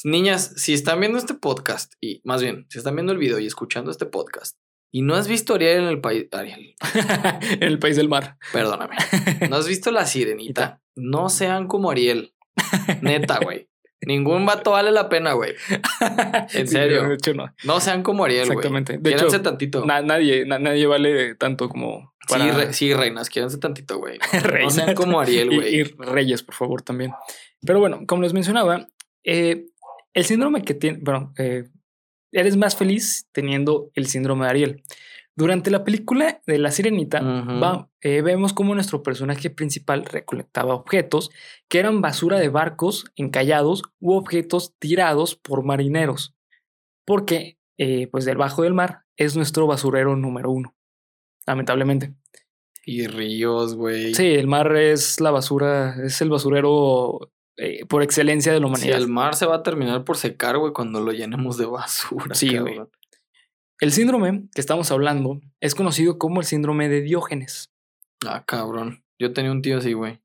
niñas, 0.05 0.53
si 0.57 0.73
están 0.75 1.01
viendo 1.01 1.19
este 1.19 1.35
podcast, 1.35 1.93
y 2.01 2.21
más 2.25 2.43
bien, 2.43 2.67
si 2.69 2.79
están 2.79 2.95
viendo 2.97 3.13
el 3.13 3.19
video 3.19 3.39
y 3.39 3.47
escuchando 3.47 3.91
este 3.91 4.07
podcast, 4.07 4.57
y 4.93 5.03
no 5.03 5.15
has 5.15 5.29
visto 5.29 5.55
Ariel 5.55 5.83
en 5.83 5.89
el 5.89 6.01
país, 6.01 6.27
Ariel, 6.33 6.75
en 7.41 7.63
el 7.63 7.79
país 7.79 7.97
del 7.97 8.09
mar. 8.09 8.37
perdóname, 8.53 8.97
no 9.51 9.57
has 9.57 9.67
visto 9.69 9.91
la 9.91 10.07
sirenita, 10.07 10.81
no 10.95 11.29
sean 11.29 11.67
como 11.67 11.91
Ariel. 11.91 12.33
Neta, 13.03 13.39
güey. 13.43 13.69
Ningún 14.03 14.45
vato 14.47 14.73
vale 14.73 14.93
la 14.93 15.09
pena, 15.09 15.33
güey. 15.33 15.55
En 16.53 16.67
Sí, 16.69 16.75
serio. 16.75 17.09
de 17.09 17.15
hecho, 17.15 17.35
no. 17.35 17.53
No 17.65 17.81
sean 17.81 18.03
como 18.03 18.25
Ariel, 18.25 18.45
güey. 18.47 18.59
Exactamente. 18.59 18.93
De 18.99 19.01
Quiéranse 19.11 19.37
hecho, 19.37 19.43
tantito. 19.43 19.85
Na- 19.85 20.03
nadie, 20.03 20.45
na- 20.47 20.59
nadie 20.59 20.87
vale 20.87 21.35
tanto 21.35 21.69
como 21.69 22.15
para 22.29 22.45
Sí, 22.45 22.51
re- 22.51 22.73
sí, 22.73 22.95
reinas, 22.95 23.31
quiéranse 23.31 23.59
tantito, 23.59 23.99
güey. 23.99 24.19
No, 24.63 24.71
sean 24.71 24.95
como 24.95 25.19
Ariel, 25.21 25.53
Y- 25.53 25.57
güey. 25.57 25.75
Y, 25.81 25.83
reyes, 25.99 26.43
por 26.43 26.55
favor, 26.55 26.83
también. 26.83 27.13
Pero 27.67 27.81
bueno, 27.81 28.03
como 28.07 28.23
les 28.23 28.33
mencionaba, 28.35 28.87
eh, 29.27 29.67
el 30.15 30.25
síndrome 30.25 30.63
que 30.63 30.73
tiene, 30.75 30.99
bueno, 31.03 31.35
eh, 31.37 31.69
eres 32.33 32.57
más 32.57 32.75
feliz 32.77 33.29
teniendo 33.33 33.91
el 33.95 34.07
síndrome 34.07 34.45
de 34.47 34.51
Ariel. 34.51 34.83
Durante 35.39 35.71
la 35.71 35.85
película 35.85 36.41
de 36.47 36.59
La 36.59 36.71
Sirenita, 36.71 37.21
va- 37.63 37.91
eh, 38.01 38.23
vemos 38.23 38.55
cómo 38.55 38.75
nuestro 38.75 39.03
personaje 39.03 39.51
principal 39.51 40.07
recolectaba 40.07 40.75
objetos 40.75 41.29
que 41.69 41.79
eran 41.79 42.01
basura 42.01 42.39
de 42.39 42.49
barcos 42.49 43.05
encallados 43.17 43.83
u 44.01 44.15
objetos 44.15 44.75
tirados 44.79 45.35
por 45.37 45.63
marineros. 45.63 46.35
Porque, 47.05 47.59
eh, 47.77 48.07
pues, 48.11 48.25
debajo 48.25 48.63
del 48.63 48.73
mar 48.73 49.03
es 49.19 49.37
nuestro 49.37 49.67
basurero 49.67 50.17
número 50.17 50.51
uno. 50.51 50.75
Lamentablemente. 51.47 52.15
Y 52.87 53.07
ríos, 53.07 53.75
güey. 53.75 54.15
Sí, 54.15 54.27
el 54.35 54.47
mar 54.47 54.75
es 54.77 55.21
la 55.21 55.31
basura, 55.33 55.97
es 56.03 56.21
el 56.23 56.31
basurero 56.31 57.31
eh, 57.57 57.85
por 57.87 58.03
excelencia 58.03 58.53
de 58.53 58.61
la 58.61 58.67
Si 58.67 58.71
humanidad. 58.73 58.99
el 58.99 59.09
mar 59.09 59.35
se 59.35 59.47
va 59.47 59.57
a 59.57 59.63
terminar 59.63 60.05
por 60.05 60.17
secar, 60.17 60.59
güey, 60.59 60.73
cuando 60.73 61.01
lo 61.01 61.13
llenemos 61.13 61.57
de 61.57 61.67
basura. 61.67 62.35
Sí, 62.35 62.57
güey. 62.59 62.81
El 63.81 63.93
síndrome 63.93 64.45
que 64.55 64.61
estamos 64.61 64.91
hablando 64.91 65.41
es 65.61 65.75
conocido 65.75 66.19
como 66.19 66.41
el 66.41 66.47
síndrome 66.47 66.89
de 66.89 67.03
Diógenes. 67.03 67.73
Ah, 68.27 68.45
cabrón. 68.47 69.05
Yo 69.19 69.33
tenía 69.33 69.53
un 69.53 69.63
tío 69.63 69.79
así, 69.79 69.93
güey. 69.93 70.21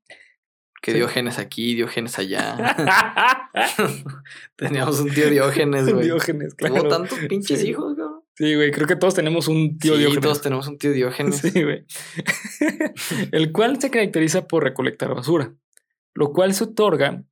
Que 0.80 0.92
Sí. 0.92 0.96
Diógenes 0.98 1.38
aquí, 1.38 1.74
Diógenes 1.74 2.18
allá. 2.18 2.56
Teníamos 4.56 5.00
un 5.00 5.10
tío 5.10 5.30
Diógenes, 5.30 5.92
güey. 5.92 6.04
Diógenes, 6.06 6.56
Tuvo 6.56 6.68
claro. 6.70 6.88
tantos 6.88 7.18
pinches 7.28 7.60
Sí. 7.60 7.68
hijos, 7.68 7.94
cabrón. 7.96 8.20
Sí, 8.34 8.54
güey, 8.54 8.70
creo 8.72 8.86
que 8.86 8.96
todos 8.96 9.14
tenemos 9.14 9.46
un 9.48 9.78
tío 9.78 9.92
sí, 9.94 10.00
Diógenes. 10.00 10.22
todos 10.24 10.40
tenemos 10.40 10.66
un 10.66 10.78
tío 10.78 10.92
Diógenes. 10.92 11.36
Sí, 11.52 11.62
güey. 11.62 11.84
el 13.32 13.52
cual 13.52 13.80
se 13.80 13.90
caracteriza 13.90 14.48
por 14.48 14.64
recolectar 14.64 15.14
basura, 15.14 15.54
lo 16.14 16.32
cual 16.32 16.54
se 16.54 16.64
otorga 16.64 17.24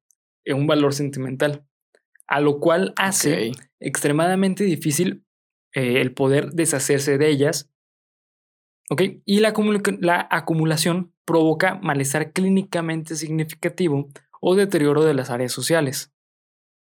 un 0.54 0.66
valor 0.66 0.94
sentimental, 0.94 1.64
a 2.26 2.40
lo 2.40 2.60
cual 2.60 2.92
hace 2.96 3.52
extremadamente 3.80 4.64
difícil 4.64 5.24
eh, 5.74 6.00
el 6.00 6.12
poder 6.12 6.50
deshacerse 6.52 7.18
de 7.18 7.28
ellas. 7.28 7.70
¿Ok? 8.90 9.02
Y 9.24 9.40
la, 9.40 9.52
la 10.00 10.28
acumulación 10.30 11.14
provoca 11.24 11.76
malestar 11.76 12.32
clínicamente 12.32 13.14
significativo 13.14 14.08
o 14.40 14.56
deterioro 14.56 15.04
de 15.04 15.14
las 15.14 15.30
áreas 15.30 15.52
sociales, 15.52 16.12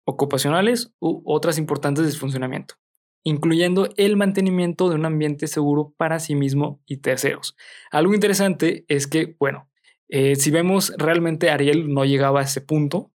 ocupacionales 0.05 0.93
u 0.99 1.21
otras 1.25 1.57
importantes 1.57 2.05
de 2.05 2.17
funcionamiento, 2.17 2.75
incluyendo 3.23 3.89
el 3.97 4.15
mantenimiento 4.15 4.89
de 4.89 4.95
un 4.95 5.05
ambiente 5.05 5.47
seguro 5.47 5.93
para 5.97 6.19
sí 6.19 6.35
mismo 6.35 6.81
y 6.85 6.97
terceros. 6.97 7.57
Algo 7.91 8.13
interesante 8.13 8.85
es 8.87 9.07
que, 9.07 9.35
bueno, 9.37 9.69
eh, 10.11 10.35
si 10.35 10.51
vemos 10.51 10.93
realmente 10.97 11.49
Ariel 11.49 11.91
no 11.93 12.05
llegaba 12.05 12.41
a 12.41 12.43
ese 12.43 12.61
punto, 12.61 13.11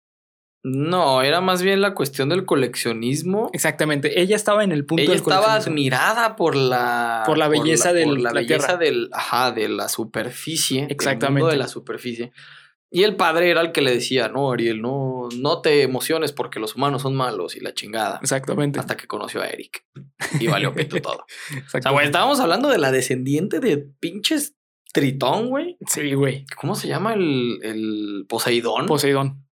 No, 0.64 1.24
era 1.24 1.42
más 1.42 1.64
bien 1.64 1.82
la 1.82 1.96
cuestión 1.96 2.30
del 2.30 2.46
coleccionismo. 2.46 3.50
Exactamente. 3.52 4.22
Ella 4.22 4.36
estaba 4.36 4.64
en 4.64 4.72
el 4.72 4.86
punto 4.86 5.02
Ella 5.02 5.14
del 5.14 5.22
estaba 5.22 5.56
admirada 5.56 6.36
por 6.36 6.56
la 6.56 7.24
Por 7.26 7.40
la 7.40 7.48
belleza 7.48 7.90
por 7.90 7.98
del- 7.98 8.22
la 8.22 8.30
la 8.32 8.42
belleza 8.42 8.68
tierra. 8.68 8.78
del 8.78 9.10
ajá, 9.12 9.52
de 9.54 9.68
la 9.70 9.90
superficie, 9.90 10.82
del 10.82 10.84
mundo 10.90 10.94
Exactamente. 10.94 11.50
de 11.52 11.58
la 11.58 11.68
superficie. 11.68 12.32
Y 12.92 13.02
el 13.04 13.16
padre 13.16 13.50
era 13.50 13.62
el 13.62 13.72
que 13.72 13.82
le 13.82 13.90
decía, 13.92 14.28
"No, 14.28 14.52
Ariel, 14.52 14.82
no 14.84 15.30
no 15.36 15.62
te 15.62 15.82
emociones 15.82 16.32
porque 16.32 16.60
los 16.60 16.76
humanos 16.76 17.02
son 17.02 17.16
malos 17.16 17.56
y 17.56 17.60
la 17.62 17.74
chingada." 17.74 18.20
Exactamente. 18.22 18.80
Hasta 18.80 18.96
que 18.98 19.08
conoció 19.08 19.42
a 19.42 19.48
Eric 19.48 19.84
y 20.40 20.46
valió 20.46 20.76
pito 20.76 21.02
todo. 21.02 21.26
O 21.50 21.50
sea, 21.50 21.60
Exactamente. 21.60 22.06
estábamos 22.06 22.40
hablando 22.40 22.70
de 22.70 22.78
la 22.78 22.92
descendiente 22.92 23.60
de 23.62 23.78
pinches 23.80 24.56
Tritón, 24.94 25.50
güey. 25.50 25.78
Sí, 25.88 26.14
güey. 26.14 26.46
¿Cómo 26.60 26.76
se 26.76 26.88
llama 26.88 27.14
el, 27.14 27.60
el 27.64 28.26
Poseidón? 28.28 28.86
Poseidón. 28.88 29.46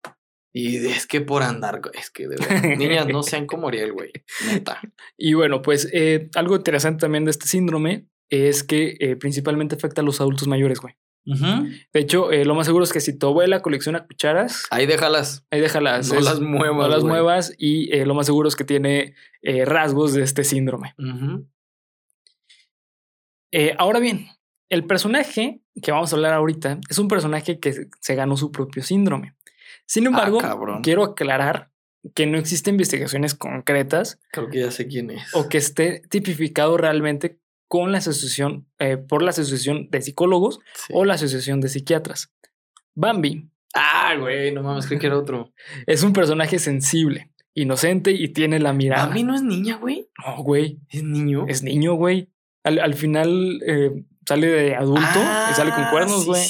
y 0.52 0.76
es 0.86 1.06
que 1.06 1.20
por 1.20 1.42
andar, 1.42 1.80
es 1.94 2.10
que 2.10 2.26
de 2.28 2.36
verdad, 2.36 2.62
niñas 2.78 3.06
no 3.08 3.22
sean 3.22 3.46
como 3.46 3.68
Ariel, 3.68 3.92
güey. 3.92 4.10
Neta. 4.46 4.80
Y 5.18 5.34
bueno, 5.34 5.60
pues 5.62 5.88
eh, 5.92 6.30
algo 6.34 6.56
interesante 6.56 7.00
también 7.02 7.24
de 7.26 7.30
este 7.32 7.46
síndrome 7.46 8.06
es 8.30 8.64
que 8.64 8.96
eh, 9.00 9.16
principalmente 9.16 9.74
afecta 9.76 10.00
a 10.00 10.04
los 10.04 10.20
adultos 10.20 10.48
mayores, 10.48 10.80
güey. 10.80 10.94
De 11.28 12.00
hecho, 12.00 12.30
eh, 12.30 12.44
lo 12.44 12.54
más 12.54 12.66
seguro 12.66 12.84
es 12.84 12.92
que 12.92 13.00
si 13.00 13.12
tu 13.18 13.26
abuela 13.26 13.60
colecciona 13.60 14.06
cucharas, 14.06 14.64
Ahí 14.70 14.86
déjalas. 14.86 15.44
ahí 15.50 15.60
déjalas. 15.60 16.08
No 16.12 16.20
es- 16.20 16.24
las 16.24 16.40
muevas. 16.40 16.76
no 16.86 16.88
las 16.88 17.00
güey. 17.02 17.10
muevas 17.12 17.52
y 17.58 17.92
eh, 17.92 18.06
lo 18.06 18.14
más 18.14 18.26
seguro 18.26 18.48
es 18.48 18.54
que 18.54 18.62
tiene 18.62 19.14
eh, 19.42 19.64
rasgos 19.64 20.14
de 20.14 20.22
este 20.22 20.44
síndrome. 20.44 20.94
Ahora 23.78 24.00
bien, 24.00 24.28
el 24.68 24.84
personaje 24.86 25.60
que 25.82 25.92
vamos 25.92 26.12
a 26.12 26.16
hablar 26.16 26.32
ahorita 26.34 26.80
es 26.88 26.98
un 26.98 27.08
personaje 27.08 27.58
que 27.60 27.88
se- 28.00 28.14
ganó 28.14 28.36
su 28.36 28.50
propio 28.50 28.82
síndrome. 28.82 29.34
Sin 29.86 30.06
embargo, 30.06 30.38
Ah, 30.40 30.48
cabrón. 30.48 30.82
quiero 30.82 31.04
aclarar 31.04 31.70
que 32.14 32.26
no 32.26 32.38
existen 32.38 32.74
investigaciones 32.74 33.34
concretas 33.34 34.18
Creo 34.32 34.48
que 34.48 34.60
ya 34.60 34.70
sé 34.70 34.86
quién 34.86 35.10
es. 35.10 35.34
o 35.34 35.48
que 35.48 35.58
esté 35.58 36.02
tipificado 36.08 36.76
realmente 36.76 37.38
con 37.68 37.90
la 37.92 37.98
asociación, 37.98 38.66
eh, 38.78 38.96
por 38.96 39.22
la 39.22 39.30
asociación 39.30 39.88
de 39.90 40.00
psicólogos 40.02 40.60
Sí. 40.74 40.92
o 40.94 41.04
la 41.04 41.14
asociación 41.14 41.60
de 41.60 41.68
psiquiatras. 41.68 42.32
Bambi 42.94 43.50
Ah, 43.74 44.14
güey, 44.18 44.52
no 44.54 44.62
mames, 44.62 44.86
creí 44.86 44.98
que 44.98 45.06
era 45.08 45.18
otro. 45.18 45.52
es 45.86 46.02
un 46.02 46.12
personaje 46.14 46.58
sensible, 46.58 47.30
inocente 47.54 48.10
y 48.12 48.28
tiene 48.28 48.58
la 48.58 48.72
mirada. 48.72 49.06
Bambi 49.06 49.22
no 49.22 49.34
es 49.34 49.42
niña, 49.42 49.76
güey. 49.76 50.08
No, 50.24 50.42
güey, 50.42 50.80
Es 50.88 51.02
niño. 51.02 51.44
es 51.48 51.62
niño, 51.62 51.94
güey. 51.94 52.30
Al, 52.64 52.78
al 52.78 52.94
final 52.94 53.60
eh, 53.66 53.90
sale 54.26 54.46
de 54.46 54.74
adulto 54.74 55.18
y 55.50 55.54
sale 55.54 55.70
con 55.72 55.84
Ah, 55.84 55.90
cuernos, 55.90 56.20
sí, 56.20 56.26
güey. 56.26 56.42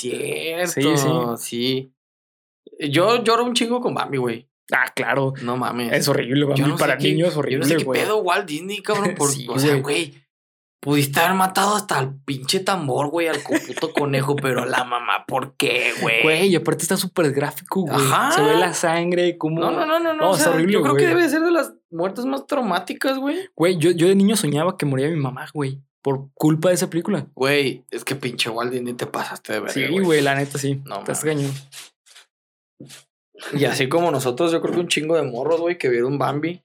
Cierto. 0.66 1.36
Sí, 1.36 1.44
sí. 1.44 1.92
Yo 2.88 3.22
lloro 3.22 3.44
un 3.44 3.54
chingo 3.54 3.80
con 3.80 3.94
Bambi, 3.94 4.18
güey. 4.18 4.48
Ah, 4.72 4.92
claro. 4.94 5.32
No 5.42 5.56
mames. 5.56 5.92
Es 5.92 6.08
horrible, 6.08 6.44
Bambi. 6.44 6.62
No 6.62 6.76
para 6.76 6.96
niños 6.96 7.28
es 7.28 7.34
Yo 7.34 7.58
no 7.58 7.64
sé 7.64 7.74
horrible, 7.74 7.76
qué 7.78 7.84
pedo 8.00 8.18
Walt 8.18 8.46
Disney, 8.46 8.82
cabrón. 8.82 9.14
Por, 9.16 9.28
Sí, 9.32 9.46
o 9.48 9.58
sea, 9.58 9.76
güey. 9.76 10.14
Pudiste 10.78 11.18
haber 11.18 11.34
matado 11.34 11.74
hasta 11.74 11.98
al 11.98 12.14
pinche 12.20 12.60
tambor, 12.60 13.08
güey, 13.08 13.26
al 13.26 13.40
puto 13.40 13.92
conejo, 13.92 14.36
pero 14.36 14.62
a 14.62 14.66
la 14.66 14.84
mamá, 14.84 15.24
¿por 15.26 15.56
qué, 15.56 15.92
güey? 16.00 16.22
Güey, 16.22 16.48
y 16.48 16.54
aparte 16.54 16.82
está 16.82 16.96
súper 16.96 17.32
gráfico, 17.32 17.80
güey. 17.80 17.96
Ajá. 17.96 18.30
Se 18.30 18.42
ve 18.42 18.54
la 18.56 18.72
sangre, 18.72 19.36
como. 19.36 19.58
No, 19.58 19.72
no, 19.72 19.84
no, 19.84 19.98
no, 19.98 20.12
no. 20.14 20.30
O 20.30 20.36
sea, 20.36 20.50
horrible, 20.52 20.74
yo 20.74 20.82
creo 20.82 20.94
que 20.94 21.08
debe 21.08 21.28
ser 21.28 21.40
de 21.40 21.50
las 21.50 21.74
muertes 21.90 22.24
más 22.26 22.46
traumáticas, 22.46 23.18
güey. 23.18 23.48
Güey, 23.56 23.78
yo, 23.78 23.90
yo 23.90 24.06
de 24.06 24.14
niño 24.14 24.36
soñaba 24.36 24.76
que 24.76 24.86
moría 24.86 25.08
mi 25.08 25.16
mamá, 25.16 25.46
güey. 25.52 25.82
Por 26.02 26.28
culpa 26.34 26.68
de 26.68 26.76
esa 26.76 26.88
película. 26.88 27.26
Güey, 27.34 27.84
es 27.90 28.04
que 28.04 28.14
pinche 28.14 28.48
Walt 28.50 28.72
Disney 28.72 28.94
te 28.94 29.06
pasaste 29.06 29.54
de 29.54 29.60
ver. 29.60 29.70
Sí, 29.72 29.86
güey, 29.98 30.20
la 30.22 30.34
neta 30.36 30.58
sí. 30.58 30.80
No 30.84 30.98
Estás 31.00 31.24
cañón. 31.24 31.52
Y 33.52 33.64
así 33.64 33.88
como 33.88 34.10
nosotros, 34.10 34.52
yo 34.52 34.60
creo 34.62 34.74
que 34.74 34.80
un 34.80 34.88
chingo 34.88 35.16
de 35.16 35.22
morros, 35.22 35.60
güey, 35.60 35.78
que 35.78 35.88
vieron 35.88 36.18
Bambi. 36.18 36.62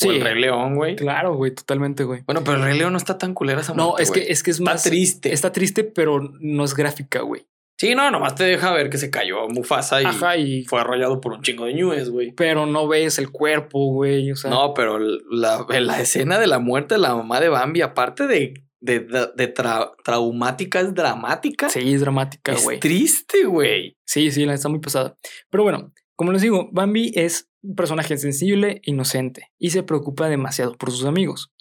Sí. 0.00 0.08
Sí. 0.08 0.08
el 0.16 0.20
Rey 0.22 0.40
León, 0.40 0.76
güey. 0.76 0.94
Claro, 0.96 1.34
güey, 1.34 1.52
totalmente, 1.52 2.04
güey. 2.04 2.22
Bueno, 2.24 2.42
pero 2.44 2.56
el 2.58 2.62
Rey 2.62 2.78
León 2.78 2.92
no 2.92 2.98
está 2.98 3.18
tan 3.18 3.34
culera 3.34 3.60
esa 3.60 3.74
No, 3.74 3.88
muerte, 3.88 4.02
es 4.04 4.10
que, 4.12 4.20
es 4.32 4.42
que 4.44 4.52
es 4.52 4.58
Está 4.60 4.70
más. 4.72 4.82
triste. 4.84 5.32
Está 5.32 5.50
triste, 5.52 5.82
pero 5.84 6.20
no 6.40 6.64
es 6.64 6.74
gráfica, 6.74 7.20
güey. 7.22 7.46
Sí, 7.80 7.94
no, 7.94 8.10
nomás 8.10 8.34
te 8.34 8.44
deja 8.44 8.72
ver 8.72 8.90
que 8.90 8.98
se 8.98 9.10
cayó 9.10 9.48
Mufasa 9.48 10.02
y 10.02 10.04
Ajá, 10.04 10.36
y. 10.36 10.64
fue 10.64 10.80
arrollado 10.80 11.20
por 11.20 11.32
un 11.32 11.42
chingo 11.42 11.64
de 11.64 11.74
ñues, 11.74 12.10
güey. 12.10 12.32
Pero 12.32 12.66
no 12.66 12.86
ves 12.88 13.18
el 13.18 13.30
cuerpo, 13.30 13.86
güey. 13.92 14.30
O 14.32 14.36
sea. 14.36 14.50
No, 14.50 14.72
pero 14.74 14.98
la, 14.98 15.64
la 15.68 16.00
escena 16.00 16.38
de 16.38 16.46
la 16.48 16.58
muerte 16.60 16.94
de 16.94 17.00
la 17.00 17.14
mamá 17.14 17.40
de 17.40 17.48
Bambi, 17.48 17.82
aparte 17.82 18.26
de, 18.28 18.54
de, 18.80 19.00
de- 19.00 19.54
tra- 19.54 19.92
traumática, 20.04 20.80
es 20.80 20.94
dramática. 20.94 21.68
Sí, 21.68 21.92
es 21.94 22.00
dramática, 22.00 22.52
es 22.52 22.64
güey. 22.64 22.80
triste, 22.80 23.44
güey. 23.44 23.96
Sí, 24.04 24.30
sí, 24.30 24.44
la 24.46 24.54
está 24.54 24.68
muy 24.68 24.80
pesada. 24.80 25.16
Pero 25.50 25.64
bueno, 25.64 25.92
como 26.16 26.32
les 26.32 26.42
digo, 26.42 26.68
Bambi 26.72 27.12
es 27.14 27.48
un 27.62 27.74
personaje 27.74 28.16
sensible, 28.18 28.80
inocente 28.84 29.48
y 29.58 29.70
se 29.70 29.82
preocupa 29.82 30.28
demasiado 30.28 30.76
por 30.76 30.90
sus 30.90 31.04
amigos. 31.04 31.52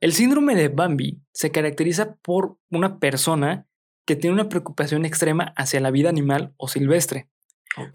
El 0.00 0.12
síndrome 0.12 0.54
de 0.54 0.68
Bambi 0.68 1.20
se 1.32 1.50
caracteriza 1.50 2.16
por 2.22 2.56
una 2.70 2.98
persona 3.00 3.66
que 4.06 4.14
tiene 4.16 4.34
una 4.34 4.48
preocupación 4.48 5.04
extrema 5.04 5.52
hacia 5.56 5.80
la 5.80 5.90
vida 5.90 6.08
animal 6.08 6.54
o 6.56 6.68
silvestre, 6.68 7.28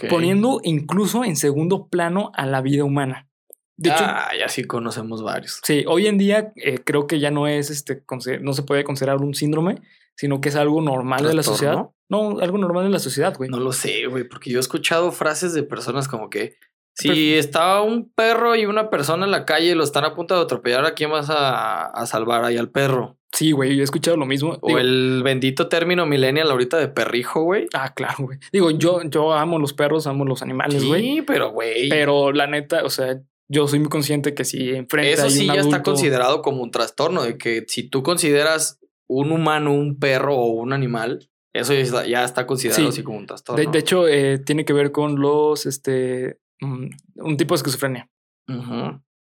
poniendo 0.09 0.59
incluso 0.63 1.23
en 1.23 1.35
segundo 1.37 1.87
plano 1.87 2.31
a 2.35 2.45
la 2.45 2.61
vida 2.61 2.83
humana. 2.83 3.29
De 3.75 3.89
hecho, 3.89 4.03
ah, 4.05 4.31
ya 4.37 4.49
sí 4.49 4.65
conocemos 4.65 5.23
varios. 5.23 5.59
sí, 5.63 5.83
hoy 5.87 6.07
en 6.07 6.17
día 6.17 6.53
eh, 6.55 6.79
creo 6.83 7.07
que 7.07 7.19
ya 7.19 7.31
no 7.31 7.47
es 7.47 7.69
este, 7.69 8.03
no 8.41 8.53
se 8.53 8.63
puede 8.63 8.83
considerar 8.83 9.17
un 9.17 9.33
síndrome, 9.33 9.81
sino 10.15 10.41
que 10.41 10.49
es 10.49 10.55
algo 10.55 10.81
normal 10.81 11.25
de 11.25 11.33
la 11.33 11.43
sociedad. 11.43 11.89
No, 12.09 12.39
algo 12.39 12.57
normal 12.59 12.83
de 12.83 12.91
la 12.91 12.99
sociedad, 12.99 13.35
güey. 13.35 13.49
No 13.49 13.59
lo 13.59 13.71
sé, 13.71 14.05
güey, 14.05 14.25
porque 14.25 14.51
yo 14.51 14.57
he 14.57 14.61
escuchado 14.61 15.11
frases 15.11 15.53
de 15.53 15.63
personas 15.63 16.07
como 16.07 16.29
que 16.29 16.57
Si 16.93 17.33
está 17.33 17.81
un 17.81 18.11
perro 18.13 18.55
y 18.55 18.67
una 18.67 18.91
persona 18.91 19.25
en 19.25 19.31
la 19.31 19.45
calle 19.45 19.71
y 19.71 19.75
lo 19.75 19.83
están 19.83 20.05
a 20.05 20.13
punto 20.13 20.35
de 20.35 20.41
atropellar, 20.41 20.85
¿a 20.85 20.93
quién 20.93 21.09
vas 21.09 21.31
a, 21.31 21.85
a 21.85 22.05
salvar 22.05 22.45
ahí 22.45 22.57
al 22.57 22.69
perro? 22.69 23.17
Sí, 23.33 23.51
güey, 23.51 23.75
yo 23.75 23.81
he 23.81 23.83
escuchado 23.83 24.15
lo 24.15 24.27
mismo. 24.27 24.59
O 24.61 24.67
Digo, 24.67 24.79
el 24.79 25.21
bendito 25.23 25.67
término 25.67 26.05
millennial 26.05 26.51
ahorita 26.51 26.77
de 26.77 26.87
perrijo, 26.87 27.41
güey. 27.41 27.65
Ah, 27.73 27.91
claro, 27.95 28.25
güey. 28.25 28.37
Digo, 28.51 28.69
yo, 28.69 29.01
yo 29.09 29.33
amo 29.33 29.57
los 29.57 29.73
perros, 29.73 30.05
amo 30.05 30.23
los 30.23 30.43
animales, 30.43 30.85
güey. 30.85 31.01
Sí, 31.01 31.21
pero 31.23 31.49
güey. 31.51 31.89
Pero 31.89 32.31
la 32.31 32.45
neta, 32.45 32.83
o 32.83 32.91
sea, 32.91 33.19
yo 33.49 33.67
soy 33.67 33.79
muy 33.79 33.89
consciente 33.89 34.33
que 34.33 34.45
si 34.45 34.69
enfrente 34.71 35.13
Eso 35.13 35.23
hay 35.23 35.31
sí 35.31 35.49
un 35.49 35.55
ya 35.55 35.61
está 35.61 35.83
considerado 35.83 36.41
como 36.41 36.63
un 36.63 36.71
trastorno, 36.71 37.23
de 37.23 37.37
que 37.37 37.65
si 37.67 37.83
tú 37.89 38.03
consideras 38.03 38.79
un 39.07 39.31
humano, 39.31 39.73
un 39.73 39.99
perro 39.99 40.35
o 40.35 40.47
un 40.51 40.73
animal, 40.73 41.29
eso 41.53 41.73
ya 41.73 41.79
está, 41.79 42.07
ya 42.07 42.23
está 42.23 42.47
considerado 42.47 42.83
Sí. 42.83 42.89
así 42.89 43.03
como 43.03 43.17
un 43.19 43.27
trastorno. 43.27 43.63
De, 43.63 43.69
de 43.69 43.79
hecho, 43.79 44.07
eh, 44.07 44.39
tiene 44.39 44.65
que 44.65 44.73
ver 44.73 44.91
con 44.91 45.19
los, 45.19 45.65
este, 45.65 46.39
mm, 46.61 46.87
un 47.17 47.37
tipo 47.37 47.53
de 47.53 47.57
esquizofrenia. 47.57 48.09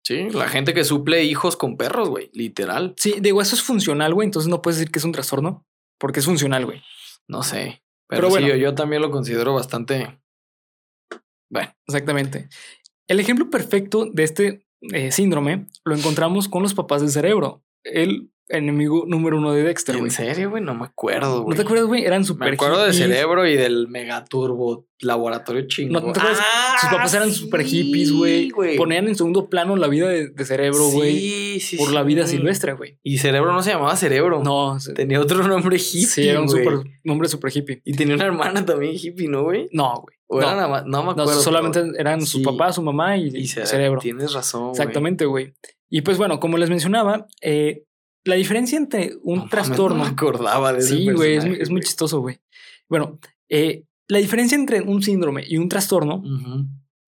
Sí, 0.03 0.29
la 0.31 0.47
gente 0.47 0.73
que 0.73 0.83
suple 0.83 1.23
hijos 1.23 1.55
con 1.57 1.77
perros, 1.77 2.09
güey, 2.09 2.29
literal. 2.33 2.93
Sí, 2.97 3.15
digo, 3.21 3.41
eso 3.41 3.55
es 3.55 3.61
funcional, 3.61 4.13
güey. 4.13 4.25
Entonces 4.25 4.49
no 4.49 4.61
puedes 4.61 4.77
decir 4.77 4.91
que 4.91 4.99
es 4.99 5.05
un 5.05 5.11
trastorno 5.11 5.65
porque 5.99 6.19
es 6.19 6.25
funcional, 6.25 6.65
güey. 6.65 6.81
No 7.27 7.43
sé. 7.43 7.83
Pero, 8.07 8.21
Pero 8.21 8.27
sí, 8.27 8.31
bueno. 8.31 8.47
yo, 8.47 8.55
yo 8.55 8.75
también 8.75 9.01
lo 9.03 9.11
considero 9.11 9.53
bastante. 9.53 10.19
Bueno, 11.51 11.71
Exactamente. 11.87 12.47
El 13.09 13.19
ejemplo 13.19 13.49
perfecto 13.49 14.05
de 14.05 14.23
este 14.23 14.65
eh, 14.93 15.11
síndrome 15.11 15.65
lo 15.83 15.95
encontramos 15.95 16.47
con 16.47 16.63
los 16.63 16.73
papás 16.73 17.01
del 17.01 17.09
cerebro. 17.09 17.63
El 17.83 18.31
enemigo 18.49 19.05
número 19.07 19.37
uno 19.37 19.51
de 19.51 19.63
Dexter, 19.63 19.95
¿en 19.95 20.01
güey. 20.01 20.11
serio, 20.11 20.49
güey? 20.51 20.63
No 20.63 20.73
me 20.73 20.85
acuerdo, 20.85 21.45
¿No 21.47 21.55
te 21.55 21.61
acuerdas, 21.61 21.87
güey? 21.87 22.03
Eran 22.05 22.21
Me 22.21 22.25
súper 22.25 22.53
acuerdo 22.53 22.83
de 22.83 22.93
cerebro 22.93 23.47
y 23.47 23.55
del 23.55 23.87
megaturbo 23.87 24.87
laboratorio 24.99 25.67
chingón. 25.67 26.03
¿No 26.03 26.11
te 26.11 26.19
acuerdas? 26.19 26.43
Sus 26.81 26.89
papás 26.89 27.13
eran 27.15 27.31
súper 27.31 27.63
hippies, 27.63 28.11
güey. 28.11 28.51
Ponían 28.77 29.07
en 29.07 29.15
segundo 29.15 29.49
plano 29.49 29.75
la 29.75 29.87
vida 29.87 30.07
de, 30.07 30.29
de 30.29 30.45
cerebro, 30.45 30.87
güey. 30.89 31.17
Sí, 31.19 31.59
sí, 31.59 31.77
por 31.77 31.91
la 31.91 32.03
vida 32.03 32.27
silvestre, 32.27 32.73
güey. 32.73 32.97
Y 33.03 33.17
cerebro 33.17 33.53
no 33.53 33.63
se 33.63 33.71
llamaba 33.71 33.95
cerebro. 33.95 34.43
No, 34.43 34.77
Tenía 34.95 35.19
otro 35.19 35.47
nombre 35.47 35.77
hippie. 35.77 36.05
sí, 36.05 36.27
era 36.27 36.41
un 36.41 36.49
super, 36.49 36.79
nombre 37.03 37.27
súper 37.27 37.55
hippie. 37.55 37.81
Y 37.85 37.93
tenía 37.93 38.15
una 38.15 38.25
hermana 38.25 38.65
también 38.65 38.93
hippie, 38.95 39.27
¿no, 39.27 39.43
güey? 39.43 39.67
No, 39.71 40.01
güey. 40.01 40.18
O 40.31 40.39
No. 40.39 40.45
era 40.47 40.55
nada 40.55 40.67
más, 40.67 40.85
no 40.85 40.99
me 40.99 41.05
No, 41.15 41.21
acuerdo. 41.23 41.41
solamente 41.41 41.81
pero- 41.81 41.95
eran 41.97 42.21
su 42.25 42.37
sí. 42.39 42.43
papá, 42.43 42.71
su 42.71 42.81
mamá 42.83 43.17
y, 43.17 43.27
y 43.35 43.47
ce- 43.47 43.65
cerebro. 43.65 43.99
Tienes 43.99 44.31
razón. 44.33 44.69
Exactamente, 44.71 45.25
güey. 45.25 45.53
Y 45.89 46.01
pues 46.01 46.17
bueno, 46.19 46.39
como 46.39 46.57
les 46.57 46.69
mencionaba, 46.69 47.25
eh, 47.41 47.83
la 48.25 48.35
diferencia 48.35 48.77
entre 48.77 49.13
un 49.23 49.39
No 49.39 49.49
trastorno. 49.49 49.97
No 49.97 50.03
me 50.03 50.09
acordaba 50.09 50.71
de 50.73 50.79
ese 50.79 50.97
sí, 50.97 51.09
güey, 51.11 51.35
es, 51.37 51.45
muy- 51.45 51.57
es 51.59 51.69
chistoso, 51.87 52.19
güey. 52.19 52.39
Bueno, 52.87 53.17
eh, 53.49 53.85
la 54.07 54.19
diferencia 54.19 54.55
entre 54.55 54.81
un 54.81 55.01
síndrome 55.01 55.43
y 55.47 55.57
un 55.57 55.67
trastorno, 55.69 56.21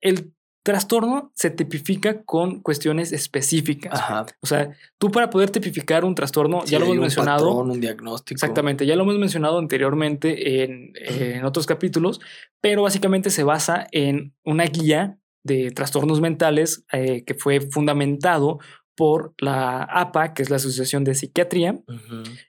el 0.02 0.34
trastorno 0.64 1.32
se 1.36 1.50
tipifica 1.50 2.24
con 2.24 2.62
cuestiones 2.62 3.12
específicas. 3.12 4.00
Ajá. 4.00 4.26
O 4.42 4.48
sea, 4.48 4.72
tú 4.98 5.10
para 5.12 5.30
poder 5.30 5.50
tipificar 5.50 6.06
un 6.06 6.16
trastorno, 6.16 6.62
Sí, 6.66 6.72
ya 6.72 6.80
lo 6.80 6.86
hemos 6.86 6.98
un 6.98 7.02
mencionado. 7.02 7.48
patrón, 7.48 7.72
un 7.72 7.82
diagnóstico. 7.82 8.36
Exactamente, 8.36 8.86
ya 8.86 8.96
lo 8.96 9.04
hemos 9.04 9.18
mencionado 9.18 9.58
anteriormente 9.60 10.64
en, 10.64 10.94
en 10.96 11.44
otros 11.46 11.66
capítulos, 11.66 12.20
pero 12.62 12.84
básicamente 12.84 13.30
se 13.30 13.44
basa 13.44 13.88
en 13.92 14.34
una 14.44 14.66
guía 14.66 15.18
de 15.44 15.72
trastornos 15.72 16.22
mentales 16.22 16.86
eh, 16.92 17.24
que 17.26 17.34
fue 17.34 17.62
fundamentado 17.62 18.60
por 18.96 19.34
la 19.40 19.84
APA, 19.84 20.34
que 20.34 20.44
es 20.44 20.52
la 20.52 20.58
Asociación 20.58 21.04
de 21.04 21.16
Psiquiatría, 21.16 21.80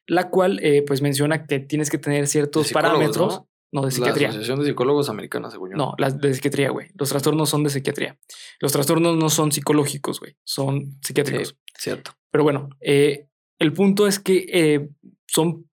la 0.06 0.28
cual 0.28 0.58
eh, 0.62 0.82
pues 0.86 1.00
menciona 1.00 1.46
que 1.46 1.60
tienes 1.60 1.88
que 1.88 1.96
tener 1.96 2.26
ciertos 2.26 2.72
parámetros. 2.72 3.38
¿no? 3.38 3.48
¿No? 3.72 3.80
de 3.80 3.86
La 3.86 3.90
psiquiatría. 3.90 4.28
Asociación 4.28 4.60
de 4.60 4.66
Psicólogos 4.66 5.08
Americana, 5.08 5.50
según 5.50 5.70
yo. 5.70 5.76
No, 5.76 5.94
las 5.98 6.20
de 6.20 6.34
psiquiatría, 6.34 6.70
güey. 6.70 6.90
Los 6.94 7.08
trastornos 7.08 7.48
son 7.48 7.64
de 7.64 7.70
psiquiatría. 7.70 8.18
Los 8.60 8.72
trastornos 8.72 9.16
no 9.16 9.30
son 9.30 9.50
psicológicos, 9.50 10.20
güey. 10.20 10.36
Son 10.44 10.98
psiquiátricos. 11.02 11.48
Sí, 11.48 11.54
cierto. 11.78 12.12
Pero 12.30 12.44
bueno, 12.44 12.68
eh, 12.80 13.26
el 13.58 13.72
punto 13.72 14.06
es 14.06 14.18
que 14.18 14.46
eh, 14.52 14.88
son 15.26 15.68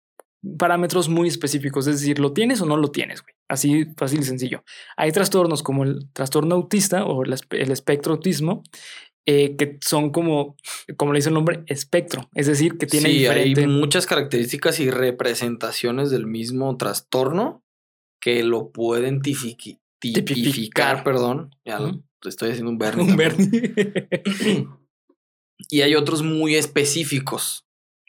parámetros 0.57 1.09
muy 1.09 1.27
específicos, 1.27 1.85
es 1.88 1.99
decir, 1.99 2.19
lo 2.19 2.31
tienes 2.31 2.62
o 2.62 2.65
no 2.65 2.77
lo 2.77 2.91
tienes, 2.91 3.21
güey. 3.21 3.35
Así 3.49 3.85
fácil 3.97 4.21
y 4.21 4.23
sencillo. 4.23 4.63
Hay 4.95 5.12
trastornos 5.12 5.63
como 5.63 5.83
el 5.83 6.09
trastorno 6.13 6.55
autista 6.55 7.05
o 7.05 7.23
el 7.23 7.71
espectro 7.71 8.13
autismo, 8.13 8.63
eh, 9.25 9.57
que 9.57 9.77
son 9.81 10.12
como, 10.12 10.55
como 10.97 11.13
le 11.13 11.17
dice 11.17 11.29
el 11.29 11.35
nombre, 11.35 11.63
espectro, 11.67 12.29
es 12.33 12.47
decir, 12.47 12.77
que 12.77 12.88
tiene 12.88 13.09
sí, 13.09 13.19
diferente... 13.19 13.62
hay 13.62 13.67
muchas 13.67 14.05
características 14.05 14.79
y 14.79 14.89
representaciones 14.89 16.09
del 16.09 16.25
mismo 16.25 16.77
trastorno 16.77 17.63
que 18.21 18.43
lo 18.43 18.71
pueden 18.71 19.21
Tipificar. 19.21 19.79
tipificar, 19.99 21.03
perdón. 21.03 21.55
Ya 21.65 21.79
lo- 21.79 22.03
estoy 22.25 22.51
haciendo 22.51 22.71
un 22.71 22.77
Bernie. 22.79 23.03
Un. 23.12 23.15
Bernie. 23.17 23.73
Y 25.69 25.82
hay 25.82 25.95
otros 25.95 26.23
muy 26.23 26.55
específicos 26.55 27.65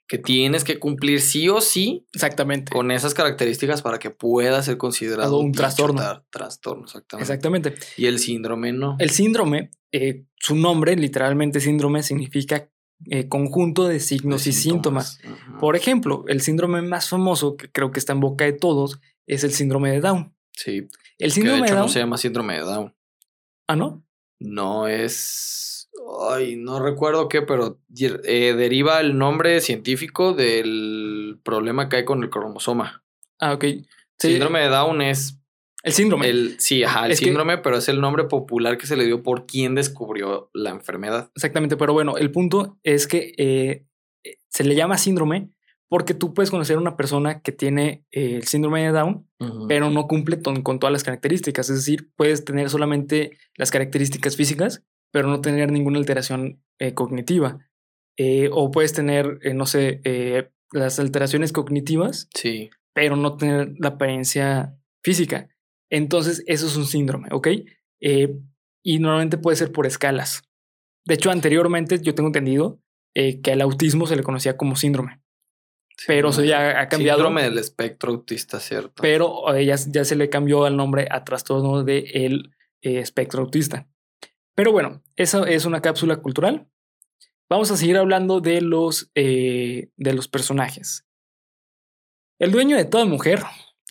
que 0.07 0.19
tienes 0.19 0.65
que 0.65 0.79
cumplir 0.79 1.21
sí 1.21 1.49
o 1.49 1.61
sí 1.61 2.07
Exactamente. 2.13 2.73
con 2.73 2.91
esas 2.91 3.13
características 3.15 3.83
para 3.83 3.99
que 3.99 4.11
pueda 4.11 4.63
ser 4.63 4.77
considerado 4.77 5.39
Un 5.39 5.53
trastorno. 5.53 6.01
tra- 6.01 6.25
trastorno, 6.31 6.85
exactamente. 6.85 7.23
Exactamente. 7.23 7.75
Y 7.97 8.07
el 8.07 8.19
síndrome 8.19 8.73
no. 8.73 8.97
El 8.99 9.11
síndrome, 9.11 9.71
eh, 9.93 10.25
su 10.37 10.55
nombre, 10.57 10.97
literalmente 10.97 11.61
síndrome, 11.61 12.03
significa 12.03 12.71
eh, 13.07 13.29
conjunto 13.29 13.89
de 13.89 14.01
signos 14.01 14.45
de 14.45 14.51
y 14.51 14.53
síntomas. 14.53 15.21
Por 15.59 15.77
ejemplo, 15.77 16.25
el 16.29 16.41
síndrome 16.41 16.83
más 16.83 17.09
famoso, 17.09 17.57
que 17.57 17.71
creo 17.71 17.91
que 17.91 17.99
está 17.99 18.13
en 18.13 18.21
boca 18.21 18.45
de 18.45 18.53
todos, 18.53 19.01
es 19.27 19.45
el 19.45 19.53
síndrome 19.53 19.91
de 19.91 20.01
Down. 20.01 20.35
Sí, 20.53 20.77
El 20.79 20.89
que 21.19 21.25
de 21.25 21.31
síndrome 21.31 21.61
de, 21.61 21.65
hecho 21.67 21.75
Down. 21.75 21.87
no 21.87 21.93
se 21.93 21.99
llama 22.01 22.19
síndrome 22.19 22.55
de 22.55 22.61
Down. 22.61 22.95
Ah, 23.67 23.77
¿no? 23.77 24.05
No 24.39 24.89
es. 24.89 25.89
Ay, 26.31 26.57
no 26.57 26.81
recuerdo 26.81 27.29
qué, 27.29 27.43
pero 27.43 27.81
eh, 28.25 28.55
deriva 28.55 29.01
el 29.01 29.17
nombre 29.17 29.61
científico 29.61 30.33
del 30.35 31.39
problema 31.43 31.89
que 31.89 31.97
hay 31.97 32.05
con 32.05 32.23
el 32.23 32.31
cromosoma. 32.31 33.05
Ah, 33.39 33.55
ok. 33.55 33.65
Sí, 33.65 34.33
Síndrome 34.33 34.61
de 34.61 34.69
Down 34.69 35.01
es 35.03 35.40
El 35.83 35.93
síndrome. 35.93 36.29
el. 36.29 36.57
Sí, 36.61 36.83
ajá, 36.85 37.07
el 37.07 37.13
Es 37.13 37.21
que- 37.21 37.27
síndrome, 37.27 37.59
pero 37.59 37.77
es 37.79 37.89
el 37.89 38.01
nombre 38.01 38.25
popular 38.25 38.77
que 38.79 38.87
se 38.87 38.97
le 38.97 39.05
dio 39.07 39.23
por 39.23 39.47
quien 39.47 39.75
descubrió 39.75 40.51
la 40.53 40.71
enfermedad. 40.71 41.31
Exactamente, 41.35 41.77
pero 41.77 41.93
bueno, 41.93 42.17
el 42.19 42.31
punto 42.31 42.79
es 42.83 43.07
que 43.07 43.33
eh, 43.39 43.87
eh, 44.25 44.37
se 44.49 44.65
le 44.65 44.75
llama 44.75 44.99
síndrome 44.99 45.51
porque 45.89 46.15
tú 46.15 46.35
puedes 46.35 46.51
conocer 46.51 46.77
a 46.77 46.81
una 46.81 46.97
persona 46.97 47.41
que 47.41 47.51
tiene 47.53 48.05
eh, 48.13 48.35
el 48.37 48.45
síndrome 48.47 48.83
de 48.83 48.91
Down, 48.93 49.27
pero 49.69 49.91
no 49.91 50.07
cumple 50.07 50.41
con 50.41 50.79
todas 50.79 50.93
las 50.93 51.03
características. 51.03 51.69
Es 51.71 51.77
decir, 51.77 52.11
puedes 52.15 52.45
tener 52.45 52.69
solamente 52.71 53.37
las 53.57 53.71
características 53.73 54.37
físicas, 54.37 54.85
pero 55.11 55.29
no 55.29 55.41
tener 55.41 55.73
ninguna 55.73 55.99
alteración 55.99 56.63
eh, 56.79 56.95
cognitiva. 56.95 57.67
O 58.53 58.71
puedes 58.71 58.93
tener, 58.93 59.39
no 59.55 59.65
sé, 59.65 60.03
las 60.73 60.99
alteraciones 61.01 61.53
cognitivas, 61.53 62.29
Sí. 62.35 62.69
pero 62.93 63.17
no 63.17 63.37
tener 63.39 63.73
la 63.79 63.89
apariencia 63.89 64.77
física. 65.03 65.49
Entonces, 65.91 66.45
eso 66.47 66.67
es 66.67 66.77
un 66.77 66.87
síndrome, 66.87 67.29
¿ok? 67.33 67.49
Eh, 68.01 68.39
y 68.83 68.99
normalmente 68.99 69.39
puede 69.39 69.57
ser 69.57 69.73
por 69.73 69.87
escalas. 69.87 70.43
De 71.05 71.15
hecho, 71.15 71.31
anteriormente 71.31 72.01
yo 72.01 72.15
tengo 72.15 72.29
entendido 72.29 72.81
eh, 73.15 73.41
que 73.41 73.53
al 73.53 73.61
autismo 73.61 74.07
se 74.07 74.17
le 74.17 74.23
conocía 74.23 74.57
como 74.57 74.77
síndrome, 74.77 75.21
pero 76.07 76.31
eso 76.31 76.45
ya 76.45 76.81
ha 76.81 76.89
cambiado. 76.89 77.19
Síndrome 77.19 77.43
del 77.43 77.59
espectro 77.59 78.13
autista, 78.13 78.61
¿cierto? 78.61 79.03
pero 79.03 79.53
eh, 79.55 79.67
ya, 79.67 79.77
ya 79.89 80.05
se 80.05 80.17
le 80.17 80.31
cambió 80.31 80.67
el 80.67 80.77
nombre 80.77 81.09
a 81.11 81.25
trastorno 81.25 81.83
del 81.83 82.05
de 82.05 82.25
el, 82.27 82.55
espectro 82.83 83.43
autista. 83.43 83.89
Pero 84.55 84.73
bueno, 84.73 85.03
eso 85.17 85.45
es 85.45 85.65
una 85.65 85.83
cápsula 85.83 86.17
cultural. 86.19 86.69
Vamos 87.49 87.71
a 87.71 87.77
seguir 87.77 87.97
hablando 87.97 88.41
de 88.41 88.61
los, 88.61 89.11
de 89.15 89.91
los 89.97 90.29
personajes. 90.29 91.05
El 92.39 92.53
dueño 92.53 92.77
de 92.77 92.85
toda 92.85 93.05
mujer, 93.05 93.43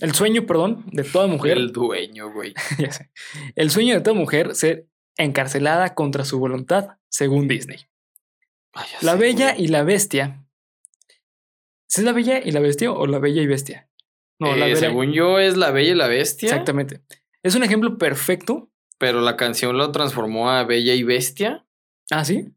el 0.01 0.13
sueño, 0.13 0.45
perdón, 0.45 0.83
de 0.91 1.03
toda 1.03 1.27
mujer, 1.27 1.57
El 1.57 1.71
dueño, 1.71 2.31
güey. 2.31 2.53
ya 2.77 2.91
sé, 2.91 3.09
el 3.55 3.69
sueño 3.71 3.95
de 3.95 4.01
toda 4.01 4.15
mujer 4.15 4.55
ser 4.55 4.87
encarcelada 5.17 5.93
contra 5.95 6.23
su 6.25 6.39
voluntad, 6.39 6.97
según 7.09 7.47
Disney. 7.47 7.79
Ay, 8.73 8.87
La 9.01 9.13
sé, 9.13 9.17
Bella 9.19 9.51
güey. 9.53 9.65
y 9.65 9.67
la 9.67 9.83
Bestia. 9.83 10.45
¿Sí 11.87 12.01
¿Es 12.01 12.05
la 12.05 12.11
Bella 12.13 12.39
y 12.43 12.51
la 12.51 12.59
Bestia 12.59 12.91
o 12.91 13.07
la 13.07 13.19
Bella 13.19 13.41
y 13.41 13.47
Bestia? 13.47 13.89
No, 14.39 14.55
la 14.55 14.67
Eh, 14.67 14.73
Bella- 14.73 14.79
según 14.79 15.11
yo 15.11 15.39
es 15.39 15.57
La 15.57 15.71
Bella 15.71 15.91
y 15.91 15.95
la 15.95 16.07
Bestia. 16.07 16.49
Exactamente. 16.49 17.01
Es 17.43 17.55
un 17.55 17.63
ejemplo 17.63 17.97
perfecto. 17.97 18.69
Pero 18.97 19.21
la 19.21 19.35
canción 19.37 19.77
lo 19.77 19.91
transformó 19.91 20.49
a 20.51 20.63
Bella 20.65 20.93
y 20.93 21.03
Bestia. 21.03 21.65
Ah, 22.11 22.23
sí. 22.25 22.53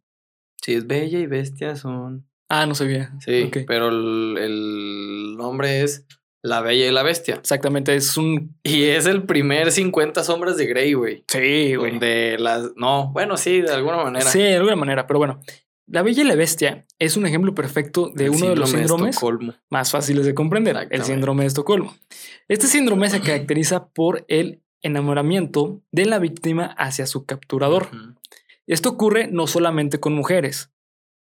Sí, 0.62 0.74
es 0.74 0.86
Bella 0.86 1.18
y 1.18 1.26
Bestia 1.26 1.74
son. 1.76 2.28
Ah, 2.48 2.66
no 2.66 2.74
sabía. 2.74 3.12
Sí, 3.20 3.50
pero 3.66 3.88
el, 3.88 4.36
el 4.38 5.36
nombre 5.36 5.82
es 5.82 6.06
La 6.42 6.60
Bella 6.60 6.88
y 6.88 6.90
la 6.90 7.04
Bestia. 7.04 7.36
Exactamente. 7.36 7.94
Es 7.94 8.16
un. 8.16 8.56
Y 8.64 8.84
es 8.84 9.06
el 9.06 9.24
primer 9.24 9.70
50 9.70 10.24
sombras 10.24 10.56
de 10.56 10.66
Grey, 10.66 10.92
güey. 10.94 11.24
Sí, 11.28 11.76
güey. 11.76 11.92
Donde 11.92 12.36
las. 12.38 12.72
No, 12.74 13.12
bueno, 13.12 13.36
sí, 13.36 13.60
de 13.60 13.72
alguna 13.72 14.02
manera. 14.02 14.26
Sí, 14.26 14.40
de 14.40 14.56
alguna 14.56 14.76
manera, 14.76 15.06
pero 15.06 15.18
bueno. 15.18 15.40
La 15.86 16.02
Bella 16.02 16.22
y 16.22 16.26
la 16.26 16.36
Bestia 16.36 16.86
es 16.98 17.16
un 17.16 17.26
ejemplo 17.26 17.54
perfecto 17.54 18.10
de 18.14 18.26
El 18.26 18.30
uno 18.30 18.48
de 18.50 18.56
los 18.56 18.70
síndrome 18.70 19.12
síndromes 19.12 19.56
más 19.68 19.90
fáciles 19.90 20.24
de 20.24 20.32
comprender, 20.32 20.88
el 20.90 21.02
síndrome 21.02 21.42
de 21.42 21.48
Estocolmo. 21.48 21.94
Este 22.48 22.66
síndrome 22.66 23.10
se 23.10 23.20
caracteriza 23.22 23.88
por 23.88 24.24
el 24.28 24.62
enamoramiento 24.80 25.82
de 25.90 26.06
la 26.06 26.18
víctima 26.18 26.66
hacia 26.78 27.06
su 27.06 27.26
capturador. 27.26 27.88
Esto 28.66 28.90
ocurre 28.90 29.26
no 29.26 29.46
solamente 29.46 30.00
con 30.00 30.14
mujeres, 30.14 30.70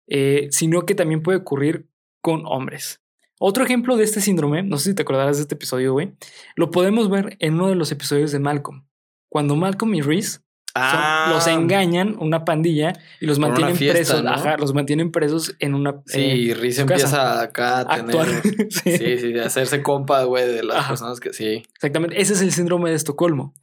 eh, 0.09 0.49
sino 0.51 0.87
que 0.87 0.95
también 0.95 1.23
puede 1.23 1.39
ocurrir 1.39 1.87
con 2.21 2.43
hombres. 2.47 3.03
Otro 3.39 3.65
ejemplo 3.65 3.97
de 3.97 4.05
este 4.05 4.21
síndrome, 4.21 4.63
no 4.63 4.79
sé 4.79 4.91
si 4.91 4.95
te 4.95 5.03
acordarás 5.03 5.37
de 5.37 5.43
este 5.43 5.55
episodio, 5.55 5.93
güey, 5.93 6.13
lo 6.57 6.71
podemos 6.71 7.11
ver 7.11 7.37
en 7.41 7.55
uno 7.55 7.69
de 7.69 7.75
los 7.75 7.93
episodios 7.93 8.33
de 8.33 8.39
Malcolm. 8.39 8.87
Cuando 9.31 9.57
Malcolm 9.57 9.95
y 9.95 10.01
Reese 10.01 10.41
son- 10.75 11.31
los 11.35 11.47
engañan 11.47 12.17
una 12.19 12.45
pandilla 12.45 12.93
y 13.21 13.27
los 13.27 13.39
Ah. 13.39 13.43
Mantienen 13.43 13.77
fiesta, 13.77 13.97
presos, 13.99 14.23
¿no? 14.23 14.31
ajá, 14.31 14.57
los 14.59 14.75
mantienen 14.75 15.11
presos 15.11 15.55
en 15.59 15.75
una 15.75 16.03
Sí, 16.07 16.21
eh, 16.21 16.37
y 16.37 16.73
su 16.73 16.83
empieza 16.83 17.05
casa. 17.05 17.41
acá 17.43 17.79
a 17.81 17.97
tener. 18.05 18.15
Sí. 18.71 18.97
Sí, 18.97 19.19
sí, 19.19 19.33
de 19.33 19.43
hacerse 19.43 19.83
compa, 19.83 20.25
güey, 20.25 20.47
de 20.47 20.63
las 20.63 20.77
Ajá. 20.79 20.89
personas 20.89 21.21
que 21.21 21.33
sí. 21.33 21.63
Exactamente, 21.75 22.21
ese 22.21 22.35
es 22.35 22.43
el 22.43 22.53
síndrome 22.53 22.91
de 22.91 22.97
Estocolmo. 22.97 23.55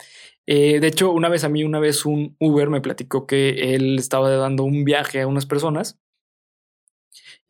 Eh, 0.45 0.79
de 0.81 0.87
hecho, 0.87 1.11
una 1.11 1.29
vez 1.29 1.43
a 1.45 1.49
mí, 1.49 1.63
una 1.63 1.79
vez 1.79 2.05
un 2.05 2.35
Uber 2.39 2.69
me 2.69 2.81
platicó 2.81 3.25
que 3.27 3.75
él 3.75 3.97
estaba 3.97 4.29
dando 4.31 4.63
un 4.63 4.83
viaje 4.83 5.21
a 5.21 5.27
unas 5.27 5.45
personas 5.45 5.99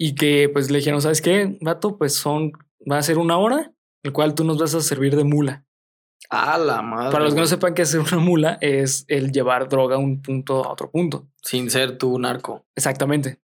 y 0.05 0.15
que 0.15 0.49
pues 0.49 0.69
le 0.69 0.79
dijeron, 0.79 1.01
¿sabes 1.01 1.21
qué, 1.21 1.57
vato? 1.61 1.97
Pues 1.97 2.13
son, 2.13 2.51
va 2.91 2.97
a 2.97 3.01
ser 3.01 3.17
una 3.17 3.37
hora, 3.37 3.71
el 4.03 4.11
cual 4.11 4.35
tú 4.35 4.43
nos 4.43 4.57
vas 4.57 4.75
a 4.75 4.81
servir 4.81 5.15
de 5.15 5.23
mula. 5.23 5.63
A 6.29 6.57
la 6.57 6.81
madre. 6.81 7.13
Para 7.13 7.23
los 7.23 7.33
que 7.33 7.39
no 7.39 7.47
sepan 7.47 7.73
qué 7.73 7.83
es 7.83 7.93
una 7.93 8.17
mula, 8.17 8.57
es 8.59 9.05
el 9.07 9.31
llevar 9.31 9.69
droga 9.69 9.95
a 9.95 9.99
un 9.99 10.21
punto 10.21 10.65
a 10.65 10.73
otro 10.73 10.91
punto. 10.91 11.29
Sin 11.41 11.69
ser 11.69 11.97
tú 11.97 12.19
narco. 12.19 12.65
Exactamente. 12.75 13.39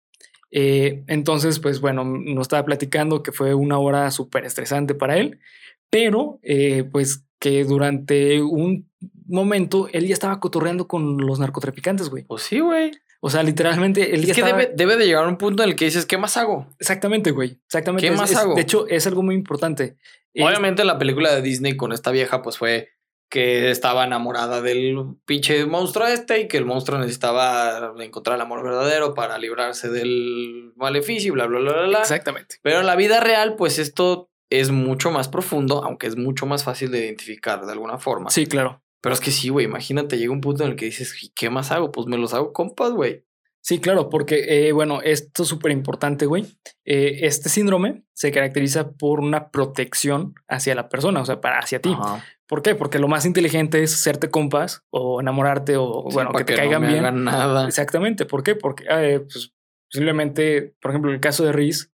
Eh, 0.49 1.03
entonces, 1.07 1.59
pues 1.59 1.81
bueno, 1.81 2.05
nos 2.05 2.43
estaba 2.43 2.63
platicando 2.63 3.21
que 3.21 3.33
fue 3.33 3.53
una 3.53 3.77
hora 3.77 4.09
súper 4.09 4.45
estresante 4.45 4.95
para 4.95 5.17
él, 5.17 5.41
pero 5.89 6.39
eh, 6.41 6.85
pues 6.89 7.25
que 7.37 7.65
durante 7.65 8.41
un 8.41 8.89
momento 9.27 9.89
él 9.91 10.07
ya 10.07 10.13
estaba 10.13 10.39
cotorreando 10.39 10.87
con 10.87 11.17
los 11.17 11.37
narcotraficantes, 11.37 12.07
güey. 12.07 12.23
Pues 12.23 12.43
sí, 12.43 12.61
güey. 12.61 12.93
O 13.21 13.29
sea, 13.29 13.41
literalmente 13.43 14.01
ya 14.01 14.15
Es 14.15 14.25
que 14.25 14.31
estaba... 14.41 14.57
debe, 14.57 14.73
debe 14.75 14.97
de 14.97 15.05
llegar 15.07 15.25
a 15.25 15.27
un 15.27 15.37
punto 15.37 15.63
en 15.63 15.69
el 15.69 15.75
que 15.75 15.85
dices, 15.85 16.05
¿qué 16.05 16.17
más 16.17 16.37
hago? 16.37 16.67
Exactamente, 16.79 17.31
güey. 17.31 17.59
Exactamente. 17.65 18.07
¿Qué 18.07 18.13
Es- 18.13 18.19
más 18.19 18.31
es- 18.31 18.37
hago? 18.37 18.55
De 18.55 18.61
hecho, 18.61 18.87
es 18.87 19.07
algo 19.07 19.23
muy 19.23 19.35
importante. 19.35 19.97
Es- 20.33 20.45
Obviamente 20.45 20.83
la 20.85 20.97
película 20.97 21.33
de 21.33 21.41
Disney 21.41 21.75
con 21.77 21.91
esta 21.93 22.11
vieja 22.11 22.41
pues 22.41 22.57
fue 22.57 22.89
que 23.29 23.71
estaba 23.71 24.05
enamorada 24.05 24.61
del 24.61 24.97
pinche 25.25 25.65
monstruo 25.65 26.05
este 26.07 26.41
y 26.41 26.47
que 26.47 26.57
el 26.57 26.65
monstruo 26.65 26.99
necesitaba 26.99 27.93
encontrar 27.99 28.35
el 28.35 28.41
amor 28.41 28.63
verdadero 28.63 29.13
para 29.15 29.37
librarse 29.39 29.89
del 29.89 30.71
maleficio 30.75 31.29
y 31.29 31.31
bla, 31.31 31.47
bla, 31.47 31.59
bla, 31.59 31.73
bla, 31.73 31.87
bla. 31.87 31.99
Exactamente. 32.01 32.57
Pero 32.61 32.79
en 32.81 32.85
la 32.85 32.95
vida 32.95 33.19
real 33.19 33.55
pues 33.55 33.79
esto 33.79 34.29
es 34.51 34.69
mucho 34.69 35.09
más 35.09 35.27
profundo, 35.27 35.83
aunque 35.83 36.05
es 36.05 36.15
mucho 36.17 36.45
más 36.45 36.63
fácil 36.63 36.91
de 36.91 36.99
identificar 37.05 37.65
de 37.65 37.71
alguna 37.71 37.97
forma. 37.97 38.29
Sí, 38.29 38.45
claro. 38.45 38.83
Pero 39.05 39.13
es 39.13 39.19
que 39.21 39.29
sí, 39.29 39.49
güey, 39.49 39.67
imagínate, 39.67 40.17
llega 40.17 40.33
un 40.33 40.41
punto 40.41 40.63
en 40.63 40.71
el 40.71 40.75
que 40.75 40.85
dices, 40.85 41.15
"¿Y 41.23 41.29
¿qué 41.35 41.51
más 41.51 41.71
hago? 41.71 41.91
Pues 41.91 42.07
me 42.07 42.17
los 42.17 42.33
hago 42.33 42.51
compas, 42.53 42.89
güey. 42.91 43.23
Sí, 43.61 43.79
claro, 43.79 44.09
porque, 44.09 44.67
eh, 44.67 44.71
bueno, 44.71 44.99
esto 45.03 45.43
es 45.43 45.49
súper 45.49 45.71
importante, 45.71 46.25
güey. 46.25 46.45
Eh, 46.85 47.19
este 47.21 47.49
síndrome 47.49 48.03
se 48.13 48.31
caracteriza 48.31 48.93
por 48.93 49.19
una 49.19 49.51
protección 49.51 50.33
hacia 50.47 50.73
la 50.73 50.89
persona, 50.89 51.21
o 51.21 51.25
sea, 51.25 51.39
para 51.39 51.59
hacia 51.59 51.79
ti. 51.79 51.93
Ajá. 51.93 52.23
¿Por 52.47 52.63
qué? 52.63 52.73
Porque 52.73 52.97
lo 52.97 53.07
más 53.07 53.27
inteligente 53.27 53.83
es 53.83 53.93
hacerte 53.93 54.31
compas 54.31 54.83
o 54.89 55.21
enamorarte 55.21 55.77
o, 55.77 56.05
Sí, 56.09 56.15
bueno, 56.15 56.31
que 56.33 56.43
te 56.43 56.53
no 56.53 56.57
caigan 56.57 56.81
me 56.81 56.87
bien. 56.87 56.99
hagan 57.05 57.23
nada. 57.25 57.67
Exactamente. 57.67 58.25
¿Por 58.25 58.41
qué? 58.41 58.55
Porque 58.55 58.85
eh, 58.89 59.19
pues, 59.19 59.53
posiblemente, 59.91 60.75
por 60.81 60.89
ejemplo, 60.91 61.11
en 61.11 61.15
el 61.15 61.21
caso 61.21 61.43
de 61.45 61.51
Reese, 61.51 61.89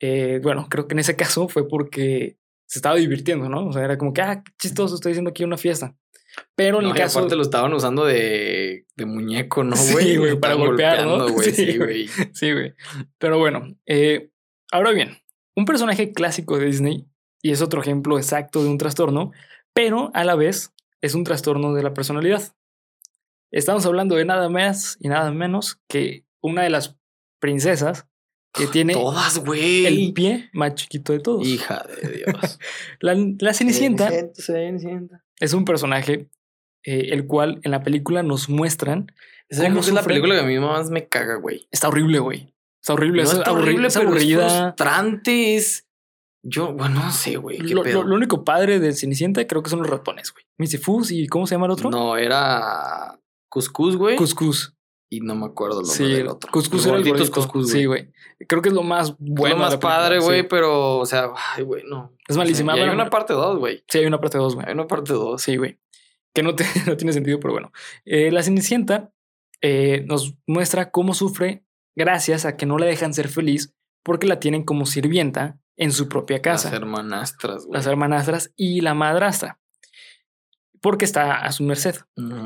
eh, 0.00 0.38
bueno, 0.42 0.68
creo 0.70 0.86
que 0.86 0.94
en 0.94 1.00
ese 1.00 1.16
caso 1.16 1.48
fue 1.48 1.68
porque 1.68 2.36
se 2.68 2.78
estaba 2.78 2.94
divirtiendo, 2.96 3.48
¿no? 3.48 3.66
O 3.66 3.72
sea, 3.72 3.84
era 3.84 3.98
como 3.98 4.12
que, 4.12 4.22
ah, 4.22 4.42
qué 4.44 4.52
chistoso, 4.60 4.94
estoy 4.94 5.12
haciendo 5.12 5.30
aquí 5.30 5.44
una 5.44 5.56
fiesta. 5.58 5.94
Pero 6.54 6.78
en 6.78 6.84
No, 6.84 6.90
el 6.92 6.96
caso... 6.96 7.18
aparte 7.18 7.36
lo 7.36 7.42
estaban 7.42 7.72
usando 7.74 8.04
de, 8.04 8.86
de 8.96 9.06
muñeco, 9.06 9.64
¿no, 9.64 9.76
Sí, 9.76 9.92
güey? 9.92 10.16
güey, 10.16 10.30
Lo 10.32 10.40
para 10.40 10.54
golpear, 10.54 11.04
¿no? 11.06 11.28
güey. 11.28 11.50
Sí, 11.52 11.66
Sí, 11.72 11.76
güey. 11.78 12.06
güey. 12.06 12.28
Sí, 12.32 12.52
güey. 12.52 12.74
Pero 13.18 13.38
bueno, 13.38 13.76
eh, 13.86 14.30
ahora 14.70 14.92
bien, 14.92 15.18
un 15.56 15.64
personaje 15.64 16.12
clásico 16.12 16.58
de 16.58 16.66
Disney 16.66 17.06
y 17.42 17.50
es 17.50 17.60
otro 17.62 17.80
ejemplo 17.80 18.18
exacto 18.18 18.62
de 18.62 18.70
un 18.70 18.78
trastorno, 18.78 19.32
pero 19.74 20.10
a 20.14 20.24
la 20.24 20.34
vez 20.34 20.72
es 21.00 21.14
un 21.14 21.24
trastorno 21.24 21.74
de 21.74 21.82
la 21.82 21.92
personalidad. 21.94 22.54
Estamos 23.50 23.84
hablando 23.84 24.14
de 24.16 24.24
nada 24.24 24.48
más 24.48 24.96
y 25.00 25.08
nada 25.08 25.30
menos 25.32 25.80
que 25.88 26.24
una 26.40 26.62
de 26.62 26.70
las 26.70 26.96
princesas 27.40 28.06
que 28.54 28.66
tiene 28.66 28.92
Todas, 28.94 29.38
güey. 29.38 29.86
el 29.86 30.12
pie 30.12 30.50
más 30.52 30.74
chiquito 30.74 31.12
de 31.12 31.20
todos. 31.20 31.46
Hija 31.46 31.84
de 32.02 32.10
Dios. 32.12 32.58
La, 33.00 33.14
la 33.38 33.54
Cenicienta 33.54 34.10
Cenicienta. 34.34 35.24
Es 35.42 35.52
un 35.54 35.64
personaje 35.64 36.28
eh, 36.84 37.08
el 37.10 37.26
cual 37.26 37.60
en 37.62 37.70
la 37.72 37.82
película 37.82 38.22
nos 38.22 38.48
muestran. 38.48 39.12
Esa 39.48 39.62
¿Cómo 39.64 39.74
creo 39.74 39.82
que 39.82 39.88
es 39.88 39.94
la 39.94 40.02
película 40.02 40.34
que 40.36 40.40
a 40.40 40.44
mí 40.44 40.58
más 40.58 40.90
me 40.90 41.08
caga, 41.08 41.36
güey. 41.36 41.68
Está 41.70 41.88
horrible, 41.88 42.18
güey. 42.20 42.54
Está 42.80 42.94
horrible. 42.94 43.22
No 43.22 43.28
es, 43.30 43.36
está 43.36 43.52
horrible, 43.52 43.88
es 43.88 43.96
aburrida. 43.96 44.48
frustrante. 44.74 45.56
Es... 45.56 45.86
Yo, 46.44 46.72
bueno, 46.72 47.04
no 47.04 47.12
sé, 47.12 47.36
güey. 47.36 47.58
¿Qué 47.58 47.74
Lo, 47.74 47.82
pedo? 47.82 48.02
lo- 48.02 48.08
lo 48.08 48.16
único 48.16 48.44
padre 48.44 48.80
de 48.80 48.92
Cenicienta 48.92 49.46
creo 49.46 49.62
que 49.62 49.70
son 49.70 49.78
los 49.80 49.88
ratones, 49.90 50.32
güey. 50.32 50.44
Missy 50.58 50.78
Fus 50.78 51.12
y 51.12 51.28
¿cómo 51.28 51.46
se 51.46 51.54
llama 51.54 51.66
el 51.66 51.72
otro? 51.72 51.90
No, 51.90 52.16
era 52.16 53.18
Cuscús, 53.48 53.96
güey. 53.96 54.16
Cuscus. 54.16 54.74
Y 55.14 55.20
no 55.20 55.34
me 55.34 55.44
acuerdo 55.44 55.80
el 55.80 55.86
nombre 55.86 56.06
Sí, 56.06 56.10
del 56.12 56.28
otro. 56.28 56.50
Cuscus 56.50 56.84
El 56.86 56.90
era 56.92 56.98
el 57.00 57.08
gordito. 57.08 57.30
Cuscús, 57.32 57.70
Sí, 57.70 57.84
güey. 57.84 58.10
Creo 58.48 58.62
que 58.62 58.70
es 58.70 58.74
lo 58.74 58.82
más 58.82 59.10
Es 59.10 59.16
bueno. 59.18 59.56
lo 59.56 59.62
más 59.62 59.76
padre, 59.76 60.20
güey, 60.20 60.40
sí. 60.40 60.46
pero, 60.48 60.98
o 61.00 61.04
sea, 61.04 61.28
ay, 61.54 61.64
güey, 61.64 61.84
no. 61.86 62.12
Es 62.26 62.36
malísima. 62.38 62.74
Y 62.76 62.80
hay 62.80 62.88
una 62.88 63.10
parte 63.10 63.34
2, 63.34 63.58
güey. 63.58 63.84
Sí, 63.88 63.98
hay 63.98 64.06
una 64.06 64.18
parte 64.20 64.38
2, 64.38 64.54
güey. 64.54 64.66
Hay 64.66 64.72
una 64.72 64.86
parte 64.86 65.12
2. 65.12 65.42
Sí, 65.42 65.56
güey. 65.56 65.78
Que 66.32 66.42
no, 66.42 66.54
te- 66.54 66.64
no 66.86 66.96
tiene 66.96 67.12
sentido, 67.12 67.38
pero 67.40 67.52
bueno. 67.52 67.72
Eh, 68.06 68.30
la 68.32 68.42
Cenicienta 68.42 69.12
eh, 69.60 70.02
nos 70.08 70.34
muestra 70.46 70.90
cómo 70.90 71.12
sufre 71.12 71.62
gracias 71.94 72.46
a 72.46 72.56
que 72.56 72.64
no 72.64 72.78
la 72.78 72.86
dejan 72.86 73.12
ser 73.12 73.28
feliz 73.28 73.74
porque 74.02 74.26
la 74.26 74.40
tienen 74.40 74.64
como 74.64 74.86
sirvienta 74.86 75.58
en 75.76 75.92
su 75.92 76.08
propia 76.08 76.40
casa. 76.40 76.70
Las 76.70 76.78
hermanastras, 76.80 77.66
güey. 77.66 77.76
las 77.76 77.86
hermanastras 77.86 78.52
y 78.56 78.80
la 78.80 78.94
madrastra. 78.94 79.60
Porque 80.80 81.04
está 81.04 81.36
a 81.44 81.52
su 81.52 81.64
merced. 81.64 81.96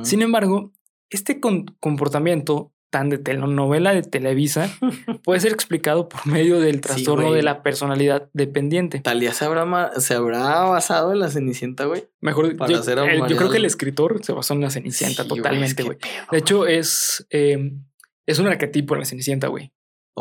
Sin 0.02 0.20
embargo, 0.20 0.72
este 1.10 1.40
comportamiento 1.80 2.72
tan 2.90 3.10
de 3.10 3.18
telenovela 3.18 3.92
de 3.92 4.02
Televisa 4.02 4.70
puede 5.24 5.40
ser 5.40 5.52
explicado 5.52 6.08
por 6.08 6.26
medio 6.26 6.60
del 6.60 6.80
trastorno 6.80 7.32
de 7.32 7.42
la 7.42 7.62
personalidad 7.62 8.30
dependiente. 8.32 9.00
Talía 9.00 9.32
se 9.32 9.44
habrá, 9.44 10.00
se 10.00 10.14
habrá 10.14 10.60
basado 10.64 11.12
en 11.12 11.18
la 11.18 11.28
Cenicienta, 11.28 11.84
güey. 11.86 12.04
Mejor, 12.20 12.56
Para 12.56 12.72
yo, 12.72 12.78
hacer 12.78 12.98
a 12.98 13.12
eh, 13.12 13.20
yo 13.28 13.36
creo 13.36 13.50
que 13.50 13.56
el 13.58 13.64
escritor 13.64 14.24
se 14.24 14.32
basó 14.32 14.54
en 14.54 14.60
la 14.60 14.70
Cenicienta 14.70 15.24
Sí, 15.24 15.28
totalmente, 15.28 15.82
güey. 15.82 15.98
De 16.30 16.38
hecho, 16.38 16.66
es, 16.66 17.26
eh, 17.30 17.72
es 18.24 18.38
un 18.38 18.46
arquetipo 18.46 18.94
en 18.94 19.00
la 19.00 19.06
Cenicienta, 19.06 19.48
güey. 19.48 19.72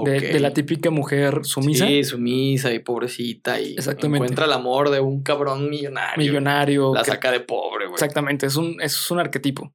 De, 0.03 0.19
de 0.19 0.39
la 0.41 0.51
típica 0.51 0.89
mujer 0.89 1.45
sumisa, 1.45 1.87
Sí, 1.87 2.03
sumisa 2.03 2.73
y 2.73 2.79
pobrecita. 2.79 3.61
Y 3.61 3.75
Exactamente. 3.75 4.17
encuentra 4.17 4.45
el 4.45 4.51
amor 4.51 4.89
de 4.89 4.99
un 4.99 5.23
cabrón 5.23 5.69
millonario. 5.69 6.17
millonario. 6.17 6.93
La 6.93 7.03
que- 7.03 7.11
saca 7.11 7.31
de 7.31 7.39
pobre, 7.39 7.85
güey. 7.85 7.93
exactamente, 7.93 8.47
es 8.47 8.57
un, 8.57 8.81
es 8.81 9.09
un 9.09 9.19
arquetipo. 9.19 9.73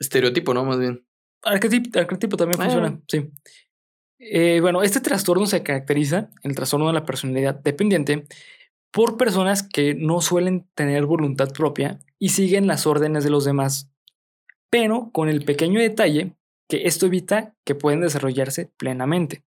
Estereotipo, 0.00 0.54
¿no? 0.54 0.64
Más 0.64 0.78
bien. 0.78 1.06
Arquetipo, 1.42 1.98
arquetipo 1.98 2.36
también 2.36 2.60
Ah. 2.60 2.64
funciona, 2.64 3.00
sí. 3.06 3.30
Eh, 4.18 4.60
bueno, 4.60 4.82
este 4.82 5.00
trastorno 5.00 5.46
se 5.46 5.62
caracteriza, 5.62 6.30
el 6.42 6.54
trastorno 6.54 6.86
de 6.88 6.92
la 6.92 7.06
personalidad 7.06 7.54
dependiente, 7.54 8.26
por 8.92 9.16
personas 9.16 9.62
que 9.62 9.94
no 9.94 10.20
suelen 10.20 10.66
tener 10.74 11.06
voluntad 11.06 11.48
propia 11.52 12.00
y 12.18 12.30
siguen 12.30 12.66
las 12.66 12.86
órdenes 12.86 13.24
de 13.24 13.30
los 13.30 13.44
demás, 13.44 13.90
pero 14.68 15.10
con 15.12 15.28
el 15.28 15.44
pequeño 15.44 15.80
detalle 15.80 16.34
que 16.68 16.86
esto 16.86 17.06
evita 17.06 17.54
que 17.64 17.74
pueden 17.74 18.00
desarrollarse 18.00 18.70
plenamente. 18.76 19.44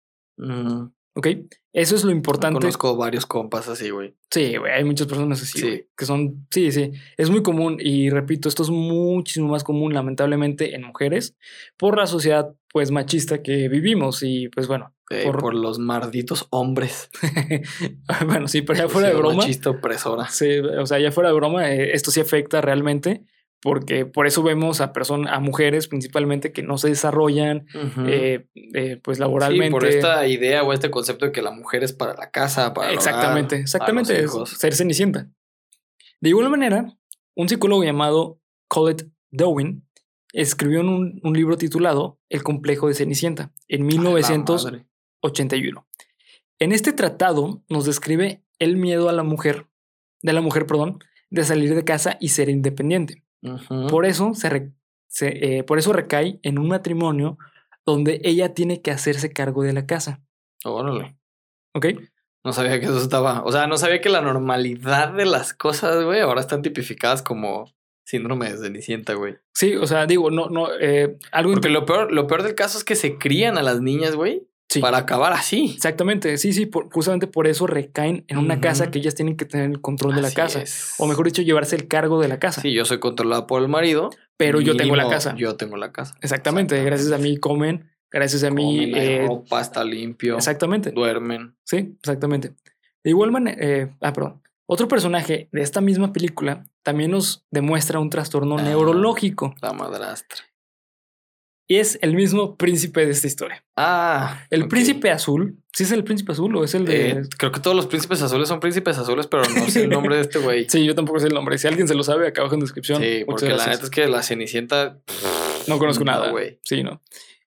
¿Ok? 1.18 1.26
Eso 1.72 1.96
es 1.96 2.04
lo 2.04 2.12
importante. 2.12 2.60
Conozco 2.60 2.96
varios 2.96 3.26
compas 3.26 3.68
así, 3.68 3.90
güey. 3.90 4.14
Sí, 4.30 4.56
güey, 4.56 4.72
hay 4.72 4.84
muchas 4.84 5.08
personas 5.08 5.42
así, 5.42 5.58
Sí. 5.58 5.82
que 5.96 6.06
son, 6.06 6.46
sí, 6.50 6.70
sí, 6.70 6.92
es 7.16 7.28
muy 7.28 7.42
común 7.42 7.76
y 7.80 8.08
repito, 8.08 8.48
esto 8.48 8.62
es 8.62 8.70
muchísimo 8.70 9.48
más 9.48 9.64
común 9.64 9.92
lamentablemente 9.94 10.74
en 10.76 10.84
mujeres 10.84 11.36
por 11.76 11.96
la 11.98 12.06
sociedad 12.06 12.54
pues 12.72 12.90
machista 12.92 13.42
que 13.42 13.68
vivimos 13.68 14.22
y 14.22 14.48
pues 14.48 14.68
bueno, 14.68 14.94
Eh, 15.10 15.22
Por- 15.24 15.40
por... 15.40 15.54
los 15.54 15.78
malditos 15.78 16.46
hombres. 16.50 17.08
bueno, 18.26 18.46
sí, 18.46 18.62
pero 18.62 18.80
ya 18.80 18.88
fuera 18.88 19.08
de 19.08 19.14
broma, 19.14 19.36
Machista 19.36 19.70
opresora. 19.70 20.28
sí, 20.28 20.58
o 20.58 20.86
sea, 20.86 20.98
ya 20.98 21.10
fuera 21.10 21.30
de 21.30 21.34
broma, 21.34 21.72
eh, 21.72 21.92
esto 21.94 22.10
sí 22.10 22.20
afecta 22.20 22.60
realmente 22.60 23.22
porque 23.60 24.06
por 24.06 24.26
eso 24.26 24.42
vemos 24.42 24.80
a 24.80 24.92
personas, 24.92 25.32
a 25.32 25.40
mujeres 25.40 25.88
principalmente 25.88 26.52
que 26.52 26.62
no 26.62 26.78
se 26.78 26.88
desarrollan 26.88 27.66
eh, 28.06 28.46
eh, 28.74 29.00
pues 29.02 29.16
Sí, 29.16 29.20
laboralmente. 29.20 29.70
por 29.72 29.84
esta 29.86 30.26
idea 30.26 30.62
o 30.62 30.72
este 30.72 30.90
concepto 30.90 31.26
de 31.26 31.32
que 31.32 31.42
la 31.42 31.50
mujer 31.50 31.82
es 31.82 31.92
para 31.92 32.14
la 32.14 32.30
casa, 32.30 32.72
para 32.74 32.92
Exactamente, 32.92 33.56
hogar, 33.56 33.62
exactamente, 33.62 34.20
es 34.22 34.32
ser 34.56 34.74
cenicienta. 34.74 35.28
De 36.20 36.28
igual 36.28 36.50
manera, 36.50 36.96
un 37.34 37.48
psicólogo 37.48 37.82
llamado 37.84 38.40
Colette 38.68 39.08
Dowin 39.30 39.84
escribió 40.32 40.80
un, 40.80 41.20
un 41.22 41.32
libro 41.34 41.56
titulado 41.56 42.20
El 42.28 42.42
complejo 42.42 42.88
de 42.88 42.94
Cenicienta 42.94 43.52
en 43.68 43.80
La 43.80 43.86
1981. 43.86 45.80
madre. 45.80 45.86
En 46.60 46.72
este 46.72 46.92
tratado 46.92 47.62
nos 47.68 47.86
describe 47.86 48.42
el 48.58 48.76
miedo 48.76 49.08
a 49.08 49.12
la 49.12 49.22
mujer, 49.22 49.66
de 50.22 50.32
la 50.32 50.40
mujer, 50.40 50.66
perdón, 50.66 50.98
de 51.30 51.44
salir 51.44 51.74
de 51.74 51.84
casa 51.84 52.16
y 52.20 52.30
ser 52.30 52.48
independiente. 52.48 53.22
Por 53.88 54.04
eso 54.06 54.34
se, 54.34 54.48
re- 54.50 54.72
se, 55.06 55.58
eh, 55.58 55.64
por 55.64 55.78
eso 55.78 55.92
recae 55.92 56.40
en 56.42 56.58
un 56.58 56.68
matrimonio 56.68 57.38
donde 57.86 58.20
ella 58.24 58.54
tiene 58.54 58.82
que 58.82 58.90
hacerse 58.90 59.32
cargo 59.32 59.62
de 59.62 59.72
la 59.72 59.86
casa. 59.86 60.20
Órale. 60.64 61.16
¿Ok? 61.74 61.86
No 62.44 62.52
sabía 62.52 62.78
que 62.80 62.86
eso 62.86 62.98
estaba. 62.98 63.42
O 63.44 63.52
sea, 63.52 63.66
no 63.66 63.76
sabía 63.76 64.00
que 64.00 64.08
la 64.08 64.20
normalidad 64.20 65.12
de 65.12 65.24
las 65.26 65.54
cosas, 65.54 66.04
güey, 66.04 66.20
ahora 66.20 66.40
están 66.40 66.62
tipificadas 66.62 67.22
como 67.22 67.72
síndrome 68.04 68.50
de 68.50 68.56
Cenicienta, 68.58 69.14
güey. 69.14 69.36
Sí, 69.52 69.76
o 69.76 69.86
sea, 69.86 70.06
digo, 70.06 70.30
no, 70.30 70.48
no, 70.48 70.68
eh, 70.80 71.18
algo 71.30 71.52
Porque 71.52 71.68
lo 71.68 71.84
peor, 71.84 72.10
lo 72.10 72.26
peor 72.26 72.42
del 72.42 72.54
caso 72.54 72.78
es 72.78 72.84
que 72.84 72.94
se 72.96 73.18
crían 73.18 73.58
a 73.58 73.62
las 73.62 73.80
niñas, 73.82 74.14
güey, 74.14 74.47
sí, 74.68 74.80
para 74.80 74.98
acabar 74.98 75.32
así. 75.32 75.72
exactamente, 75.74 76.36
sí, 76.38 76.52
sí, 76.52 76.66
por- 76.66 76.90
justamente 76.92 77.26
por 77.26 77.46
eso 77.46 77.66
recaen 77.66 78.24
en 78.28 78.38
una 78.38 78.60
casa 78.60 78.90
que 78.90 78.98
ellas 78.98 79.14
tienen 79.14 79.36
que 79.36 79.44
tener 79.44 79.70
el 79.70 79.80
control 79.80 80.14
de 80.14 80.22
la 80.22 80.30
casa, 80.32 80.62
es. 80.62 80.94
o 80.98 81.06
mejor 81.06 81.26
dicho, 81.26 81.42
llevarse 81.42 81.76
el 81.76 81.88
cargo 81.88 82.20
de 82.20 82.28
la 82.28 82.38
casa. 82.38 82.60
Sí, 82.60 82.72
yo 82.72 82.84
soy 82.84 82.98
controlada 83.00 83.46
por 83.46 83.62
el 83.62 83.68
marido. 83.68 84.10
pero 84.36 84.60
yo 84.60 84.76
tengo 84.76 84.94
la 84.96 85.08
casa. 85.08 85.34
Yo 85.36 85.56
tengo 85.56 85.76
la 85.76 85.90
casa. 85.92 86.14
Exactamente, 86.20 86.82
gracias 86.84 87.10
a 87.12 87.18
mí 87.18 87.36
comen, 87.38 87.90
gracias 88.10 88.44
a 88.44 88.50
mí, 88.50 88.90
Comen, 88.90 88.94
eh, 89.04 89.26
ropa, 89.26 89.60
está 89.60 89.82
limpio. 89.84 90.36
exactamente, 90.36 90.90
Duermen. 90.92 91.56
sí, 91.64 91.96
exactamente. 91.98 92.52
De 93.04 93.10
igual 93.10 93.30
manera, 93.32 93.96
ah, 94.00 94.12
perdón. 94.12 94.42
Otro 94.70 94.86
personaje 94.86 95.48
de 95.50 95.62
esta 95.62 95.80
misma 95.80 96.12
película 96.12 96.64
también 96.82 97.10
nos 97.10 97.46
demuestra 97.50 98.00
un 98.00 98.10
trastorno 98.10 98.58
Ah. 98.58 98.62
neurológico 98.62 99.54
La 99.62 99.72
madrastra. 99.72 100.42
Y 101.70 101.76
es 101.76 101.98
el 102.00 102.16
mismo 102.16 102.56
príncipe 102.56 103.04
de 103.04 103.12
esta 103.12 103.26
historia. 103.26 103.62
Ah. 103.76 104.46
El 104.48 104.68
príncipe 104.68 105.10
azul, 105.10 105.58
¿sí 105.74 105.84
es 105.84 105.92
el 105.92 106.02
príncipe 106.02 106.32
azul 106.32 106.56
o 106.56 106.64
es 106.64 106.74
el 106.74 106.86
de...? 106.86 107.10
Eh, 107.10 107.22
creo 107.36 107.52
que 107.52 107.60
todos 107.60 107.76
los 107.76 107.86
príncipes 107.86 108.22
azules 108.22 108.48
son 108.48 108.58
príncipes 108.58 108.96
azules, 108.96 109.26
pero 109.26 109.42
no 109.44 109.68
sé 109.68 109.84
el 109.84 109.90
nombre 109.90 110.16
de 110.16 110.22
este 110.22 110.38
güey. 110.38 110.66
Sí, 110.68 110.84
yo 110.84 110.94
tampoco 110.94 111.20
sé 111.20 111.26
el 111.26 111.34
nombre. 111.34 111.58
Si 111.58 111.68
alguien 111.68 111.86
se 111.86 111.94
lo 111.94 112.02
sabe, 112.02 112.26
acá 112.26 112.40
abajo 112.40 112.54
en 112.54 112.62
descripción. 112.62 113.02
Sí, 113.02 113.22
porque 113.26 113.50
la 113.50 113.66
neta 113.66 113.84
es 113.84 113.90
que 113.90 114.08
la 114.08 114.22
Cenicienta. 114.22 114.98
No 115.66 115.78
conozco 115.78 116.04
no, 116.04 116.12
nada. 116.12 116.30
güey. 116.30 116.58
Sí, 116.64 116.82
no. 116.82 117.02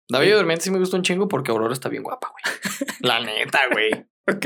La 0.08 0.20
Bella 0.20 0.36
Durmiente 0.36 0.66
sí 0.66 0.72
me 0.72 0.78
gusta 0.78 0.98
un 0.98 1.04
chingo 1.04 1.28
porque 1.28 1.52
Aurora 1.52 1.74
está 1.74 1.90
bien 1.90 2.04
guapa, 2.04 2.32
güey. 2.32 2.90
La 3.00 3.20
neta, 3.20 3.60
güey. 3.72 3.92
Ok. 4.28 4.46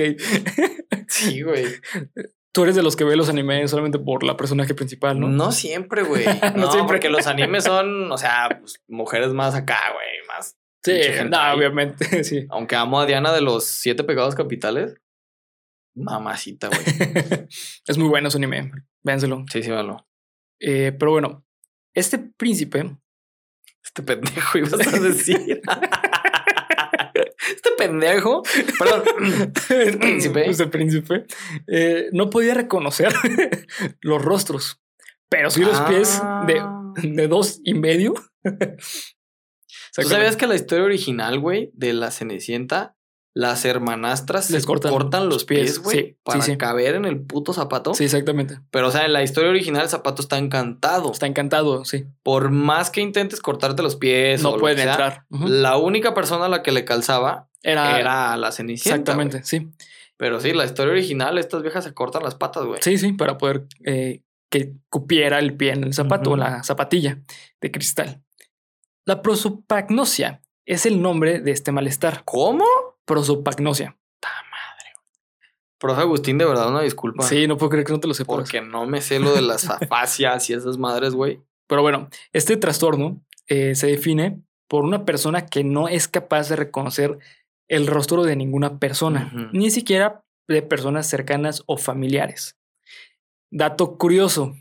Sí, 1.10 1.42
güey. 1.42 1.66
Tú 2.56 2.64
eres 2.64 2.76
de 2.76 2.84
los 2.84 2.96
que 2.96 3.04
ve 3.04 3.18
los 3.18 3.28
animes 3.28 3.70
solamente 3.70 4.00
por 4.00 4.24
la 4.24 4.38
personaje 4.38 4.74
principal, 4.74 5.20
¿no? 5.20 5.28
No, 5.28 5.52
siempre, 5.52 6.04
güey. 6.04 6.24
No 6.56 6.62
No, 6.68 6.72
siempre. 6.72 6.96
porque 6.96 7.10
los 7.10 7.28
animes 7.28 7.64
son, 7.66 8.10
o 8.10 8.18
sea, 8.18 8.48
pues, 8.62 8.82
mujeres 8.88 9.34
más 9.34 9.56
acá, 9.56 9.78
güey, 9.92 10.08
más. 10.30 10.58
sí, 10.82 10.94
no, 11.30 11.38
ahí. 11.38 11.58
obviamente, 11.58 12.24
sí. 12.24 12.46
Aunque 12.50 12.78
amo 12.78 13.02
a 13.02 13.06
Diana 13.06 13.34
de 13.34 13.42
los 13.42 13.66
siete 13.66 14.06
pecados 14.06 14.36
capitales. 14.36 14.96
Mamacita, 15.98 16.70
güey. 16.70 16.80
es 17.88 17.98
muy 17.98 18.08
bueno 18.08 18.32
su 18.32 18.38
anime. 18.38 18.72
Véanselo. 19.04 19.44
Sí, 19.52 19.62
sí, 19.62 19.70
malo. 19.72 20.08
Eh, 20.62 20.94
pero 20.98 21.12
bueno, 21.12 21.46
este 21.94 22.20
príncipe. 22.20 22.90
Este 23.84 24.02
pendejo 24.02 24.58
ibas 24.60 24.74
a 24.74 25.00
decir. 25.00 25.62
Este 27.54 27.72
pendejo. 27.78 28.44
Perdón. 28.80 29.04
Este 29.56 29.98
príncipe. 29.98 30.50
Este 30.50 30.68
príncipe. 30.68 31.26
eh, 31.68 32.10
no 32.12 32.30
podía 32.30 32.54
reconocer 32.54 33.14
los 34.02 34.22
rostros, 34.22 34.82
pero 35.30 35.50
sí 35.50 35.62
los 35.64 35.80
pies 35.82 36.22
de, 36.48 36.60
Ah. 36.60 36.94
de 37.04 37.28
dos 37.28 37.60
y 37.64 37.74
medio. 37.74 38.14
¿Tú 39.96 40.04
sabías 40.04 40.36
que 40.36 40.48
la 40.48 40.56
historia 40.56 40.84
original, 40.86 41.40
güey, 41.40 41.72
de 41.74 41.94
la 41.94 42.12
Cenicienta, 42.12 42.95
las 43.38 43.66
hermanastras 43.66 44.50
Les 44.50 44.66
cortan 44.66 44.92
cortan, 44.94 45.28
los 45.28 45.44
pies, 45.44 45.80
güey, 45.80 45.98
sí, 45.98 46.18
para 46.24 46.42
sí. 46.42 46.56
caber 46.56 46.96
en 46.96 47.04
el 47.04 47.20
puto 47.20 47.52
zapato? 47.52 47.94
Sí, 47.94 48.06
exactamente. 48.06 48.62
Pero, 48.72 48.88
o 48.88 48.92
sea, 48.92 49.06
en 49.06 49.12
la 49.12 49.24
historia 49.24 49.50
original 49.50 49.84
el 49.84 49.90
zapato 49.90 50.22
está 50.22 50.38
encantado. 50.38 51.12
Está 51.12 51.28
encantado, 51.28 51.84
sí. 51.84 52.06
Por 52.24 52.50
más 52.50 52.90
que 52.92 53.02
intentes 53.02 53.42
cortarte 53.42 53.84
los 53.84 53.98
pies 53.98 54.40
o 54.40 54.52
No 54.52 54.56
lo 54.56 54.62
pueden 54.62 54.78
sea, 54.78 54.92
entrar. 54.92 55.26
Ujú. 55.30 55.48
La 55.50 55.76
única 55.78 56.14
persona 56.14 56.46
a 56.46 56.50
la 56.50 56.64
que 56.64 56.72
le 56.72 56.86
calzaba 56.86 57.50
Era, 57.62 58.00
era 58.00 58.38
la 58.38 58.54
Cenicienta. 58.54 58.96
exactamente, 58.96 59.44
sí. 59.44 59.68
Pero 60.16 60.40
sí, 60.40 60.54
la 60.54 60.64
historia 60.64 60.94
original, 60.94 61.38
estas 61.38 61.62
viejas 61.62 61.84
se 61.84 61.94
cortan 61.94 62.24
las 62.24 62.36
patas, 62.36 62.64
güey. 62.64 62.80
Sí, 62.82 62.98
sí, 62.98 63.12
para 63.12 63.38
poder 63.38 63.66
eh, 63.86 64.22
que 64.50 64.76
cupiera 64.90 65.40
el 65.40 65.58
pie 65.58 65.74
en 65.74 65.84
el 65.84 65.94
zapato 65.94 66.30
o 66.30 66.34
Ujú. 66.36 66.42
la 66.42 66.64
zapatilla 66.64 67.20
de 67.60 67.70
cristal. 67.72 68.24
La 69.04 69.22
prosopagnosia 69.22 70.42
es 70.66 70.86
el 70.86 71.02
nombre 71.02 71.42
de 71.42 71.52
este 71.52 71.74
malestar. 71.74 72.22
¿Cómo? 72.24 72.64
Prosopagnosia. 73.06 73.98
Profe 75.78 76.02
Agustín, 76.02 76.38
de 76.38 76.46
verdad, 76.46 76.70
una 76.70 76.82
disculpa. 76.82 77.24
Sí, 77.24 77.48
no 77.48 77.58
puedo 77.58 77.70
creer 77.70 77.86
que 77.86 77.94
no 77.94 78.00
te 78.00 78.08
lo 78.08 78.14
sepas. 78.14 78.36
Porque 78.36 78.62
no 78.62 78.86
me 78.86 79.02
sé 79.02 79.20
lo 79.20 79.34
de 79.36 79.42
las 79.42 79.70
afasias 79.70 80.50
y 80.50 80.54
esas 80.54 80.78
madres, 80.78 81.14
güey. 81.14 81.42
Pero 81.68 81.82
bueno, 81.82 82.10
este 82.32 82.58
trastorno 82.58 83.22
eh, 83.48 83.76
se 83.76 83.88
define 83.88 84.42
por 84.68 84.84
una 84.84 85.04
persona 85.06 85.46
que 85.46 85.64
no 85.64 85.88
es 85.88 86.08
capaz 86.08 86.50
de 86.50 86.56
reconocer 86.56 87.20
el 87.68 87.88
rostro 87.88 88.24
de 88.24 88.36
ninguna 88.36 88.80
persona, 88.80 89.32
ni 89.52 89.70
siquiera 89.70 90.24
de 90.48 90.62
personas 90.62 91.08
cercanas 91.08 91.62
o 91.66 91.78
familiares. 91.78 92.58
Dato 93.52 93.98
curioso. 93.98 94.56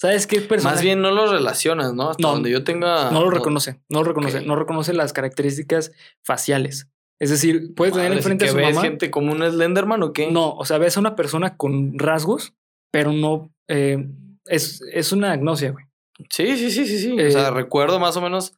¿Sabes 0.00 0.26
qué 0.26 0.40
persona? 0.40 0.74
Más 0.74 0.82
bien 0.82 1.02
no 1.02 1.10
los 1.10 1.30
relacionas, 1.30 1.92
¿no? 1.94 2.10
Hasta 2.10 2.22
No, 2.22 2.34
donde 2.34 2.50
yo 2.50 2.62
tenga. 2.62 3.10
no 3.10 3.22
lo 3.22 3.30
reconoce, 3.30 3.82
no 3.88 4.00
lo 4.00 4.04
reconoce, 4.04 4.42
no 4.42 4.54
reconoce 4.54 4.92
las 4.94 5.12
características 5.12 5.92
faciales. 6.24 6.88
Es 7.20 7.30
decir, 7.30 7.74
puedes 7.74 7.94
tener 7.94 8.10
Madre, 8.10 8.18
enfrente 8.20 8.44
¿sí 8.44 8.48
a 8.50 8.52
su 8.52 8.56
ves 8.58 8.74
mamá. 8.74 8.82
gente 8.82 9.10
como 9.10 9.32
un 9.32 9.38
Slenderman 9.42 10.02
o 10.02 10.12
qué? 10.12 10.30
No, 10.30 10.52
o 10.54 10.64
sea, 10.64 10.78
ves 10.78 10.96
a 10.96 11.00
una 11.00 11.16
persona 11.16 11.56
con 11.56 11.98
rasgos, 11.98 12.54
pero 12.92 13.12
no 13.12 13.52
eh, 13.68 14.06
es, 14.46 14.82
es 14.92 15.12
una 15.12 15.32
agnosia, 15.32 15.72
güey. 15.72 15.84
Sí, 16.30 16.56
sí, 16.56 16.70
sí, 16.70 16.86
sí, 16.86 16.98
sí. 16.98 17.16
Eh, 17.18 17.28
o 17.28 17.30
sea, 17.30 17.50
recuerdo 17.50 17.98
más 18.00 18.16
o 18.16 18.20
menos 18.20 18.54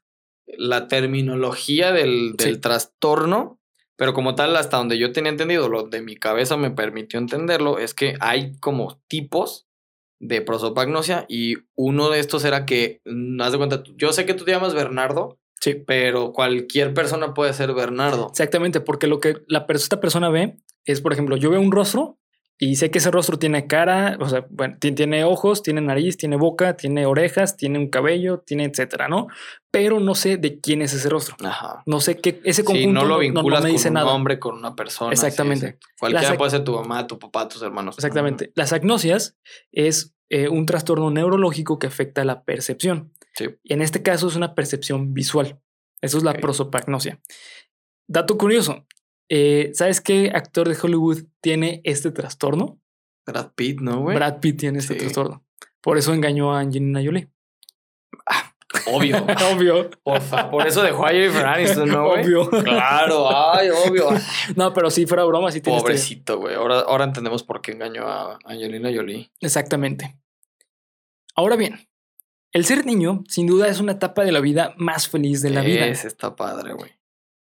la 0.47 0.89
terminología 0.89 1.93
del, 1.93 2.35
del 2.37 2.55
Sí. 2.55 2.61
trastorno, 2.61 3.59
pero 3.97 4.15
como 4.15 4.35
tal, 4.35 4.57
hasta 4.57 4.77
donde 4.79 4.99
yo 4.99 5.13
tenía 5.13 5.31
entendido, 5.31 5.69
lo 5.69 5.85
de 5.85 6.03
mi 6.03 6.17
cabeza 6.17 6.57
me 6.57 6.71
permitió 6.71 7.19
entenderlo, 7.19 7.79
es 7.79 7.95
que 7.95 8.15
hay 8.21 8.57
como 8.61 9.01
tipos 9.09 9.67
de 10.21 10.43
prosopagnosia 10.43 11.25
y 11.29 11.57
uno 11.77 12.11
de 12.11 12.21
estos 12.21 12.45
era 12.45 12.67
que, 12.67 13.01
mm, 13.07 13.41
haz 13.41 13.53
de 13.53 13.59
cuenta, 13.59 13.83
yo 13.97 14.13
sé 14.13 14.27
que 14.27 14.35
tú 14.35 14.45
te 14.45 14.53
llamas 14.53 14.75
Bernardo, 14.75 15.39
Sí. 15.61 15.75
pero 15.87 16.33
cualquier 16.33 16.95
persona 16.95 17.35
puede 17.35 17.53
ser 17.53 17.73
Bernardo. 17.75 18.29
Exactamente, 18.31 18.81
porque 18.81 19.07
lo 19.07 19.21
que 19.21 19.37
la, 19.47 19.67
esta 19.69 20.01
persona 20.01 20.29
ve 20.31 20.57
es, 20.85 21.01
por 21.01 21.13
ejemplo, 21.13 21.37
yo 21.37 21.51
veo 21.51 21.61
un 21.61 21.71
rostro 21.73 22.17
y 22.63 22.77
sé 22.77 22.91
que 22.91 22.99
ese 22.99 23.11
rostro 23.11 23.39
tiene 23.39 23.67
cara, 23.67 24.19
o 24.21 24.29
sea, 24.29 24.47
bueno, 24.51 24.77
tiene 24.79 25.25
ojos, 25.25 25.63
tiene 25.63 25.81
nariz, 25.81 26.19
tiene 26.19 26.37
boca, 26.37 26.77
tiene 26.77 27.07
orejas, 27.07 27.57
tiene 27.57 27.79
un 27.79 27.89
cabello, 27.89 28.41
tiene 28.47 28.65
etcétera, 28.65 29.09
¿no? 29.09 29.29
Pero 29.71 29.99
no 29.99 30.15
sé 30.15 30.37
de 30.37 30.61
quién 30.61 30.83
es 30.83 30.93
ese 30.93 31.09
rostro. 31.09 31.37
Ajá. 31.43 31.83
No 31.87 32.01
sé 32.01 32.19
qué, 32.19 32.41
ese 32.45 32.61
Sí, 32.61 32.67
conjunto 32.67 32.93
no 32.93 33.01
lo 33.03 33.09
no- 33.09 33.15
no, 33.15 33.19
vinculas 33.21 33.61
no 33.61 33.65
me 33.67 33.73
dice 33.73 33.85
con 33.89 33.93
un 33.97 34.03
nada. 34.03 34.15
hombre, 34.15 34.39
con 34.39 34.57
una 34.57 34.77
persona. 34.77 35.11
sí, 35.11 35.15
Exactamente. 35.27 35.79
Cualquiera 35.99 36.29
Las 36.29 36.37
puede 36.37 36.51
ser 36.51 36.65
tu 36.65 36.75
mamá, 36.75 37.07
tu 37.07 37.19
papá, 37.19 37.49
tus 37.49 37.63
hermanos. 37.63 37.97
Exactamente. 37.97 38.53
Las 38.55 38.75
agnosias 38.75 39.39
es 39.73 40.15
eh, 40.29 40.49
un 40.49 40.67
trastorno 40.67 41.11
neurológico 41.11 41.79
que 41.79 41.87
afecta 41.87 42.25
la 42.25 42.45
percepción. 42.45 43.13
Sí. 43.35 43.47
Y 43.63 43.73
en 43.73 43.83
este 43.83 44.03
caso 44.03 44.29
es 44.29 44.37
una 44.37 44.55
percepción 44.55 45.15
visual. 45.15 45.61
Eso 46.01 46.19
es 46.19 46.25
la 46.25 46.35
prosopagnosia. 46.35 47.21
Dato 48.09 48.37
curioso. 48.39 48.87
eh, 49.29 49.71
¿Sabes 49.75 50.01
qué 50.01 50.33
actor 50.35 50.69
de 50.69 50.77
Hollywood 50.81 51.25
tiene 51.41 51.81
este 51.85 52.11
trastorno? 52.11 52.81
Brad 53.27 53.53
Pitt, 53.55 53.81
¿no, 53.81 54.01
güey? 54.01 54.17
Brad 54.17 54.41
Pitt 54.41 54.59
tiene 54.59 54.79
este 54.81 54.95
Sí. 54.95 55.01
trastorno. 55.01 55.45
Por 55.81 55.99
eso 55.99 56.13
engañó 56.13 56.53
a 56.53 56.61
Angelina 56.61 57.01
Jolie. 57.05 57.29
Obvio. 58.87 59.17
obvio. 59.53 59.91
Porfa, 60.03 60.51
por 60.51 60.67
eso 60.67 60.83
dejó 60.83 61.07
a 61.07 61.11
Jennifer 61.11 61.45
Aniston, 61.47 61.89
¿no, 61.89 62.09
güey? 62.09 62.25
obvio. 62.35 62.51
Claro, 62.51 63.29
ay, 63.53 63.69
obvio. 63.71 64.09
No, 64.57 64.73
pero 64.73 64.91
sí, 64.91 65.07
fuera 65.07 65.25
broma, 65.25 65.51
sí 65.53 65.61
tiene 65.61 65.77
este- 65.79 65.87
Pobrecito, 65.89 66.39
güey. 66.39 66.55
Ahora, 66.55 66.81
ahora 66.81 67.05
entendemos 67.05 67.43
por 67.43 67.61
qué 67.61 67.73
engañó 67.73 68.07
a 68.09 68.39
Angelina 68.45 68.91
Jolie. 68.95 69.31
Exactamente. 69.41 70.17
Ahora 71.35 71.57
bien, 71.57 71.79
el 72.53 72.65
ser 72.65 72.85
niño 72.87 73.25
sin 73.29 73.47
duda 73.47 73.69
es 73.69 73.81
una 73.81 73.93
etapa 73.93 74.25
de 74.25 74.33
la 74.33 74.41
vida 74.41 74.75
más 74.77 75.09
feliz 75.09 75.43
de 75.43 75.51
la 75.51 75.63
vida. 75.63 75.87
Ese 75.87 76.09
está 76.09 76.35
padre, 76.35 76.73
güey. 76.75 76.93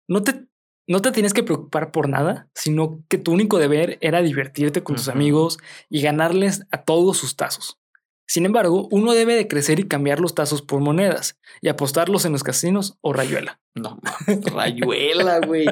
No 0.08 0.24
te, 0.24 0.47
no 0.88 1.01
te 1.01 1.12
tienes 1.12 1.34
que 1.34 1.43
preocupar 1.43 1.91
por 1.91 2.10
nada, 2.10 2.49
sino 2.53 3.03
que 3.08 3.18
tu 3.18 3.32
único 3.32 3.58
deber 3.58 3.97
era 4.01 4.22
divertirte 4.22 4.84
con 4.84 4.95
tus 4.95 5.08
amigos 5.08 5.58
y 5.89 6.01
ganarles 6.01 6.66
a 6.72 6.84
todos 6.84 7.18
sus 7.18 7.36
tazos. 7.36 7.80
Sin 8.28 8.45
embargo, 8.45 8.88
uno 8.91 9.13
debe 9.13 9.36
de 9.36 9.47
crecer 9.47 9.80
y 9.80 9.88
cambiar 9.88 10.19
los 10.19 10.34
tazos 10.34 10.61
por 10.61 10.80
monedas 10.80 11.39
y 11.61 11.67
apostarlos 11.69 12.26
en 12.26 12.32
los 12.32 12.43
casinos 12.43 12.97
o 13.01 13.13
rayuela. 13.13 13.59
No, 13.78 13.99
rayuela, 14.55 15.39
güey. 15.45 15.65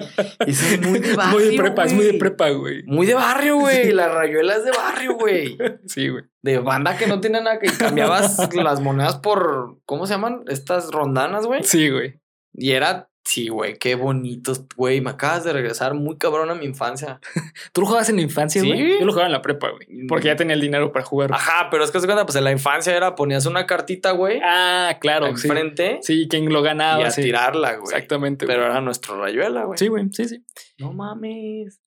Eso 0.45 0.65
es 0.65 0.81
muy 0.81 0.99
de 0.99 1.15
barrio. 1.15 1.39
muy 1.39 1.47
de 1.47 1.57
prepa, 1.57 1.85
es 1.85 1.93
muy 1.93 2.03
de 2.03 2.09
güey. 2.09 2.19
prepa, 2.19 2.49
güey. 2.49 2.83
Muy 2.83 3.07
de 3.07 3.13
barrio, 3.13 3.55
güey. 3.59 3.93
La 3.93 4.09
rayuela 4.09 4.57
es 4.57 4.65
de 4.65 4.71
barrio, 4.71 5.13
güey. 5.15 5.57
Sí, 5.87 6.09
güey. 6.09 6.25
De 6.41 6.59
banda 6.59 6.97
que 6.97 7.07
no 7.07 7.21
tiene 7.21 7.39
nada 7.41 7.59
que 7.59 7.71
cambiabas 7.71 8.53
las 8.53 8.81
monedas 8.81 9.19
por. 9.19 9.79
¿Cómo 9.85 10.05
se 10.05 10.15
llaman? 10.15 10.43
Estas 10.47 10.91
rondanas, 10.91 11.45
güey. 11.45 11.63
Sí, 11.63 11.89
güey. 11.89 12.19
Y 12.53 12.71
era 12.71 13.09
Sí, 13.25 13.47
güey, 13.47 13.77
qué 13.77 13.95
bonitos, 13.95 14.65
güey. 14.75 14.99
Me 14.99 15.11
acabas 15.11 15.45
de 15.45 15.53
regresar 15.53 15.93
muy 15.93 16.17
cabrón 16.17 16.49
a 16.49 16.55
mi 16.55 16.65
infancia. 16.65 17.19
¿Tú 17.73 17.81
lo 17.81 17.87
jugabas 17.87 18.09
en 18.09 18.17
la 18.17 18.21
infancia, 18.21 18.61
Sí. 18.61 18.67
güey? 18.67 18.99
Yo 18.99 19.05
lo 19.05 19.11
jugaba 19.13 19.27
en 19.27 19.31
la 19.31 19.41
prepa, 19.41 19.69
güey. 19.71 20.07
Porque 20.07 20.27
ya 20.27 20.35
tenía 20.35 20.55
el 20.55 20.61
dinero 20.61 20.91
para 20.91 21.05
jugar. 21.05 21.31
Ajá, 21.33 21.69
pero 21.71 21.83
es 21.85 21.91
que 21.91 21.99
se 22.01 22.05
cuenta, 22.05 22.25
pues 22.25 22.35
en 22.35 22.43
la 22.43 22.51
infancia 22.51 22.95
era 22.95 23.15
ponías 23.15 23.45
una 23.45 23.65
cartita, 23.65 24.11
güey, 24.11 24.41
Ah, 24.43 24.97
claro. 24.99 25.27
Sí. 25.37 25.47
enfrente 25.47 25.99
Sí, 26.01 26.27
quien 26.29 26.51
lo 26.51 26.61
ganaba. 26.61 27.01
y 27.01 27.05
a 27.05 27.11
sí. 27.11 27.21
tirarla, 27.21 27.77
güey. 27.77 27.83
Exactamente. 27.93 28.45
Pero 28.45 28.65
era 28.65 28.81
nuestro 28.81 29.19
rayuela, 29.21 29.63
güey. 29.63 29.77
Sí, 29.77 29.87
güey. 29.87 30.05
Sí, 30.11 30.25
sí. 30.25 30.43
No 30.77 30.91
mames. 30.91 31.79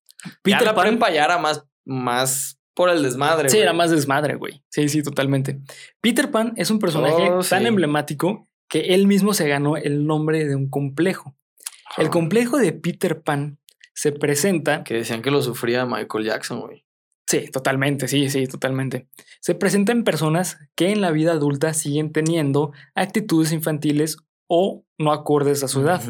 Peter 0.42 0.60
ya 0.60 0.64
la 0.64 0.74
Pan. 0.74 0.88
prepa 0.88 1.10
ya 1.10 1.24
era 1.26 1.36
más, 1.38 1.64
más 1.84 2.58
por 2.74 2.88
el 2.90 3.02
desmadre, 3.02 3.48
Sí, 3.50 3.58
era 3.58 3.72
más 3.74 3.90
desmadre, 3.90 4.34
güey. 4.36 4.62
Sí, 4.70 4.88
sí, 4.88 5.02
totalmente. 5.02 5.60
Peter 6.00 6.30
Pan 6.30 6.54
es 6.56 6.70
un 6.70 6.78
personaje 6.78 7.30
Oh, 7.30 7.40
tan 7.42 7.62
sí. 7.62 7.68
emblemático 7.68 8.48
que 8.68 8.94
él 8.94 9.06
mismo 9.06 9.34
se 9.34 9.48
ganó 9.48 9.76
el 9.76 10.06
nombre 10.06 10.44
de 10.44 10.56
un 10.56 10.68
complejo. 10.68 11.36
El 11.96 12.06
Ajá. 12.06 12.10
complejo 12.10 12.58
de 12.58 12.72
Peter 12.72 13.22
Pan 13.22 13.58
se 13.94 14.12
presenta. 14.12 14.84
Que 14.84 14.94
decían 14.94 15.22
que 15.22 15.30
lo 15.30 15.42
sufría 15.42 15.86
Michael 15.86 16.24
Jackson, 16.24 16.60
güey. 16.60 16.84
Sí, 17.26 17.50
totalmente, 17.50 18.06
sí, 18.06 18.30
sí, 18.30 18.46
totalmente. 18.46 19.08
Se 19.40 19.54
presenta 19.54 19.90
en 19.92 20.04
personas 20.04 20.58
que 20.76 20.92
en 20.92 21.00
la 21.00 21.10
vida 21.10 21.32
adulta 21.32 21.74
siguen 21.74 22.12
teniendo 22.12 22.72
actitudes 22.94 23.52
infantiles 23.52 24.18
o 24.46 24.84
no 24.96 25.12
acordes 25.12 25.64
a 25.64 25.68
su 25.68 25.80
edad. 25.80 26.02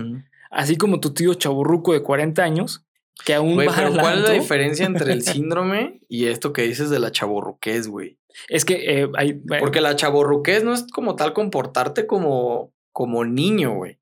Así 0.51 0.77
como 0.77 1.01
tu 1.01 1.15
tío 1.15 1.33
chaburruco 1.35 1.95
de 1.95 2.03
40 2.03 2.43
años 2.43 2.87
que 3.25 3.33
aún 3.33 3.55
Güey, 3.55 3.69
pero 3.75 3.93
¿cuál 3.93 4.19
es 4.19 4.29
la 4.29 4.35
diferencia 4.35 4.85
entre 4.85 5.13
el 5.13 5.23
síndrome 5.23 6.01
y 6.09 6.27
esto 6.27 6.53
que 6.53 6.63
dices 6.63 6.91
de 6.91 6.99
la 6.99 7.11
chaborruquez, 7.11 7.89
güey? 7.89 8.19
Es 8.49 8.65
que 8.65 9.01
eh, 9.03 9.09
hay. 9.17 9.41
Porque 9.61 9.81
la 9.81 9.97
chaborruquez 9.97 10.65
no 10.65 10.73
es 10.75 10.87
como 10.93 11.17
tal 11.17 11.33
comportarte 11.33 12.07
como, 12.07 12.73
como 12.93 13.25
niño, 13.25 13.75
güey. 13.75 13.99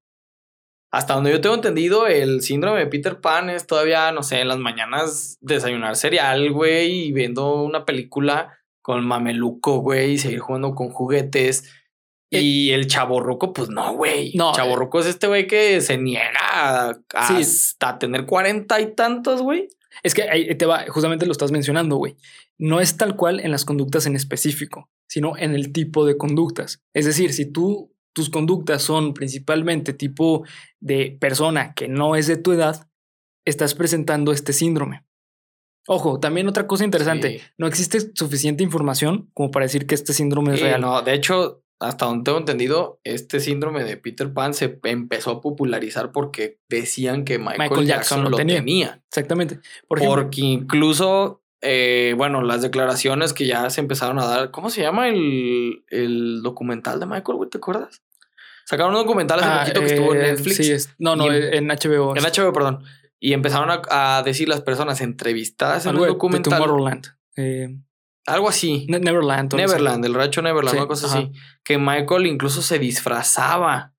Hasta 0.93 1.15
donde 1.15 1.33
yo 1.33 1.41
tengo 1.41 1.57
entendido, 1.57 2.07
el 2.07 2.41
síndrome 2.43 2.79
de 2.79 2.87
Peter 2.87 3.21
Pan 3.21 3.51
es 3.51 3.67
todavía, 3.67 4.13
no 4.13 4.23
sé, 4.23 4.41
en 4.41 4.49
las 4.49 4.59
mañanas 4.59 5.39
desayunar 5.41 5.97
cereal, 5.97 6.53
güey, 6.53 7.07
y 7.07 7.13
viendo 7.13 7.63
una 7.65 7.85
película 7.85 8.57
con 8.81 9.05
mameluco, 9.05 9.79
güey, 9.79 10.13
y 10.13 10.19
seguir 10.19 10.39
jugando 10.39 10.75
con 10.75 10.91
juguetes. 10.91 11.69
Y 12.31 12.71
el 12.73 12.87
chaborruco, 12.89 13.53
pues 13.53 13.69
no, 13.71 13.95
güey. 13.95 14.33
No, 14.35 14.49
No, 14.51 14.55
chaborruco 14.55 14.99
es 15.01 15.07
este 15.07 15.27
güey 15.29 15.47
que 15.47 15.81
se 15.81 15.99
niega 15.99 16.31
a- 16.43 16.95
Sí. 17.29 17.35
hasta 17.43 17.99
tener 17.99 18.27
cuarenta 18.27 18.81
y 18.81 18.95
tantos, 18.95 19.41
güey. 19.43 19.69
Es 20.03 20.15
que 20.15 20.23
ahí 20.25 20.55
te 20.57 20.67
va, 20.67 20.85
justamente 20.89 21.27
lo 21.27 21.33
estás 21.33 21.53
mencionando, 21.53 21.97
güey. 21.97 22.17
No 22.59 22.81
es 22.81 22.97
tal 22.97 23.17
cual 23.17 23.41
en 23.41 23.51
las 23.51 23.65
conductas 23.65 24.07
en 24.07 24.17
específico, 24.17 24.91
sino 25.09 25.37
en 25.37 25.55
el 25.55 25.73
tipo 25.73 26.05
de 26.07 26.17
conductas. 26.17 26.83
Es 26.95 27.05
decir, 27.07 27.33
si 27.33 27.47
tú 27.47 27.93
tus 28.13 28.31
conductas 28.31 28.83
son 28.83 29.13
principalmente 29.13 29.93
tipo 29.93 30.45
de 30.81 31.17
persona 31.21 31.75
que 31.75 31.89
no 31.89 32.15
es 32.17 32.27
de 32.29 32.37
tu 32.37 32.53
edad, 32.53 32.89
estás 33.45 33.75
presentando 33.75 34.33
este 34.33 34.53
síndrome. 34.53 35.05
Ojo, 35.87 36.19
también 36.21 36.49
otra 36.49 36.67
cosa 36.67 36.85
interesante, 36.85 37.39
Sí. 37.41 37.45
no 37.59 37.67
existe 37.67 38.01
suficiente 38.15 38.63
información 38.63 39.31
como 39.35 39.51
para 39.51 39.67
decir 39.67 39.87
que 39.87 39.95
este 39.95 40.13
síndrome 40.15 40.55
es 40.55 40.61
real. 40.61 40.81
No, 40.81 41.03
de 41.03 41.13
hecho, 41.13 41.64
hasta 41.81 42.07
donde 42.07 42.25
tengo 42.25 42.39
entendido, 42.39 43.01
este 43.05 43.41
síndrome 43.41 43.85
de 43.85 43.97
Peter 43.97 44.33
Pan 44.33 44.55
se 44.55 44.79
empezó 44.85 45.31
a 45.33 45.41
popularizar 45.41 46.13
porque 46.13 46.59
decían 46.69 47.25
que 47.25 47.39
Michael, 47.39 47.59
Michael 47.59 47.87
Jackson 47.87 48.19
Jackson, 48.19 48.31
lo 48.31 48.37
tenía. 48.37 48.57
tenía. 48.57 49.03
Exactamente. 49.09 49.61
Por 49.89 49.99
porque 50.05 50.41
incluso, 50.41 51.43
eh, 51.61 52.15
bueno, 52.17 52.43
las 52.43 52.63
declaraciones 52.63 53.33
que 53.33 53.47
ya 53.47 53.69
se 53.71 53.81
empezaron 53.81 54.19
a 54.19 54.25
dar, 54.27 54.51
¿cómo 54.51 54.71
se 54.71 54.81
llama 54.83 55.09
el, 55.09 55.85
el 55.89 56.43
documental 56.43 57.01
de 57.01 57.07
Michael, 57.07 57.37
güey? 57.37 57.51
¿Te 57.51 57.59
acuerdas? 57.59 58.03
Sacaron 58.67 58.95
un 58.95 59.01
documental 59.03 59.41
hace 59.41 59.49
ah, 59.49 59.61
poquito 59.61 59.81
que 59.81 59.87
estuvo 59.87 60.15
en 60.15 60.21
eh, 60.21 60.27
Netflix. 60.33 60.57
sí, 60.57 60.73
es- 60.73 60.95
no, 60.99 61.17
no, 61.17 61.31
en- 61.31 61.53
en, 61.55 61.69
HBO. 61.69 62.17
En 62.17 62.23
HBO, 62.25 62.53
perdón. 62.53 62.83
Y 63.21 63.33
empezaron 63.35 63.71
a, 63.71 63.83
a 64.19 64.23
decir 64.23 64.49
las 64.49 64.63
personas 64.63 65.01
entrevistadas 65.03 65.85
en 65.85 65.91
el 65.91 65.97
de- 65.97 66.03
de 66.03 66.09
documental. 66.09 66.53
Tomorrowland. 66.59 67.07
Eh, 67.37 67.77
Algo 68.27 68.49
así. 68.49 68.87
Ne- 68.89 69.01
Neverland. 69.01 69.53
Neverland, 69.55 70.05
el 70.05 70.15
rancho 70.15 70.41
Neverland, 70.43 70.71
Sí, 70.73 70.77
una 70.79 70.87
cosa 70.89 71.07
ajá. 71.07 71.19
así. 71.19 71.33
Que 71.63 71.79
Michael 71.79 72.27
incluso 72.27 72.63
se 72.63 72.79
disfrazaba. 72.79 73.93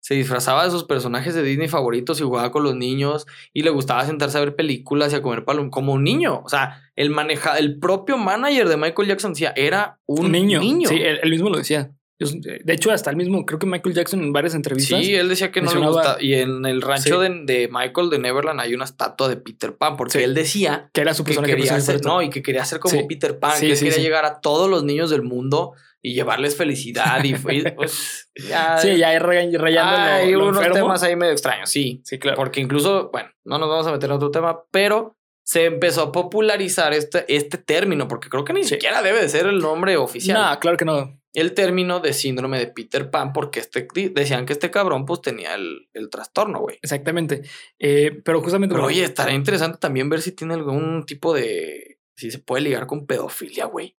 Se 0.00 0.14
disfrazaba 0.14 0.64
de 0.64 0.70
sus 0.70 0.84
personajes 0.84 1.34
de 1.34 1.42
Disney 1.42 1.68
favoritos 1.68 2.18
y 2.20 2.22
jugaba 2.22 2.50
con 2.50 2.62
los 2.62 2.74
niños 2.74 3.26
y 3.52 3.62
le 3.62 3.68
gustaba 3.70 4.06
sentarse 4.06 4.38
a 4.38 4.40
ver 4.40 4.56
películas 4.56 5.12
y 5.12 5.16
a 5.16 5.22
comer 5.22 5.44
palom 5.44 5.68
como 5.68 5.92
un 5.92 6.02
niño. 6.04 6.40
O 6.44 6.48
sea, 6.48 6.80
el 6.96 7.10
maneja, 7.10 7.58
el 7.58 7.78
propio 7.78 8.16
manager 8.16 8.68
de 8.68 8.76
Michael 8.78 9.08
Jackson 9.08 9.32
decía, 9.34 9.52
era 9.54 9.98
un, 10.06 10.26
Un 10.26 10.32
niño. 10.32 10.60
niño. 10.60 10.88
Sí, 10.88 10.94
él, 10.96 11.18
él 11.22 11.30
mismo 11.30 11.50
lo 11.50 11.58
decía. 11.58 11.90
Yo- 12.20 12.28
De 12.64 12.72
hecho, 12.72 12.90
hasta 12.90 13.10
el 13.10 13.16
mismo, 13.16 13.46
creo 13.46 13.58
que 13.58 13.66
Michael 13.66 13.94
Jackson 13.94 14.20
en 14.22 14.32
varias 14.32 14.54
entrevistas. 14.54 15.04
Sí, 15.04 15.14
él 15.14 15.28
decía 15.28 15.52
que 15.52 15.60
no 15.60 15.70
le 15.72 15.76
mencionaba- 15.80 16.10
gusta. 16.14 16.24
Y 16.24 16.34
en 16.34 16.66
el 16.66 16.82
rancho 16.82 17.22
Sí. 17.22 17.28
de, 17.28 17.44
de 17.60 17.68
Michael 17.70 18.10
de 18.10 18.18
Neverland 18.18 18.60
hay 18.60 18.74
una 18.74 18.84
estatua 18.84 19.28
de 19.28 19.36
Peter 19.36 19.76
Pan, 19.76 19.96
porque 19.96 20.18
Sí. 20.18 20.24
él 20.24 20.34
decía 20.34 20.90
que 20.92 21.00
era 21.00 21.14
su 21.14 21.22
que 21.24 21.28
personaje 21.28 21.54
quería 21.54 21.80
ser, 21.80 22.04
no, 22.04 22.20
y 22.22 22.30
que 22.30 22.42
quería 22.42 22.64
ser 22.64 22.80
como 22.80 22.94
Sí. 22.96 23.04
Peter 23.08 23.38
Pan, 23.38 23.60
que 23.60 23.70
él 23.72 23.78
quería 23.78 23.98
llegar 23.98 24.24
a 24.24 24.40
todos 24.40 24.68
los 24.68 24.82
niños 24.84 25.10
del 25.10 25.22
mundo 25.22 25.74
y 26.02 26.14
llevarles 26.14 26.56
felicidad. 26.56 27.22
Y 27.24 27.34
pues, 27.76 28.30
ya, 28.36 28.78
Sí, 28.78 28.96
ya 28.96 29.16
ray- 29.18 29.56
rayando 29.56 29.96
hay 29.96 30.32
lo 30.32 30.44
unos 30.48 30.56
enfermo. 30.58 30.74
temas 30.74 31.02
ahí 31.04 31.14
medio 31.16 31.32
extraños, 31.32 31.70
sí. 31.70 32.00
Sí, 32.04 32.18
claro. 32.18 32.36
Porque 32.36 32.60
incluso, 32.60 33.10
bueno, 33.12 33.30
no 33.44 33.58
nos 33.58 33.68
vamos 33.68 33.86
a 33.86 33.92
meter 33.92 34.10
en 34.10 34.16
otro 34.16 34.30
tema, 34.32 34.60
pero 34.70 35.16
se 35.44 35.64
empezó 35.64 36.02
a 36.02 36.12
popularizar 36.12 36.92
este, 36.92 37.24
este 37.34 37.58
término, 37.58 38.06
porque 38.06 38.28
creo 38.28 38.44
que 38.44 38.52
ni 38.52 38.64
siquiera 38.64 39.02
debe 39.02 39.22
de 39.22 39.28
ser 39.28 39.46
el 39.46 39.58
nombre 39.60 39.96
oficial. 39.96 40.36
No, 40.38 40.58
claro 40.60 40.76
que 40.76 40.84
no. 40.84 41.17
El 41.38 41.54
término 41.54 42.00
de 42.00 42.12
síndrome 42.12 42.58
de 42.58 42.66
Peter 42.68 43.10
Pan, 43.10 43.32
porque 43.32 43.60
este, 43.60 43.86
decían 44.12 44.46
que 44.46 44.52
este 44.52 44.70
cabrón 44.70 45.04
pues 45.06 45.20
tenía 45.22 45.54
el, 45.54 45.88
el 45.94 46.10
trastorno, 46.10 46.60
güey. 46.60 46.78
Exactamente. 46.82 47.42
Eh, 47.78 48.20
pero 48.24 48.40
justamente. 48.42 48.74
Pero 48.74 48.86
oye, 48.86 49.04
estaría 49.04 49.34
interesante 49.34 49.78
también 49.78 50.08
ver 50.08 50.20
si 50.22 50.32
tiene 50.32 50.54
algún 50.54 51.04
tipo 51.06 51.32
de... 51.34 51.98
Si 52.16 52.30
se 52.30 52.38
puede 52.40 52.62
ligar 52.62 52.86
con 52.86 53.06
pedofilia, 53.06 53.66
güey. 53.66 53.96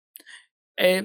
eh, 0.76 1.02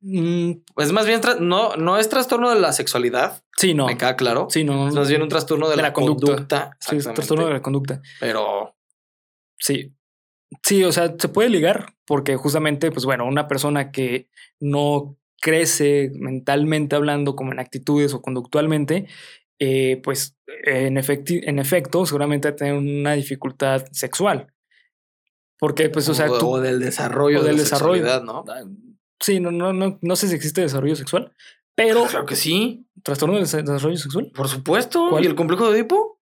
mm, 0.00 0.50
Es 0.78 0.92
más 0.92 1.06
bien, 1.06 1.20
no, 1.40 1.76
no 1.76 1.98
es 1.98 2.08
trastorno 2.08 2.50
de 2.50 2.60
la 2.60 2.72
sexualidad, 2.72 3.42
sí, 3.56 3.74
no. 3.74 3.86
me 3.86 3.96
queda 3.98 4.16
claro. 4.16 4.46
Sí, 4.50 4.64
no. 4.64 4.88
Es 4.88 4.94
más 4.94 5.08
bien 5.08 5.22
un 5.22 5.28
trastorno 5.28 5.66
de, 5.68 5.72
De 5.72 5.82
la, 5.82 5.88
la 5.88 5.92
conducta. 5.92 6.26
conducta. 6.26 6.76
Sí, 6.80 6.96
es 6.96 7.04
trastorno 7.12 7.46
de 7.46 7.52
la 7.52 7.62
conducta. 7.62 8.00
Pero 8.20 8.74
Sí. 9.58 9.94
Sí, 10.62 10.84
o 10.84 10.92
sea, 10.92 11.14
se 11.18 11.28
puede 11.28 11.48
ligar 11.48 11.94
porque 12.06 12.36
justamente, 12.36 12.90
pues 12.92 13.04
bueno, 13.04 13.26
una 13.26 13.48
persona 13.48 13.90
que 13.90 14.28
no 14.60 15.16
crece 15.44 16.10
mentalmente 16.14 16.96
hablando 16.96 17.36
como 17.36 17.52
en 17.52 17.60
actitudes 17.60 18.14
o 18.14 18.22
conductualmente, 18.22 19.06
eh, 19.58 20.00
pues 20.02 20.36
en, 20.64 20.96
en 20.96 21.58
efecto 21.58 22.06
seguramente 22.06 22.48
va 22.48 22.52
a 22.54 22.56
tener 22.56 22.72
una 22.74 23.12
dificultad 23.12 23.84
sexual. 23.92 24.46
Porque, 25.60 25.90
pues, 25.90 26.08
o 26.08 26.14
sea, 26.14 26.30
o, 26.30 26.38
tú... 26.38 26.50
o 26.54 26.60
del 26.60 26.80
desarrollo 26.80 27.40
o 27.40 27.42
de 27.42 27.48
del 27.48 27.56
la 27.58 27.62
desarrollo. 27.62 28.22
¿no? 28.22 28.44
Ah, 28.48 28.64
Sí, 29.20 29.38
no, 29.38 29.50
no, 29.50 29.72
no, 29.74 29.98
no 30.00 30.16
sé 30.16 30.28
si 30.28 30.34
existe 30.34 30.62
desarrollo 30.62 30.96
sexual, 30.96 31.32
pero 31.74 32.06
Claro 32.06 32.26
que 32.26 32.36
sí, 32.36 32.86
trastorno 33.02 33.36
de 33.36 33.42
desa- 33.42 33.62
desarrollo 33.62 33.96
sexual. 33.98 34.32
por 34.34 34.48
supuesto. 34.48 35.08
¿Cuál? 35.10 35.24
¿Y 35.24 35.26
el 35.26 35.34
complejo 35.34 35.70
de 35.70 35.78
Edipo? 35.78 36.20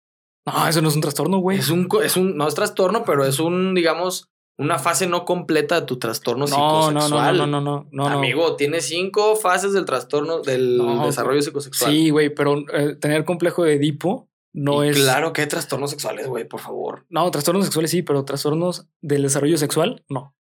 No, 0.45 0.67
eso 0.67 0.81
no 0.81 0.87
es 0.87 0.95
un 0.95 1.01
trastorno, 1.01 1.39
güey. 1.39 1.59
Es 1.59 1.69
un, 1.69 1.87
es 2.03 2.15
un, 2.17 2.37
no 2.37 2.47
es 2.47 2.55
trastorno, 2.55 3.03
pero 3.03 3.25
es 3.25 3.39
un, 3.39 3.75
digamos, 3.75 4.29
una 4.59 4.77
fase 4.77 5.07
no 5.07 5.23
completa 5.23 5.79
de 5.79 5.87
tu 5.87 5.97
trastorno 5.97 6.45
No, 6.45 6.57
no, 6.57 6.91
no, 6.91 7.01
psicosexual. 7.01 7.37
no, 7.37 7.47
no, 7.47 7.61
no, 7.61 7.87
no, 7.89 7.89
no. 7.91 8.07
Amigo, 8.07 8.57
tiene 8.57 8.81
cinco 8.81 9.37
fases 9.37 9.71
del 9.71 9.85
trastorno 9.85 10.41
del 10.41 10.81
desarrollo 11.05 11.41
psicosexual. 11.41 11.89
Sí, 11.89 12.09
güey, 12.09 12.29
pero 12.29 12.65
eh, 12.73 12.95
tener 12.95 13.23
complejo 13.23 13.63
de 13.63 13.75
Edipo 13.75 14.29
no 14.51 14.83
es. 14.83 14.97
Claro 14.97 15.31
que 15.31 15.41
hay 15.41 15.47
trastornos 15.47 15.91
sexuales, 15.91 16.27
güey, 16.27 16.45
por 16.45 16.59
favor. 16.59 17.05
No, 17.09 17.31
trastornos 17.31 17.63
sexuales 17.63 17.89
sí, 17.89 18.01
pero 18.01 18.25
trastornos 18.25 18.85
del 18.99 19.23
desarrollo 19.23 19.57
sexual 19.57 20.03
no. 20.09 20.35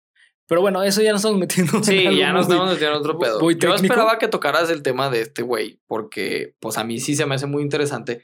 Pero 0.48 0.62
bueno, 0.62 0.82
eso 0.82 1.02
ya 1.02 1.12
nos 1.12 1.20
estamos 1.20 1.38
metiendo. 1.38 1.76
en 1.76 1.84
Sí, 1.84 2.16
ya 2.16 2.32
nos 2.32 2.46
estamos 2.46 2.70
metiendo 2.70 2.96
en 2.96 3.00
otro 3.00 3.18
pedo. 3.18 3.38
Yo 3.38 3.58
técnico. 3.58 3.74
esperaba 3.74 4.18
que 4.18 4.28
tocaras 4.28 4.70
el 4.70 4.82
tema 4.82 5.10
de 5.10 5.20
este 5.20 5.42
güey, 5.42 5.80
porque 5.86 6.54
pues 6.58 6.78
a 6.78 6.84
mí 6.84 7.00
sí 7.00 7.16
se 7.16 7.26
me 7.26 7.34
hace 7.34 7.46
muy 7.46 7.62
interesante 7.62 8.22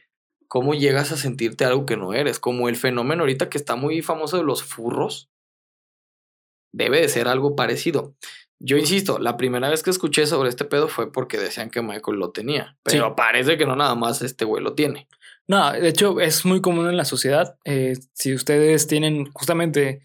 cómo 0.49 0.73
llegas 0.73 1.13
a 1.13 1.19
sentirte 1.19 1.67
algo 1.67 1.85
que 1.85 1.99
no 1.99 2.15
eres, 2.15 2.39
como 2.39 2.71
el 2.71 2.77
fenómeno 2.77 3.25
ahorita 3.25 3.51
que 3.51 3.59
está 3.59 3.77
muy 3.77 4.01
famoso 4.01 4.39
de 4.39 4.45
los 4.45 4.63
furros. 4.63 5.29
Debe 6.73 7.01
de 7.01 7.09
ser 7.09 7.29
algo 7.29 7.55
parecido. 7.55 8.15
Yo 8.59 8.77
insisto, 8.77 9.19
la 9.19 9.37
primera 9.37 9.69
vez 9.69 9.83
que 9.83 9.91
escuché 9.91 10.27
sobre 10.27 10.49
este 10.49 10.65
pedo 10.65 10.89
fue 10.89 11.13
porque 11.13 11.37
decían 11.39 11.69
que 11.71 11.83
Michael 11.83 12.19
lo 12.19 12.31
tenía, 12.31 12.77
pero 12.85 13.09
Sí. 13.09 13.13
parece 13.17 13.59
que 13.59 13.67
no 13.67 13.75
nada 13.77 13.95
más 13.97 14.23
este 14.23 14.45
güey 14.45 14.63
lo 14.63 14.75
tiene. 14.75 15.09
No, 15.49 15.73
de 15.73 15.89
hecho, 15.89 16.21
es 16.21 16.45
muy 16.45 16.61
común 16.61 16.89
en 16.89 16.97
la 16.97 17.05
sociedad. 17.05 17.57
Eh, 17.65 17.95
si 18.13 18.33
ustedes 18.33 18.87
tienen, 18.87 19.31
justamente, 19.33 20.01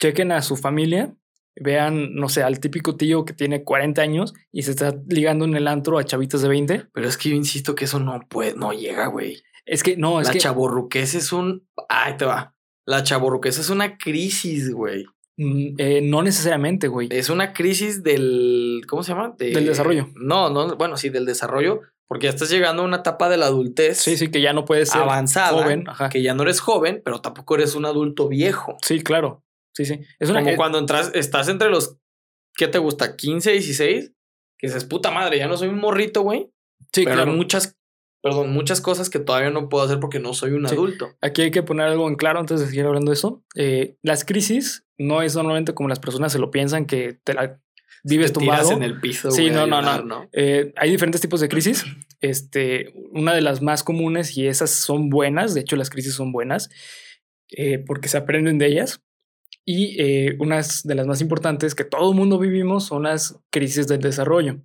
chequen 0.00 0.32
a 0.32 0.40
su 0.40 0.56
familia, 0.56 1.14
vean, 1.54 2.14
no 2.14 2.30
sé, 2.30 2.42
al 2.42 2.60
típico 2.60 2.96
tío 2.96 3.26
que 3.26 3.34
tiene 3.34 3.62
40 3.64 4.00
años 4.00 4.32
y 4.50 4.62
se 4.62 4.70
está 4.70 4.94
ligando 5.08 5.44
en 5.44 5.54
el 5.56 5.68
antro 5.68 5.98
a 5.98 6.04
chavitas 6.04 6.40
de 6.40 6.48
20. 6.48 6.86
Pero 6.94 7.06
es 7.08 7.18
que 7.18 7.28
yo 7.28 7.34
insisto 7.36 7.74
que 7.74 7.84
eso 7.84 8.00
no 8.00 8.18
puede, 8.28 8.54
no 8.54 8.72
llega, 8.72 9.08
güey. 9.08 9.42
Es 9.66 9.82
que 9.82 9.98
no, 9.98 10.20
es 10.22 10.28
La 10.28 10.32
que 10.32 10.38
chaborruquez 10.38 11.14
es 11.14 11.30
un. 11.32 11.68
Ahí 11.90 12.16
te 12.16 12.24
va. 12.24 12.54
La 12.86 13.02
chaborruquez 13.02 13.58
es 13.58 13.68
una 13.68 13.98
crisis, 13.98 14.72
güey. 14.72 15.04
Mm, 15.38 15.74
eh, 15.78 16.00
no 16.02 16.22
necesariamente, 16.22 16.88
güey. 16.88 17.08
Es 17.10 17.30
una 17.30 17.52
crisis 17.54 18.02
del. 18.02 18.82
¿Cómo 18.88 19.02
se 19.02 19.12
llama? 19.12 19.34
De- 19.38 19.50
Del 19.52 19.64
desarrollo. 19.66 20.08
No, 20.14 20.50
no, 20.50 20.76
bueno, 20.76 20.96
sí, 20.98 21.08
del 21.08 21.24
desarrollo, 21.24 21.80
Porque 22.06 22.24
ya 22.26 22.30
estás 22.30 22.50
llegando 22.50 22.82
a 22.82 22.84
una 22.86 22.98
etapa 22.98 23.28
de 23.28 23.36
la 23.36 23.46
adultez 23.46 23.98
Sí, 23.98 24.16
sí, 24.16 24.30
que 24.30 24.40
ya 24.40 24.52
no 24.52 24.64
puedes 24.64 24.88
ser 24.90 25.02
avanzada, 25.02 25.62
joven. 25.62 25.84
Ajá. 25.88 26.08
que 26.10 26.22
ya 26.22 26.34
no 26.34 26.42
eres 26.42 26.60
joven, 26.60 27.00
pero 27.04 27.20
tampoco 27.20 27.54
eres 27.54 27.74
un 27.74 27.84
adulto 27.86 28.28
viejo. 28.28 28.76
Sí, 28.82 29.00
claro. 29.02 29.42
Sí, 29.74 29.84
sí. 29.84 30.00
Es 30.18 30.28
una 30.30 30.42
Como 30.42 30.56
cuando 30.56 30.78
entras, 30.78 31.10
estás 31.14 31.48
entre 31.48 31.68
los, 31.70 31.96
¿qué 32.56 32.66
te 32.66 32.78
gusta? 32.78 33.14
15, 33.16 33.52
16, 33.52 34.12
que 34.58 34.66
dices, 34.66 34.84
puta 34.84 35.10
madre, 35.10 35.38
ya 35.38 35.46
no 35.48 35.56
soy 35.56 35.68
un 35.68 35.78
morrito, 35.78 36.22
güey. 36.22 36.50
Sí, 36.92 37.04
pero 37.04 37.14
claro. 37.16 37.30
hay 37.30 37.36
muchas, 37.36 37.76
perdón, 38.22 38.50
muchas 38.52 38.80
cosas 38.80 39.10
que 39.10 39.18
todavía 39.18 39.50
no 39.50 39.68
puedo 39.68 39.84
hacer 39.84 40.00
porque 40.00 40.18
no 40.18 40.34
soy 40.34 40.52
un 40.52 40.66
Sí. 40.68 40.74
adulto. 40.74 41.08
Aquí 41.20 41.42
hay 41.42 41.50
que 41.50 41.62
poner 41.62 41.86
algo 41.86 42.08
en 42.08 42.16
claro 42.16 42.40
antes 42.40 42.60
de 42.60 42.66
seguir 42.66 42.84
hablando 42.86 43.10
de 43.10 43.14
eso. 43.14 43.44
Eh, 43.54 43.96
las 44.02 44.24
crisis 44.24 44.84
no 44.98 45.22
es 45.22 45.36
normalmente 45.36 45.74
como 45.74 45.88
las 45.88 46.00
personas 46.00 46.32
se 46.32 46.38
lo 46.38 46.50
piensan, 46.50 46.86
que 46.86 47.18
te 47.24 47.34
la 47.34 47.60
vives 48.04 48.32
Te 48.32 48.40
tiras 48.40 48.60
tumbado. 48.62 48.72
en 48.72 48.82
el 48.82 49.00
piso, 49.00 49.30
Sí, 49.30 49.50
no, 49.50 49.66
no, 49.66 49.80
no. 49.82 50.28
Eh, 50.32 50.72
hay 50.76 50.90
diferentes 50.90 51.20
tipos 51.20 51.40
de 51.40 51.48
crisis. 51.48 51.84
Este, 52.20 52.92
una 53.12 53.32
de 53.32 53.40
las 53.40 53.62
más 53.62 53.84
comunes 53.84 54.36
y 54.36 54.48
esas 54.48 54.70
son 54.70 55.08
buenas, 55.08 55.54
de 55.54 55.60
hecho 55.60 55.76
las 55.76 55.88
crisis 55.88 56.14
son 56.14 56.32
buenas 56.32 56.68
eh, 57.52 57.78
porque 57.78 58.08
se 58.08 58.16
aprenden 58.16 58.58
de 58.58 58.66
ellas. 58.66 59.04
Y 59.70 60.00
eh, 60.02 60.34
unas 60.38 60.82
de 60.82 60.94
las 60.94 61.06
más 61.06 61.20
importantes 61.20 61.74
que 61.74 61.84
todo 61.84 62.12
el 62.12 62.16
mundo 62.16 62.38
vivimos 62.38 62.86
son 62.86 63.02
las 63.02 63.38
crisis 63.50 63.86
del 63.86 64.00
desarrollo. 64.00 64.56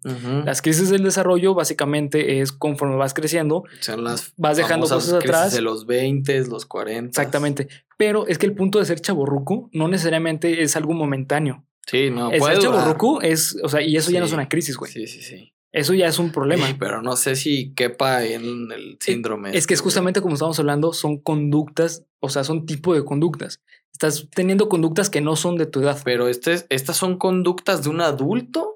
Las 0.46 0.62
crisis 0.62 0.90
del 0.92 1.04
desarrollo 1.04 1.54
básicamente 1.54 2.40
es 2.40 2.54
conforme 2.54 2.96
vas 2.96 3.14
creciendo, 3.14 3.66
las 3.98 4.32
vas 4.38 4.56
dejando 4.56 4.86
cosas 4.86 5.04
crisis 5.04 5.30
atrás. 5.30 5.54
de 5.54 5.60
los 5.60 5.86
20, 5.88 6.48
los 6.48 6.66
40. 6.66 7.10
Exactamente. 7.10 7.68
Pero 7.98 8.28
es 8.28 8.38
que 8.38 8.46
el 8.46 8.54
punto 8.54 8.80
de 8.80 8.86
ser 8.86 9.02
chaborruco 9.02 9.70
no 9.74 9.90
necesariamente 9.90 10.64
es 10.64 10.78
algo 10.78 10.94
momentáneo. 10.94 11.66
Sí, 11.86 12.10
no, 12.10 12.32
el 12.32 12.40
puede 12.40 12.56
ser 12.56 12.64
durar. 12.64 12.80
chaborruco 12.80 13.22
es, 13.22 13.58
o 13.62 13.68
sea, 13.68 13.82
y 13.82 13.98
eso 13.98 14.10
ya 14.10 14.22
no 14.22 14.26
es 14.26 14.32
una 14.32 14.48
crisis, 14.48 14.78
güey. 14.78 14.90
Sí, 14.90 15.06
sí, 15.08 15.22
sí. 15.22 15.53
Eso 15.74 15.94
ya 15.96 16.08
es 16.08 16.20
un 16.20 16.32
problema. 16.32 16.68
Ey, 16.68 16.76
pero 16.76 17.02
no 17.02 17.16
sé 17.16 17.36
si 17.36 17.74
quepa 17.74 18.24
en 18.24 18.72
el 18.72 18.98
síndrome. 19.02 19.50
Es 19.58 19.66
que 19.68 19.74
es 19.74 19.80
este, 19.80 19.84
justamente 19.84 20.22
como 20.22 20.36
estamos 20.36 20.60
hablando, 20.60 20.94
son 20.94 21.18
conductas, 21.18 22.06
o 22.20 22.30
sea, 22.30 22.44
son 22.44 22.66
tipo 22.68 22.94
de 22.94 23.04
conductas. 23.04 23.60
Estás 23.92 24.28
teniendo 24.34 24.70
conductas 24.70 25.10
que 25.10 25.20
no 25.22 25.36
son 25.36 25.58
de 25.58 25.66
tu 25.66 25.82
edad. 25.82 26.00
Pero 26.06 26.28
este 26.28 26.54
es- 26.54 26.66
estas 26.70 26.96
son 26.98 27.18
conductas 27.18 27.84
de 27.84 27.90
un 27.90 28.02
adulto 28.02 28.76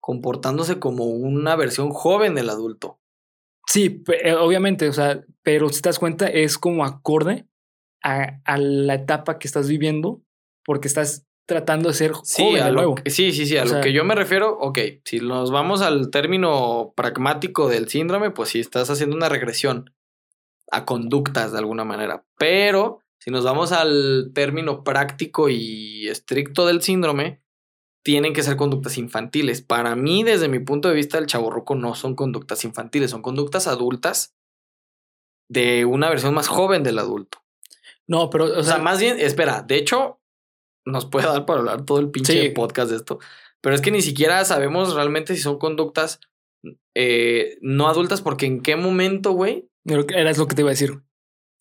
comportándose 0.00 0.78
como 0.78 1.04
una 1.06 1.56
versión 1.56 1.90
joven 1.90 2.34
del 2.34 2.50
adulto. 2.50 2.98
Sí, 3.66 4.02
eh, 4.22 4.32
obviamente, 4.34 4.88
o 4.88 4.92
sea, 4.92 5.22
pero 5.42 5.68
si 5.68 5.82
te 5.82 5.88
das 5.90 5.98
cuenta, 5.98 6.26
es 6.26 6.56
como 6.56 6.84
acorde 6.84 7.46
a, 8.02 8.40
a 8.44 8.56
la 8.58 8.94
etapa 8.94 9.38
que 9.38 9.46
estás 9.46 9.68
viviendo, 9.68 10.22
porque 10.64 10.88
estás 10.88 11.26
tratando 11.48 11.88
de 11.88 11.94
ser 11.94 12.12
Sí, 12.24 12.42
joven 12.44 12.62
a 12.62 12.66
de 12.66 12.70
lo 12.72 12.76
nuevo. 12.76 12.94
que- 12.96 13.10
sí, 13.10 13.32
sí, 13.32 13.46
sí. 13.46 13.56
A 13.56 13.62
O 13.62 13.64
lo 13.64 13.70
sea- 13.72 13.80
que 13.80 13.92
yo 13.94 14.04
me 14.04 14.14
refiero, 14.14 14.56
ok, 14.60 14.78
si 15.04 15.18
nos 15.20 15.50
vamos 15.50 15.80
al 15.80 16.10
término 16.10 16.92
pragmático 16.94 17.68
del 17.68 17.88
síndrome, 17.88 18.30
pues 18.30 18.50
sí, 18.50 18.60
estás 18.60 18.90
haciendo 18.90 19.16
una 19.16 19.30
regresión 19.30 19.94
a 20.70 20.84
conductas 20.84 21.50
de 21.52 21.58
alguna 21.58 21.84
manera. 21.84 22.26
Pero 22.36 23.00
si 23.18 23.30
nos 23.30 23.44
vamos 23.44 23.72
al 23.72 24.30
término 24.34 24.84
práctico 24.84 25.48
y 25.48 26.06
estricto 26.08 26.66
del 26.66 26.82
síndrome, 26.82 27.40
tienen 28.04 28.34
que 28.34 28.42
ser 28.42 28.56
conductas 28.56 28.98
infantiles. 28.98 29.62
Para 29.62 29.96
mí, 29.96 30.22
desde 30.24 30.48
mi 30.48 30.58
punto 30.60 30.88
de 30.88 30.94
vista, 30.94 31.16
el 31.18 31.26
chaborruco 31.26 31.74
no 31.74 31.94
son 31.94 32.14
conductas 32.14 32.62
infantiles, 32.64 33.10
son 33.10 33.22
conductas 33.22 33.66
adultas 33.66 34.34
de 35.48 35.86
una 35.86 36.10
versión 36.10 36.34
más 36.34 36.48
joven 36.48 36.82
del 36.82 36.98
adulto. 36.98 37.38
No, 38.06 38.28
pero, 38.28 38.44
o, 38.44 38.62
sea, 38.62 38.78
más 38.78 39.00
bien, 39.00 39.18
espera, 39.18 39.62
de 39.62 39.76
hecho, 39.76 40.20
nos 40.90 41.06
puede 41.06 41.26
dar 41.26 41.46
para 41.46 41.60
hablar 41.60 41.84
todo 41.84 42.00
el 42.00 42.10
pinche 42.10 42.42
Sí. 42.42 42.48
podcast 42.50 42.90
de 42.90 42.96
esto. 42.96 43.18
Pero 43.60 43.74
es 43.74 43.80
que 43.80 43.90
ni 43.90 44.02
siquiera 44.02 44.44
sabemos 44.44 44.94
realmente 44.94 45.34
si 45.34 45.40
son 45.42 45.58
conductas 45.58 46.20
eh, 46.94 47.58
no 47.60 47.88
adultas, 47.88 48.20
porque 48.20 48.46
en 48.46 48.60
qué 48.60 48.76
momento, 48.76 49.32
güey, 49.32 49.68
era 49.84 50.32
lo 50.32 50.46
que 50.46 50.54
te 50.54 50.62
iba 50.62 50.70
a 50.70 50.72
decir. 50.72 51.00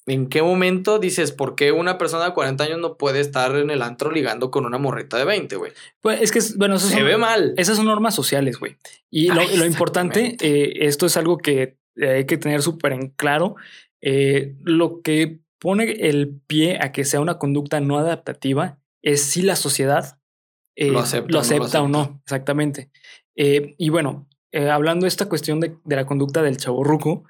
en 0.10 0.28
qué 0.30 0.42
momento 0.42 1.00
dices, 1.00 1.34
¿por 1.34 1.56
qué 1.56 1.74
una 1.74 1.98
persona 1.98 2.24
de 2.26 2.34
40 2.34 2.64
años 2.64 2.80
no 2.80 2.96
puede 2.98 3.20
estar 3.20 3.54
en 3.58 3.70
el 3.70 3.82
antro 3.82 4.10
ligando 4.10 4.52
con 4.52 4.66
una 4.66 4.78
morrita 4.78 5.18
de 5.18 5.26
20, 5.26 5.58
güey? 5.58 5.74
Pues 6.00 6.22
es 6.22 6.32
que, 6.32 6.40
bueno, 6.58 6.76
eso 6.78 6.88
Se 6.88 6.96
son- 6.96 7.06
ve 7.06 7.18
mal. 7.18 7.54
Esas 7.58 7.76
son 7.76 7.88
normas 7.88 8.16
sociales, 8.16 8.58
güey. 8.58 8.78
Y 9.12 9.28
lo, 9.28 9.42
Ay, 9.42 9.58
lo 9.58 9.66
importante, 9.66 10.38
eh, 10.40 10.86
esto 10.88 11.06
es 11.08 11.18
algo 11.18 11.38
que 11.38 11.76
eh, 11.98 12.08
hay 12.10 12.26
que 12.26 12.38
tener 12.38 12.62
súper 12.62 12.94
en 12.94 13.10
claro. 13.10 13.56
eh, 14.02 14.56
lo 14.64 15.02
que 15.02 15.40
pone 15.60 15.84
el 16.08 16.40
pie 16.48 16.78
a 16.82 16.92
que 16.94 17.04
sea 17.04 17.20
una 17.20 17.38
conducta 17.38 17.82
no 17.82 17.98
adaptativa 17.98 18.80
es 19.02 19.22
si 19.24 19.42
la 19.42 19.56
sociedad 19.56 20.20
eh, 20.76 20.92
Lo 20.92 21.00
acepta 21.00 21.26
o 21.26 21.28
no 21.28 21.34
lo 21.34 21.40
acepta 21.40 21.64
o 21.64 21.86
acepta. 21.86 21.88
no, 21.88 22.20
exactamente. 22.24 22.92
Eh, 23.36 23.76
y 23.78 23.90
bueno, 23.90 24.28
eh, 24.52 24.70
hablando 24.70 25.04
de 25.06 25.10
esta 25.10 25.28
cuestión 25.28 25.60
de, 25.60 25.76
de 25.84 25.96
la 25.96 26.06
conducta 26.06 26.42
del 26.42 26.58
chaborruco, 26.58 27.24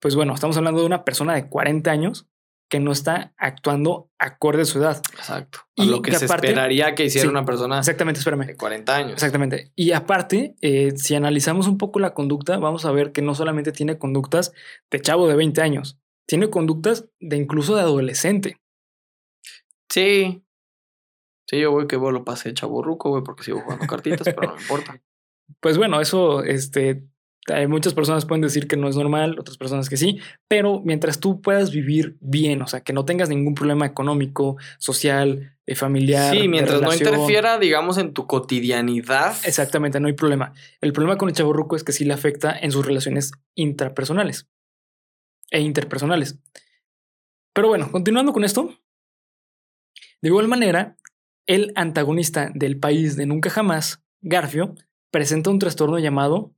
pues 0.00 0.14
bueno, 0.16 0.34
estamos 0.34 0.56
hablando 0.56 0.80
de 0.80 0.86
una 0.86 1.04
persona 1.04 1.34
de 1.34 1.48
40 1.48 1.90
años 1.90 2.26
que 2.70 2.80
no 2.80 2.92
está 2.92 3.34
actuando 3.36 4.10
acorde 4.18 4.62
a 4.62 4.64
su 4.64 4.78
edad. 4.78 5.00
Exacto. 5.12 5.60
A 5.76 5.84
Y 5.84 5.86
lo 5.86 6.02
que 6.02 6.10
que 6.12 6.18
se 6.18 6.24
aparte- 6.24 6.48
esperaría 6.48 6.94
que 6.94 7.04
hiciera 7.04 7.24
Sí, 7.26 7.30
una 7.30 7.44
persona 7.44 7.78
Exactamente, 7.78 8.18
espérame. 8.18 8.46
de 8.46 8.56
40 8.56 8.96
años. 8.96 9.12
Exactamente. 9.12 9.70
Y 9.76 9.92
aparte, 9.92 10.54
eh, 10.60 10.92
si 10.96 11.14
analizamos 11.14 11.66
un 11.68 11.78
poco 11.78 11.98
la 12.00 12.14
conducta, 12.14 12.58
vamos 12.58 12.84
a 12.84 12.92
ver 12.92 13.12
que 13.12 13.22
no 13.22 13.34
solamente 13.34 13.70
tiene 13.70 13.98
conductas 13.98 14.52
de 14.90 15.00
chavo 15.00 15.28
de 15.28 15.36
20 15.36 15.60
años, 15.62 15.98
tiene 16.26 16.48
conductas 16.48 17.06
de 17.20 17.36
incluso 17.36 17.74
de 17.76 17.82
adolescente. 17.82 18.56
Sí. 19.90 20.43
Sí, 21.46 21.58
yo 21.60 21.70
voy 21.70 21.86
que 21.86 21.96
vos 21.96 22.12
lo 22.12 22.24
pasé 22.24 22.54
chaborruco, 22.54 23.10
güey, 23.10 23.22
porque 23.22 23.44
sigo 23.44 23.60
jugando 23.60 23.86
cartitas, 23.86 24.26
pero 24.34 24.48
no 24.48 24.56
me 24.56 24.62
importa. 24.62 25.00
Pues 25.60 25.76
bueno, 25.76 26.00
eso, 26.00 26.42
este, 26.42 27.04
hay 27.52 27.66
muchas 27.66 27.92
personas 27.92 28.24
pueden 28.24 28.40
decir 28.40 28.66
que 28.66 28.76
no 28.76 28.88
es 28.88 28.96
normal, 28.96 29.38
otras 29.38 29.58
personas 29.58 29.90
que 29.90 29.96
sí, 29.96 30.18
pero 30.48 30.80
mientras 30.84 31.20
tú 31.20 31.42
puedas 31.42 31.70
vivir 31.70 32.16
bien, 32.20 32.62
o 32.62 32.66
sea, 32.66 32.80
que 32.80 32.94
no 32.94 33.04
tengas 33.04 33.28
ningún 33.28 33.54
problema 33.54 33.84
económico, 33.84 34.56
social, 34.78 35.58
eh, 35.66 35.74
familiar. 35.74 36.34
Sí, 36.34 36.42
de 36.42 36.48
mientras 36.48 36.80
no 36.80 36.92
interfiera, 36.92 37.58
digamos, 37.58 37.98
en 37.98 38.14
tu 38.14 38.26
cotidianidad. 38.26 39.36
Exactamente, 39.44 40.00
no 40.00 40.06
hay 40.06 40.14
problema. 40.14 40.54
El 40.80 40.92
problema 40.92 41.18
con 41.18 41.28
el 41.28 41.34
chaborruco 41.34 41.76
es 41.76 41.84
que 41.84 41.92
sí 41.92 42.04
le 42.04 42.14
afecta 42.14 42.56
en 42.58 42.70
sus 42.70 42.86
relaciones 42.86 43.32
intrapersonales 43.54 44.48
e 45.50 45.60
interpersonales. 45.60 46.38
Pero 47.52 47.68
bueno, 47.68 47.90
continuando 47.92 48.32
con 48.32 48.44
esto, 48.44 48.74
de 50.22 50.28
igual 50.28 50.48
manera, 50.48 50.96
el 51.46 51.72
antagonista 51.74 52.50
del 52.54 52.78
país 52.78 53.16
de 53.16 53.26
Nunca 53.26 53.50
Jamás, 53.50 54.02
Garfio, 54.22 54.74
presenta 55.10 55.50
un 55.50 55.58
trastorno 55.58 55.98
llamado 55.98 56.54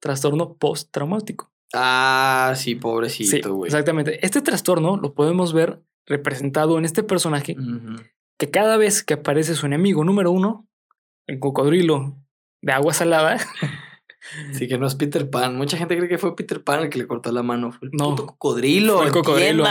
trastorno 0.00 0.54
postraumático. 0.54 1.50
Ah, 1.74 2.54
sí, 2.56 2.74
pobrecito, 2.74 3.54
güey. 3.54 3.68
exactamente. 3.68 4.24
Este 4.24 4.40
trastorno 4.40 4.96
lo 4.96 5.14
podemos 5.14 5.52
ver 5.52 5.82
representado 6.06 6.78
en 6.78 6.84
este 6.84 7.02
personaje 7.02 7.56
que 8.38 8.50
cada 8.50 8.76
vez 8.76 9.02
que 9.02 9.14
aparece 9.14 9.54
su 9.54 9.66
enemigo 9.66 10.04
número 10.04 10.30
uno, 10.30 10.68
el 11.26 11.40
cocodrilo 11.40 12.16
de 12.62 12.72
agua 12.72 12.92
salada, 12.92 13.38
Sí, 14.52 14.66
que 14.68 14.76
no 14.78 14.86
es 14.86 14.94
Peter 14.94 15.28
Pan. 15.30 15.56
Mucha 15.56 15.76
gente 15.76 15.96
cree 15.96 16.08
que 16.08 16.18
fue 16.18 16.34
Peter 16.36 16.62
Pan 16.62 16.80
el 16.84 16.90
que 16.90 16.98
le 16.98 17.06
cortó 17.06 17.30
la 17.32 17.42
mano. 17.42 17.72
Fue 17.72 17.88
el 17.88 17.92
No. 17.92 18.10
puto 18.10 18.26
cocodrilo. 18.26 18.96
Fue 18.98 19.06
el 19.06 19.12
cocodrilo. 19.12 19.64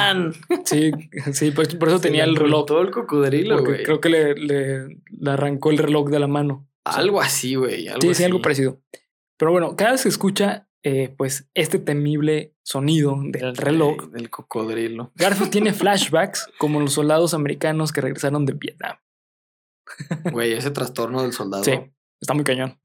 sí, 0.66 0.92
sí, 1.34 1.52
por, 1.52 1.78
por 1.78 1.88
eso 1.90 1.98
Se 1.98 2.04
tenía 2.04 2.24
el 2.24 2.36
reloj. 2.36 2.66
Todo 2.66 2.82
el 2.82 2.92
cocodrilo, 2.92 3.64
güey. 3.64 3.84
creo 3.84 4.00
que 4.00 4.10
le, 4.10 4.36
le- 4.36 5.02
le 5.10 5.32
arrancó 5.32 5.72
el 5.72 5.78
reloj 5.78 6.10
de 6.10 6.20
la 6.20 6.28
mano. 6.28 6.68
O 6.86 6.92
sea, 6.92 7.02
Algo 7.02 7.22
así, 7.22 7.56
güey. 7.56 7.88
Sí, 8.02 8.14
sí, 8.14 8.24
algo 8.24 8.42
parecido. 8.42 8.82
Pero 9.38 9.52
bueno, 9.52 9.76
cada 9.76 9.92
vez 9.94 10.04
que 10.04 10.10
escucha 10.10 10.68
eh, 10.84 11.14
pues 11.18 11.50
este 11.56 11.80
temible 11.80 12.54
sonido 12.64 13.18
del 13.24 13.56
reloj, 13.58 14.10
Del 14.12 14.30
cocodrilo. 14.30 15.12
Garfield 15.16 15.50
tiene 15.52 15.74
flashbacks 15.74 16.48
como 16.60 16.80
los 16.80 16.94
soldados 16.94 17.34
americanos 17.34 17.92
que 17.92 18.02
regresaron 18.02 18.46
de 18.46 18.54
Vietnam. 18.54 18.98
Güey, 20.32 20.54
ese 20.54 20.72
trastorno 20.72 21.24
del 21.24 21.34
soldado. 21.34 21.64
Sí, 21.64 21.74
está 22.22 22.34
muy 22.36 22.44
cañón. 22.44 22.80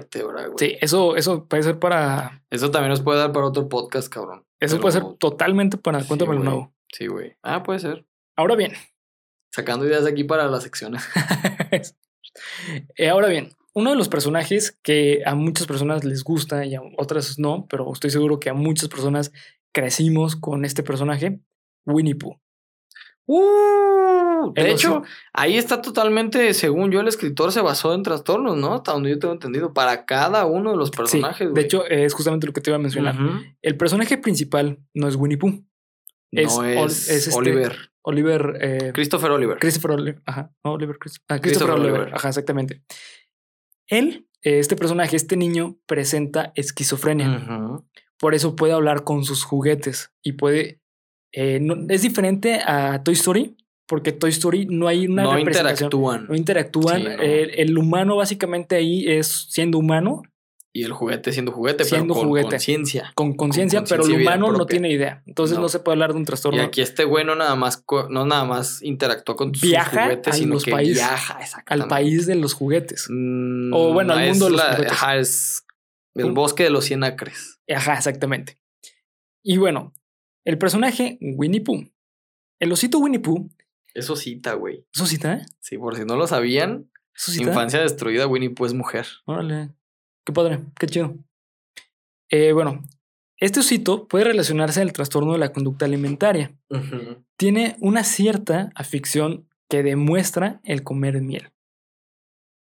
Vértebra, 0.00 0.46
güey. 0.46 0.56
Sí, 0.58 0.76
eso, 0.80 1.16
eso 1.16 1.46
puede 1.46 1.62
ser 1.62 1.78
para. 1.78 2.42
Eso 2.50 2.70
también 2.70 2.90
nos 2.90 3.00
puede 3.02 3.18
dar 3.20 3.32
para 3.32 3.46
otro 3.46 3.68
podcast, 3.68 4.08
cabrón. 4.08 4.44
Eso 4.60 4.74
Pero- 4.76 4.82
puede 4.82 4.92
ser 4.92 5.04
totalmente 5.18 5.76
para 5.76 6.00
sí, 6.00 6.08
Cuéntame 6.08 6.32
lo 6.34 6.38
güey. 6.40 6.48
nuevo. 6.50 6.74
Sí, 6.92 7.06
güey. 7.06 7.36
Ah, 7.42 7.62
puede 7.62 7.78
ser. 7.78 8.04
Ahora 8.36 8.54
bien, 8.56 8.72
Sacando 9.52 9.84
ideas 9.84 10.04
de 10.04 10.10
aquí 10.10 10.22
para 10.24 10.46
las 10.46 10.62
secciones. 10.62 11.02
Eh, 12.96 13.08
ahora 13.08 13.26
bien, 13.28 13.50
uno 13.74 13.90
de 13.90 13.96
los 13.96 14.08
personajes 14.08 14.78
que 14.82 15.22
a 15.26 15.34
muchas 15.34 15.66
personas 15.66 16.04
les 16.04 16.22
gusta 16.22 16.64
y 16.64 16.76
a 16.76 16.80
otras 16.96 17.38
no, 17.40 17.66
pero 17.68 17.92
estoy 17.92 18.10
seguro 18.10 18.38
que 18.38 18.50
a 18.50 18.54
muchas 18.54 18.88
personas 18.88 19.32
crecimos 19.72 20.36
con 20.36 20.64
este 20.64 20.84
personaje, 20.84 21.40
Winnie 21.86 22.14
Pooh. 22.14 22.38
Uh, 23.32 24.52
de 24.54 24.60
El 24.62 24.66
hecho, 24.68 24.98
oso. 24.98 25.02
ahí 25.32 25.56
está 25.56 25.80
totalmente, 25.80 26.52
según 26.54 26.90
yo, 26.90 27.00
el 27.00 27.08
escritor 27.08 27.52
se 27.52 27.60
basó 27.60 27.94
en 27.94 28.02
trastornos, 28.02 28.56
¿no? 28.56 28.74
Hasta 28.74 28.92
donde 28.92 29.10
yo 29.10 29.18
tengo 29.18 29.34
entendido, 29.34 29.72
para 29.72 30.04
cada 30.04 30.46
uno 30.46 30.72
de 30.72 30.76
los 30.76 30.88
Sí, 30.88 30.96
personajes. 30.96 31.54
de 31.54 31.60
hecho, 31.60 31.86
es 31.86 32.12
justamente 32.14 32.46
lo 32.46 32.52
que 32.52 32.60
te 32.60 32.70
iba 32.70 32.76
a 32.76 32.80
mencionar. 32.80 33.16
El 33.62 33.76
personaje 33.76 34.18
principal 34.18 34.78
no 34.94 35.06
es 35.08 35.16
Winnie 35.16 35.38
Pooh, 35.38 35.62
es 36.32 36.56
no 36.56 36.64
es, 36.64 37.08
es 37.08 37.26
este- 37.28 37.38
Oliver. 37.38 37.76
Oliver. 38.02 38.58
eh, 38.60 38.90
Christopher 38.94 39.30
Oliver. 39.30 39.58
Christopher 39.58 39.90
Oliver. 39.92 40.22
Ajá, 40.26 40.50
no, 40.64 40.72
Oliver. 40.72 40.96
Chris- 40.98 41.20
ah, 41.28 41.38
Christopher 41.38 41.40
Christopher 41.42 41.74
Oliver. 41.74 42.00
Oliver. 42.00 42.14
Ajá, 42.16 42.28
exactamente. 42.28 42.82
Él 43.86 44.26
este 44.42 44.74
personaje, 44.74 45.16
este 45.16 45.36
niño, 45.36 45.76
presenta 45.86 46.52
esquizofrenia. 46.54 47.46
Por 48.18 48.34
eso 48.34 48.56
puede 48.56 48.72
hablar 48.72 49.04
con 49.04 49.24
sus 49.24 49.44
juguetes 49.44 50.12
y 50.22 50.32
puede. 50.32 50.79
Eh, 51.32 51.58
no- 51.60 51.86
es 51.88 52.02
diferente 52.02 52.60
a 52.64 53.02
Toy 53.02 53.14
Story, 53.14 53.56
porque 53.86 54.12
Toy 54.12 54.30
Story 54.30 54.66
no 54.66 54.86
hay 54.88 55.06
una 55.06 55.22
No 55.24 55.34
representación. 55.34 55.86
interactúan. 55.88 56.26
No 56.28 56.36
interactúan. 56.36 56.98
Sí, 57.02 57.04
no. 57.08 57.22
El, 57.22 57.50
el 57.58 57.78
humano 57.78 58.16
básicamente 58.16 58.76
ahí 58.76 59.04
es 59.08 59.26
siendo 59.50 59.78
humano, 59.78 60.22
Y 60.72 60.84
el 60.84 60.92
juguete 60.92 61.32
siendo 61.32 61.50
juguete, 61.50 61.82
Siendo 61.84 62.14
pero 62.14 62.28
con 62.30 62.42
conciencia. 62.42 63.10
con 63.16 63.32
conciencia, 63.34 63.82
pero 63.82 64.04
el 64.06 64.20
humano 64.22 64.52
no 64.52 64.66
tiene 64.66 64.88
idea. 64.92 65.20
Entonces 65.26 65.56
no. 65.56 65.62
No. 65.62 65.68
se 65.68 65.80
puede 65.80 65.94
hablar 65.94 66.12
de 66.12 66.18
un 66.18 66.24
trastorno. 66.24 66.60
Y 66.62 66.64
aquí 66.64 66.80
este 66.80 67.02
güey 67.02 67.24
no 67.24 67.34
nada 67.34 67.56
más, 67.56 67.82
no 68.08 68.24
nada 68.24 68.44
más 68.44 68.80
interactúa 68.80 69.34
con 69.34 69.52
sus 69.52 69.68
Viaja 69.68 70.04
juguetes, 70.04 70.32
a 70.32 70.36
sino 70.36 70.54
los 70.54 70.64
que 70.64 70.70
países- 70.70 70.94
viaja 70.94 71.40
al 71.66 71.88
país 71.88 72.26
de 72.26 72.36
los 72.36 72.54
juguetes. 72.54 73.06
Mm, 73.10 73.72
O 73.74 73.92
bueno, 73.92 74.12
al 74.12 74.28
mundo 74.28 74.44
de 74.44 74.50
los 74.52 74.60
la- 74.60 74.70
juguetes. 74.76 74.92
ajá, 74.92 75.16
es 75.18 75.64
el 76.14 76.30
bosque 76.30 76.62
de 76.62 76.70
los 76.70 76.84
cien 76.84 77.02
acres. 77.02 77.58
Ajá, 77.68 77.94
exactamente. 77.94 78.56
Y 79.42 79.56
bueno, 79.56 79.92
el 80.44 80.58
personaje 80.58 81.18
Winnie 81.20 81.60
Pooh. 81.60 81.84
El 82.60 82.72
osito 82.72 82.98
Winnie 82.98 83.20
Pooh. 83.20 83.48
Eso 83.94 84.16
cita, 84.16 84.54
güey. 84.54 84.84
¿Eso 84.94 85.06
cita? 85.06 85.34
¿eh? 85.34 85.46
Sí, 85.60 85.76
por 85.78 85.96
si 85.96 86.04
no 86.04 86.16
lo 86.16 86.26
sabían, 86.26 86.90
infancia 87.38 87.80
destruida, 87.80 88.26
Winnie 88.26 88.50
Pooh 88.50 88.66
es 88.66 88.74
mujer. 88.74 89.06
Órale. 89.26 89.70
Qué 90.24 90.32
padre, 90.32 90.60
qué 90.78 90.86
chido. 90.86 91.14
Eh, 92.30 92.52
bueno, 92.52 92.84
este 93.38 93.60
osito 93.60 94.06
puede 94.06 94.24
relacionarse 94.24 94.80
al 94.82 94.92
trastorno 94.92 95.32
de 95.32 95.38
la 95.38 95.52
conducta 95.52 95.86
alimentaria. 95.86 96.52
Tiene 97.36 97.76
una 97.80 98.04
cierta 98.04 98.70
afición 98.74 99.48
que 99.68 99.82
demuestra 99.82 100.60
el 100.64 100.82
comer 100.84 101.20
miel. 101.22 101.50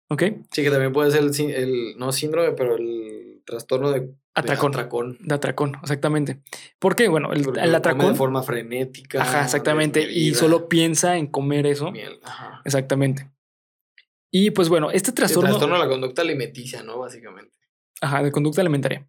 ¿Ok? 0.10 0.24
Sí, 0.52 0.64
que 0.64 0.70
también 0.70 0.94
puede 0.94 1.12
ser 1.12 1.24
el, 1.24 1.52
el- 1.52 1.98
no 1.98 2.12
síndrome, 2.14 2.54
pero 2.54 2.78
el 2.78 3.42
trastorno 3.46 3.92
de, 3.92 4.10
de 4.42 4.52
Atracón. 4.52 4.72
atracón. 4.72 5.18
De 5.20 5.36
atracón, 5.36 5.78
exactamente. 5.82 6.42
¿Por 6.80 6.96
qué? 6.96 7.08
Bueno, 7.08 7.32
el, 7.34 7.40
el 7.40 7.46
lo 7.46 7.54
come 7.54 7.76
atracón. 7.78 8.12
de 8.12 8.16
forma 8.16 8.44
frenética. 8.44 9.22
Ajá, 9.22 9.44
exactamente. 9.44 10.12
Y 10.12 10.34
solo 10.36 10.70
piensa 10.70 11.18
en 11.18 11.28
comer 11.28 11.66
eso. 11.66 11.92
miel. 11.92 12.20
Ajá. 12.24 12.62
Exactamente. 12.66 13.32
Y 14.32 14.52
pues 14.52 14.70
bueno, 14.70 14.92
este 14.92 15.12
El 15.12 15.16
trastorno, 15.16 15.50
trastorno 15.50 15.76
de 15.76 15.82
la 15.82 15.90
conducta 15.90 16.22
alimenticia, 16.22 16.84
¿no? 16.84 17.00
Básicamente. 17.00 17.54
ajá, 18.02 18.22
de 18.24 18.32
conducta 18.32 18.62
alimentaria. 18.62 19.08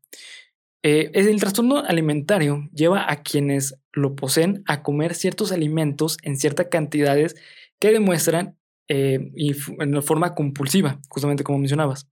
Eh, 0.83 1.11
el 1.13 1.41
trastorno 1.41 1.79
alimentario 1.79 2.69
lleva 2.73 3.11
a 3.11 3.23
quienes 3.23 3.75
lo 3.93 4.15
poseen 4.15 4.63
a 4.67 4.83
comer 4.83 5.15
ciertos 5.15 5.51
alimentos 5.51 6.19
en 6.23 6.37
ciertas 6.37 6.69
cantidades 6.71 7.35
que 7.81 7.91
demuestran 7.93 8.57
eh, 8.89 9.31
y 9.35 9.55
en 9.81 10.03
forma 10.03 10.35
compulsiva, 10.35 11.01
justamente 11.09 11.45
como 11.45 11.59
mencionabas. 11.59 12.09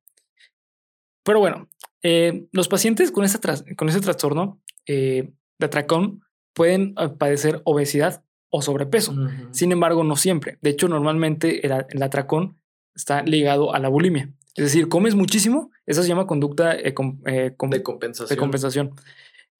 Pero 1.25 1.39
bueno, 1.41 1.69
eh, 2.03 2.47
los 2.53 2.69
pacientes 2.69 3.11
con, 3.11 3.25
esta 3.25 3.41
tras- 3.41 3.65
con 3.77 3.89
ese 3.89 4.01
trastorno 4.01 4.61
eh, 4.87 5.31
de 5.59 5.67
atracón 5.67 6.23
pueden 6.55 6.95
eh, 6.99 7.09
padecer 7.19 7.61
obesidad 7.65 8.23
o 8.51 8.63
sobrepeso. 8.63 9.15
Sin 9.51 9.73
embargo, 9.73 10.05
no 10.05 10.17
siempre. 10.17 10.59
De 10.63 10.71
hecho, 10.71 10.89
normalmente 10.89 11.67
el, 11.67 12.03
atracón 12.03 12.57
está 12.95 13.23
ligado 13.23 13.75
a 13.75 13.79
la 13.79 13.89
bulimia. 13.89 14.33
Es 14.55 14.65
decir, 14.65 14.89
comes 14.89 15.15
muchísimo, 15.15 15.71
eso 15.85 16.03
se 16.03 16.09
llama 16.09 16.27
conducta 16.27 16.75
eh, 16.75 16.95
com- 16.95 17.19
eh, 17.27 17.53
com- 17.57 17.69
de 17.71 17.79
de 17.79 17.83
compensación. 17.83 18.39
compensación. 18.39 18.91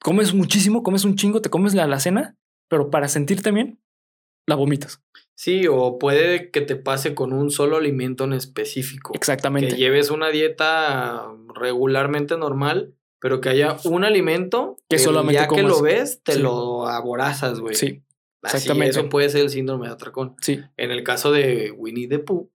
Comes 0.01 0.33
muchísimo, 0.35 0.83
comes 0.83 1.05
un 1.05 1.17
chingo, 1.17 1.43
te 1.43 1.51
comes 1.51 1.75
la, 1.75 1.87
la 1.87 2.01
cena, 2.01 2.37
pero 2.69 2.91
para 2.91 3.09
sentirte 3.09 3.51
bien, 3.51 3.79
la 4.47 4.55
vomitas. 4.55 5.03
Sí, 5.35 5.67
o 5.69 5.99
puede 5.99 6.51
que 6.51 6.63
te 6.63 6.77
pase 6.77 7.15
con 7.15 7.33
un 7.33 7.51
solo 7.51 7.77
alimento 7.77 8.25
en 8.25 8.33
específico. 8.33 9.13
Exactamente. 9.15 9.69
Que 9.71 9.77
lleves 9.77 10.11
una 10.11 10.31
dieta 10.31 11.27
regularmente 11.55 12.39
normal, 12.39 12.95
pero 13.21 13.41
que 13.41 13.51
haya 13.51 13.77
un 13.85 14.05
alimento 14.05 14.77
Que 14.89 14.99
solamente 14.99 15.41
día 15.41 15.49
que 15.49 15.63
lo 15.63 15.83
ves, 15.83 16.23
te 16.23 16.35
Sí. 16.35 16.41
lo 16.41 16.87
aborazas, 16.87 17.61
güey. 17.61 17.75
Sí, 17.75 18.03
Así, 18.43 18.57
exactamente. 18.59 18.91
eso 18.99 19.09
puede 19.09 19.29
ser 19.29 19.43
el 19.43 19.51
síndrome 19.51 19.89
de 19.89 19.93
atracón. 19.95 20.37
sí, 20.41 20.61
En 20.77 20.91
el 20.91 21.03
caso 21.03 21.33
de 21.33 21.71
Winnie 21.73 22.09
the 22.09 22.19
Pooh, 22.21 22.51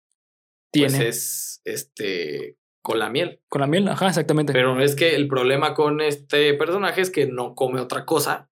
tiene. 0.71 0.97
pues 0.97 1.05
es 1.07 1.61
este 1.65 2.57
con 2.81 2.97
la 2.97 3.11
miel. 3.11 3.41
Con 3.47 3.61
la 3.61 3.67
miel, 3.67 3.87
ajá, 3.89 4.07
exactamente. 4.07 4.53
Pero 4.53 4.81
es 4.81 4.95
que 4.95 5.15
el 5.15 5.27
problema 5.27 5.75
con 5.75 6.01
este 6.01 6.51
personaje 6.55 7.01
es 7.01 7.11
que 7.11 7.27
no 7.27 7.53
come 7.53 7.79
otra 7.79 8.05
cosa 8.05 8.49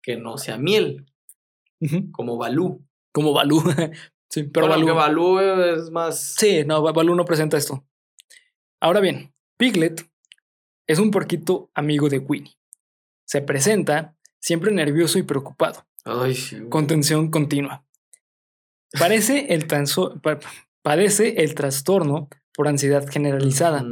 que 0.00 0.16
no 0.16 0.38
sea 0.38 0.58
miel, 0.58 1.06
Como 2.12 2.36
Balú. 2.36 2.84
Como 3.12 3.32
Balú. 3.32 3.60
sí, 4.30 4.44
pero 4.44 4.66
Bueno, 4.68 4.94
Balú. 4.94 5.38
es 5.40 5.90
más. 5.90 6.34
Sí, 6.38 6.64
no, 6.64 6.82
Ba- 6.82 6.92
Balú 6.92 7.14
no 7.14 7.24
presenta 7.24 7.56
esto. 7.56 7.84
Ahora 8.80 9.00
bien, 9.00 9.32
Piglet 9.56 10.08
es 10.86 10.98
un 10.98 11.10
porquito 11.10 11.70
amigo 11.74 12.08
de 12.08 12.18
Winnie. 12.18 12.56
Se 13.26 13.40
presenta 13.40 14.16
siempre 14.40 14.70
nervioso 14.72 15.18
y 15.18 15.22
preocupado, 15.22 15.86
Ay, 16.04 16.34
sí. 16.34 16.56
güey. 16.58 16.68
con 16.70 16.86
tensión 16.86 17.30
continua. 17.30 17.84
Parece 18.98 19.52
el 19.54 19.66
pa- 19.66 20.38
padece 20.82 21.42
el 21.42 21.54
trastorno 21.54 22.28
por 22.54 22.68
ansiedad 22.68 23.06
generalizada, 23.08 23.84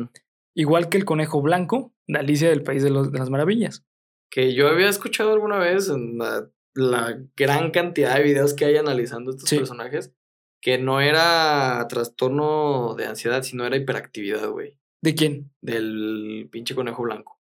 igual 0.55 0.89
que 0.89 0.99
el 0.99 1.05
conejo 1.05 1.41
blanco 1.43 1.93
de 2.07 2.19
Alicia 2.19 2.49
del 2.51 2.63
País 2.63 2.83
de, 2.83 2.91
los- 2.91 3.11
de 3.11 3.19
las 3.19 3.31
Maravillas. 3.31 3.85
Que 4.31 4.55
yo 4.55 4.69
había 4.69 4.89
escuchado 4.89 5.33
alguna 5.33 5.59
vez 5.59 5.89
en 5.89 6.19
la, 6.19 6.49
la 6.75 7.19
gran 7.37 7.71
cantidad 7.71 8.17
de 8.17 8.23
videos 8.23 8.55
que 8.55 8.65
hay 8.65 8.77
analizando 8.77 9.31
estos 9.33 9.49
Sí. 9.49 9.57
personajes, 9.59 10.13
que 10.61 10.79
no 10.79 11.01
era 11.01 11.85
trastorno 11.89 12.95
de 12.97 13.07
ansiedad, 13.07 13.43
sino 13.43 13.67
era 13.67 13.77
hiperactividad, 13.77 14.49
güey. 14.51 14.79
¿De 15.03 15.15
quién? 15.15 15.51
Del 15.61 16.49
pinche 16.53 16.75
conejo 16.75 17.03
blanco. 17.03 17.41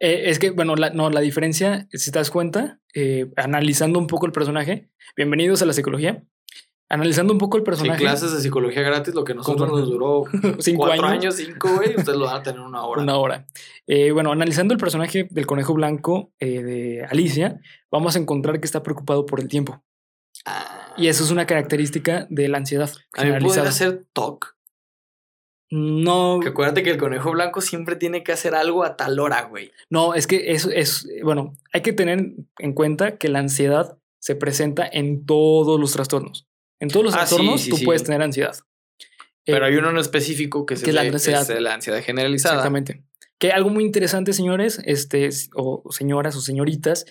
Eh, 0.00 0.24
es 0.28 0.38
que, 0.38 0.50
bueno, 0.50 0.74
la, 0.76 0.90
no, 0.90 1.08
la 1.08 1.20
diferencia, 1.20 1.88
si 1.92 2.10
te 2.10 2.18
das 2.18 2.30
cuenta, 2.30 2.80
eh, 2.94 3.30
analizando 3.36 3.98
un 3.98 4.06
poco 4.08 4.26
el 4.26 4.32
personaje, 4.32 4.90
bienvenidos 5.16 5.62
a 5.62 5.66
la 5.66 5.72
psicología, 5.72 6.24
analizando 6.88 7.32
un 7.32 7.38
poco 7.38 7.56
el 7.56 7.62
Sí, 7.62 7.66
personaje. 7.66 8.00
clases 8.00 8.32
de 8.32 8.40
psicología 8.40 8.82
gratis, 8.82 9.14
lo 9.14 9.24
que 9.24 9.34
nosotros 9.34 9.68
nos 9.70 9.88
duró 9.88 10.24
Cinco 10.60 10.84
cuatro 10.86 11.06
años. 11.06 11.34
años, 11.36 11.36
cinco, 11.36 11.68
güey, 11.74 11.96
ustedes 11.96 12.18
lo 12.18 12.26
van 12.26 12.36
a 12.36 12.42
tener 12.42 12.60
una 12.60 12.82
hora. 12.84 13.02
Una 13.02 13.16
hora. 13.16 13.46
Eh, 13.86 14.12
bueno, 14.12 14.32
analizando 14.32 14.72
el 14.74 14.78
personaje 14.80 15.26
del 15.30 15.46
conejo 15.46 15.74
blanco 15.74 16.32
eh, 16.40 16.62
de 16.62 17.04
Alicia, 17.10 17.60
vamos 17.90 18.16
a 18.16 18.18
encontrar 18.18 18.60
que 18.60 18.66
está 18.66 18.82
preocupado 18.82 19.26
por 19.26 19.40
el 19.40 19.48
tiempo. 19.48 19.82
Ah. 20.44 20.94
Y 20.96 21.08
eso 21.08 21.24
es 21.24 21.30
una 21.30 21.46
característica 21.46 22.26
de 22.30 22.48
la 22.48 22.58
ansiedad 22.58 22.90
A 23.14 23.24
mí 23.24 23.32
podría 23.40 23.70
ser 23.72 24.04
TOC. 24.12 24.54
No, 25.68 26.38
Que 26.40 26.50
acuérdate 26.50 26.84
que 26.84 26.90
el 26.90 26.96
conejo 26.96 27.32
blanco 27.32 27.60
siempre 27.60 27.96
tiene 27.96 28.22
que 28.22 28.30
hacer 28.30 28.54
algo 28.54 28.84
a 28.84 28.96
tal 28.96 29.18
hora, 29.18 29.42
güey. 29.42 29.72
no, 29.90 30.14
es 30.14 30.28
que 30.28 30.52
eso 30.52 30.70
es, 30.70 31.08
bueno, 31.24 31.54
hay 31.72 31.82
que 31.82 31.92
tener 31.92 32.34
en 32.60 32.72
cuenta 32.72 33.16
que 33.16 33.28
la 33.28 33.40
ansiedad 33.40 33.98
se 34.20 34.36
presenta 34.36 34.88
en 34.90 35.26
todos 35.26 35.80
los 35.80 35.92
trastornos. 35.92 36.45
En 36.80 36.88
todos 36.88 37.04
los 37.06 37.14
Ah, 37.14 37.18
sí, 37.26 37.34
trastornos 37.36 37.60
sí, 37.62 37.70
tú 37.70 37.76
sí. 37.76 37.84
puedes 37.84 38.04
tener 38.04 38.22
ansiedad. 38.22 38.56
Eh, 39.46 39.52
Pero 39.52 39.66
hay 39.66 39.76
uno 39.76 39.90
en 39.90 39.98
específico 39.98 40.66
que, 40.66 40.74
que 40.74 40.90
es 40.90 40.94
la 40.94 41.02
el 41.02 41.08
de- 41.10 41.14
ansiedad. 41.14 41.42
es 41.42 41.48
de 41.48 41.60
la 41.60 41.74
ansiedad 41.74 42.02
generalizada. 42.02 42.56
Exactamente. 42.56 43.02
Que 43.38 43.52
algo 43.52 43.70
muy 43.70 43.84
interesante, 43.84 44.32
señores, 44.32 44.80
este, 44.84 45.28
o 45.54 45.82
señoras 45.90 46.36
o 46.36 46.40
señoritas, 46.40 47.04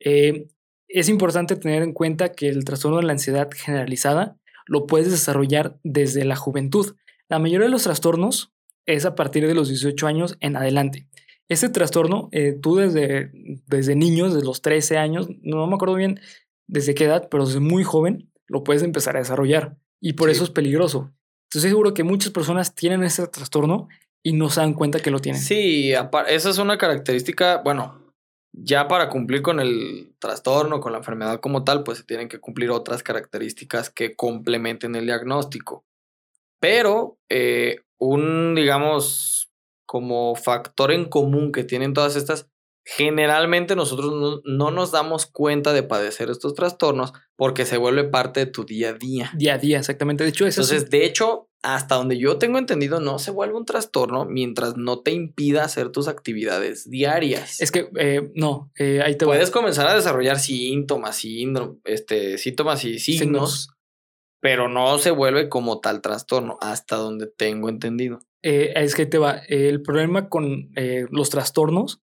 eh, 0.00 0.48
es 0.88 1.08
importante 1.08 1.56
tener 1.56 1.82
en 1.82 1.92
cuenta 1.92 2.32
que 2.32 2.48
el 2.48 2.64
trastorno 2.64 2.98
de 2.98 3.04
la 3.04 3.12
ansiedad 3.12 3.48
generalizada 3.54 4.36
lo 4.66 4.86
puedes 4.86 5.10
desarrollar 5.10 5.78
desde 5.82 6.24
la 6.24 6.36
juventud. 6.36 6.96
La 7.28 7.38
mayoría 7.38 7.66
de 7.66 7.72
los 7.72 7.82
trastornos 7.84 8.52
es 8.86 9.04
a 9.04 9.14
partir 9.14 9.46
de 9.46 9.54
los 9.54 9.68
18 9.68 10.06
años 10.06 10.36
en 10.40 10.56
adelante. 10.56 11.08
Este 11.48 11.68
trastorno, 11.68 12.28
eh, 12.32 12.56
tú 12.60 12.76
desde, 12.76 13.30
desde 13.66 13.94
niños, 13.96 14.32
desde 14.34 14.46
los 14.46 14.62
13 14.62 14.96
años, 14.98 15.28
no 15.42 15.66
me 15.66 15.74
acuerdo 15.74 15.94
bien 15.94 16.20
desde 16.66 16.94
qué 16.94 17.04
edad, 17.04 17.28
pero 17.30 17.46
desde 17.46 17.60
muy 17.60 17.84
joven 17.84 18.30
lo 18.48 18.64
puedes 18.64 18.82
empezar 18.82 19.16
a 19.16 19.20
desarrollar. 19.20 19.76
Y 20.00 20.14
por 20.14 20.28
Sí. 20.28 20.36
eso 20.36 20.44
es 20.44 20.50
peligroso. 20.50 21.12
Estoy 21.50 21.70
seguro 21.70 21.94
que 21.94 22.02
muchas 22.04 22.32
personas 22.32 22.74
tienen 22.74 23.02
este 23.02 23.26
trastorno 23.28 23.88
y 24.22 24.32
no 24.32 24.50
se 24.50 24.60
dan 24.60 24.74
cuenta 24.74 25.00
que 25.00 25.10
lo 25.10 25.20
tienen. 25.20 25.40
Sí, 25.40 25.92
esa 25.92 26.50
es 26.50 26.58
una 26.58 26.76
característica, 26.78 27.58
bueno, 27.64 28.02
ya 28.52 28.88
para 28.88 29.08
cumplir 29.10 29.42
con 29.42 29.60
el 29.60 30.14
trastorno, 30.18 30.80
con 30.80 30.92
la 30.92 30.98
enfermedad 30.98 31.40
como 31.40 31.62
tal, 31.62 31.84
pues 31.84 31.98
se 31.98 32.04
tienen 32.04 32.28
que 32.28 32.40
cumplir 32.40 32.70
otras 32.70 33.02
características 33.02 33.90
que 33.90 34.16
complementen 34.16 34.96
el 34.96 35.06
diagnóstico. 35.06 35.84
Pero 36.60 37.18
eh, 37.28 37.80
un, 37.98 38.54
digamos, 38.54 39.50
como 39.86 40.34
factor 40.34 40.90
en 40.90 41.04
común 41.08 41.52
que 41.52 41.64
tienen 41.64 41.94
todas 41.94 42.16
estas, 42.16 42.48
generalmente 42.88 43.74
nosotros 43.74 44.12
no, 44.14 44.40
no 44.44 44.70
nos 44.70 44.92
damos 44.92 45.26
cuenta 45.26 45.72
de 45.72 45.82
padecer 45.82 46.30
estos 46.30 46.54
trastornos 46.54 47.12
porque 47.34 47.66
se 47.66 47.78
vuelve 47.78 48.04
parte 48.04 48.40
de 48.40 48.46
tu 48.46 48.64
día 48.64 48.90
a 48.90 48.92
día. 48.92 49.32
Día 49.36 49.54
a 49.54 49.58
día, 49.58 49.78
exactamente. 49.80 50.22
De 50.22 50.30
hecho, 50.30 50.46
eso 50.46 50.60
es- 50.62 50.70
Entonces, 50.70 50.90
de 50.90 51.04
hecho, 51.04 51.48
hasta 51.62 51.96
donde 51.96 52.16
yo 52.16 52.38
tengo 52.38 52.58
entendido, 52.58 53.00
no 53.00 53.18
se 53.18 53.32
vuelve 53.32 53.56
un 53.56 53.64
trastorno 53.64 54.24
mientras 54.24 54.76
no 54.76 55.00
te 55.00 55.10
impida 55.10 55.64
hacer 55.64 55.90
tus 55.90 56.06
actividades 56.06 56.88
diarias. 56.88 57.60
es 57.60 57.72
que 57.72 57.88
eh, 57.98 58.30
no, 58.36 58.70
eh, 58.78 59.02
ahí 59.04 59.16
te 59.16 59.24
voy. 59.24 59.34
Puedes 59.36 59.50
comenzar 59.50 59.88
a 59.88 59.94
desarrollar 59.96 60.38
síntomas, 60.38 61.16
síndrome, 61.16 61.78
este, 61.84 62.38
síntomas 62.38 62.84
y 62.84 63.00
signos, 63.00 63.70
pero 64.40 64.68
no 64.68 64.96
se 64.98 65.10
vuelve 65.10 65.48
como 65.48 65.80
tal 65.80 66.02
trastorno, 66.02 66.56
hasta 66.60 66.94
donde 66.96 67.26
tengo 67.26 67.68
entendido. 67.68 68.20
eh, 68.42 68.72
es 68.76 68.94
que 68.94 69.06
te 69.06 69.18
va. 69.18 69.40
El 69.48 69.82
problema 69.82 70.28
con 70.28 70.70
eh, 70.76 71.06
los 71.10 71.30
trastornos, 71.30 72.00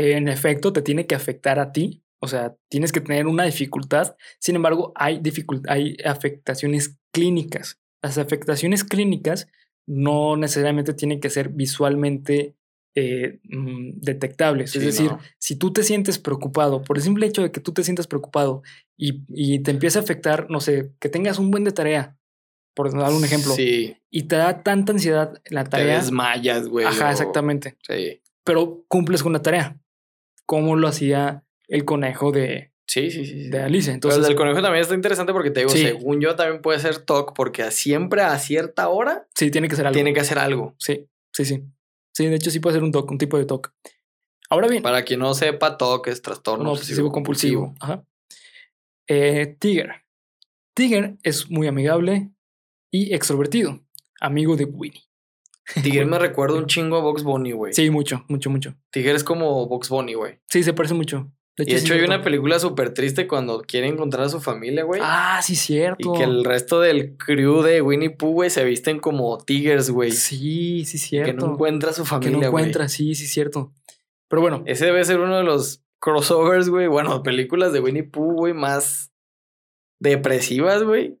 en 0.00 0.28
efecto, 0.28 0.72
te 0.72 0.82
tiene 0.82 1.06
que 1.06 1.14
afectar 1.14 1.58
a 1.58 1.72
ti. 1.72 2.02
O 2.22 2.28
sea, 2.28 2.56
tienes 2.68 2.92
que 2.92 3.00
tener 3.00 3.26
una 3.26 3.44
dificultad. 3.44 4.16
Sin 4.38 4.56
embargo, 4.56 4.92
hay, 4.94 5.22
hay 5.68 5.96
afectaciones 6.04 6.98
clínicas. 7.12 7.80
Las 8.02 8.18
afectaciones 8.18 8.84
clínicas 8.84 9.48
no 9.86 10.36
necesariamente 10.36 10.94
tienen 10.94 11.20
que 11.20 11.30
ser 11.30 11.48
visualmente 11.48 12.54
eh, 12.94 13.38
mm, 13.44 14.00
detectables. 14.00 14.74
es 14.74 14.84
decir, 14.84 15.10
si 15.38 15.56
tú 15.56 15.72
te 15.72 15.82
sientes 15.82 16.18
preocupado, 16.18 16.82
por 16.82 16.96
el 16.96 17.02
simple 17.02 17.26
hecho 17.26 17.42
de 17.42 17.52
que 17.52 17.60
tú 17.60 17.72
te 17.72 17.84
sientas 17.84 18.06
preocupado 18.06 18.62
y, 18.96 19.22
y, 19.28 19.60
te 19.60 19.70
empieza 19.70 20.00
a 20.00 20.02
afectar, 20.02 20.50
no 20.50 20.60
sé, 20.60 20.92
que 20.98 21.08
tengas 21.08 21.38
un 21.38 21.50
buen 21.50 21.64
de 21.64 21.72
tarea, 21.72 22.18
por 22.74 22.92
dar 22.92 23.12
un 23.12 23.24
ejemplo, 23.24 23.54
sí. 23.54 23.96
y 24.10 24.24
te 24.24 24.36
da 24.36 24.62
tanta 24.62 24.92
ansiedad 24.92 25.40
la 25.50 25.64
tarea. 25.64 25.98
Te 25.98 26.02
desmayas, 26.02 26.68
güey. 26.68 26.86
Ajá, 26.86 27.12
exactamente. 27.12 27.76
Sí. 27.86 28.20
Pero 28.44 28.84
cumples 28.88 29.22
con 29.22 29.32
la 29.32 29.42
tarea, 29.42 29.80
como 30.50 30.74
lo 30.74 30.88
hacía 30.88 31.44
el 31.68 31.84
conejo 31.84 32.32
de, 32.32 32.72
Sí, 32.84 33.12
sí, 33.12 33.24
sí. 33.24 33.48
De 33.50 33.60
Alice. 33.60 33.88
Entonces, 33.88 34.28
el 34.28 34.34
conejo 34.34 34.60
también 34.60 34.82
está 34.82 34.96
interesante 34.96 35.32
porque 35.32 35.52
te 35.52 35.60
digo, 35.60 35.70
según 35.70 36.20
yo, 36.20 36.34
también 36.34 36.60
puede 36.60 36.80
ser 36.80 36.98
TOC, 36.98 37.36
porque 37.36 37.70
siempre 37.70 38.22
a 38.22 38.36
cierta 38.36 38.88
hora. 38.88 39.28
Sí, 39.36 39.52
tiene 39.52 39.68
que 39.68 39.76
ser 39.76 39.86
algo. 39.86 39.94
Tiene 39.94 40.12
que 40.12 40.18
hacer 40.18 40.40
algo. 40.40 40.74
Sí, 40.76 41.06
sí, 41.32 41.44
sí. 41.44 41.62
Sí, 42.12 42.26
de 42.26 42.34
hecho, 42.34 42.50
sí 42.50 42.58
puede 42.58 42.74
ser 42.74 42.82
un 42.82 42.90
TOC, 42.90 43.12
un 43.12 43.18
tipo 43.18 43.38
de 43.38 43.44
TOC. 43.44 43.72
Ahora 44.48 44.66
bien. 44.66 44.82
Para 44.82 45.04
quien 45.04 45.20
no 45.20 45.32
sepa, 45.34 45.78
TOC 45.78 46.08
es 46.08 46.20
trastorno 46.20 46.72
obsesivo 46.72 47.12
compulsivo. 47.12 47.76
Ajá. 47.78 48.04
Eh, 49.06 49.54
Tiger. 49.60 50.02
Tiger 50.74 51.16
es 51.22 51.48
muy 51.48 51.68
amigable 51.68 52.32
y 52.90 53.14
extrovertido, 53.14 53.78
amigo 54.20 54.56
de 54.56 54.64
Winnie. 54.64 55.04
Tiger 55.82 56.06
me 56.06 56.18
recuerda 56.18 56.56
un 56.56 56.66
chingo 56.66 56.96
a 56.96 57.00
Box 57.00 57.22
Bunny, 57.22 57.52
güey. 57.52 57.72
Sí, 57.72 57.90
mucho, 57.90 58.24
mucho, 58.28 58.50
mucho. 58.50 58.74
Tiger 58.90 59.16
es 59.16 59.24
como 59.24 59.66
Box 59.66 59.88
Bunny, 59.88 60.14
güey. 60.14 60.40
Sí, 60.48 60.62
se 60.62 60.72
parece 60.72 60.94
mucho. 60.94 61.30
De 61.56 61.64
hecho, 61.64 61.72
y 61.72 61.74
de 61.74 61.80
hecho 61.80 61.94
hay 61.94 62.00
una 62.00 62.22
película 62.22 62.58
súper 62.58 62.94
triste 62.94 63.26
cuando 63.26 63.60
quiere 63.62 63.86
encontrar 63.86 64.24
a 64.24 64.28
su 64.28 64.40
familia, 64.40 64.84
güey. 64.84 65.00
Ah, 65.04 65.40
sí, 65.42 65.56
cierto. 65.56 66.14
Y 66.14 66.18
que 66.18 66.24
el 66.24 66.44
resto 66.44 66.80
del 66.80 67.16
crew 67.16 67.62
de 67.62 67.82
Winnie 67.82 68.10
Pooh, 68.10 68.32
güey, 68.32 68.50
se 68.50 68.64
visten 68.64 68.98
como 68.98 69.36
tigers, 69.38 69.90
güey. 69.90 70.12
Sí, 70.12 70.84
sí, 70.86 70.96
cierto. 70.96 71.30
Que 71.30 71.36
no 71.36 71.52
encuentra 71.52 71.90
a 71.90 71.92
su 71.92 72.06
familia, 72.06 72.36
Que 72.36 72.40
no 72.40 72.46
encuentra, 72.46 72.88
sí, 72.88 73.14
sí, 73.14 73.26
cierto. 73.26 73.72
Pero 74.28 74.40
bueno. 74.40 74.62
Ese 74.64 74.86
debe 74.86 75.04
ser 75.04 75.20
uno 75.20 75.36
de 75.36 75.44
los 75.44 75.82
crossovers, 75.98 76.68
güey. 76.68 76.86
Bueno, 76.86 77.22
películas 77.22 77.72
de 77.72 77.80
Winnie 77.80 78.04
Pooh, 78.04 78.32
güey, 78.32 78.54
más 78.54 79.12
depresivas, 79.98 80.82
güey. 80.82 81.18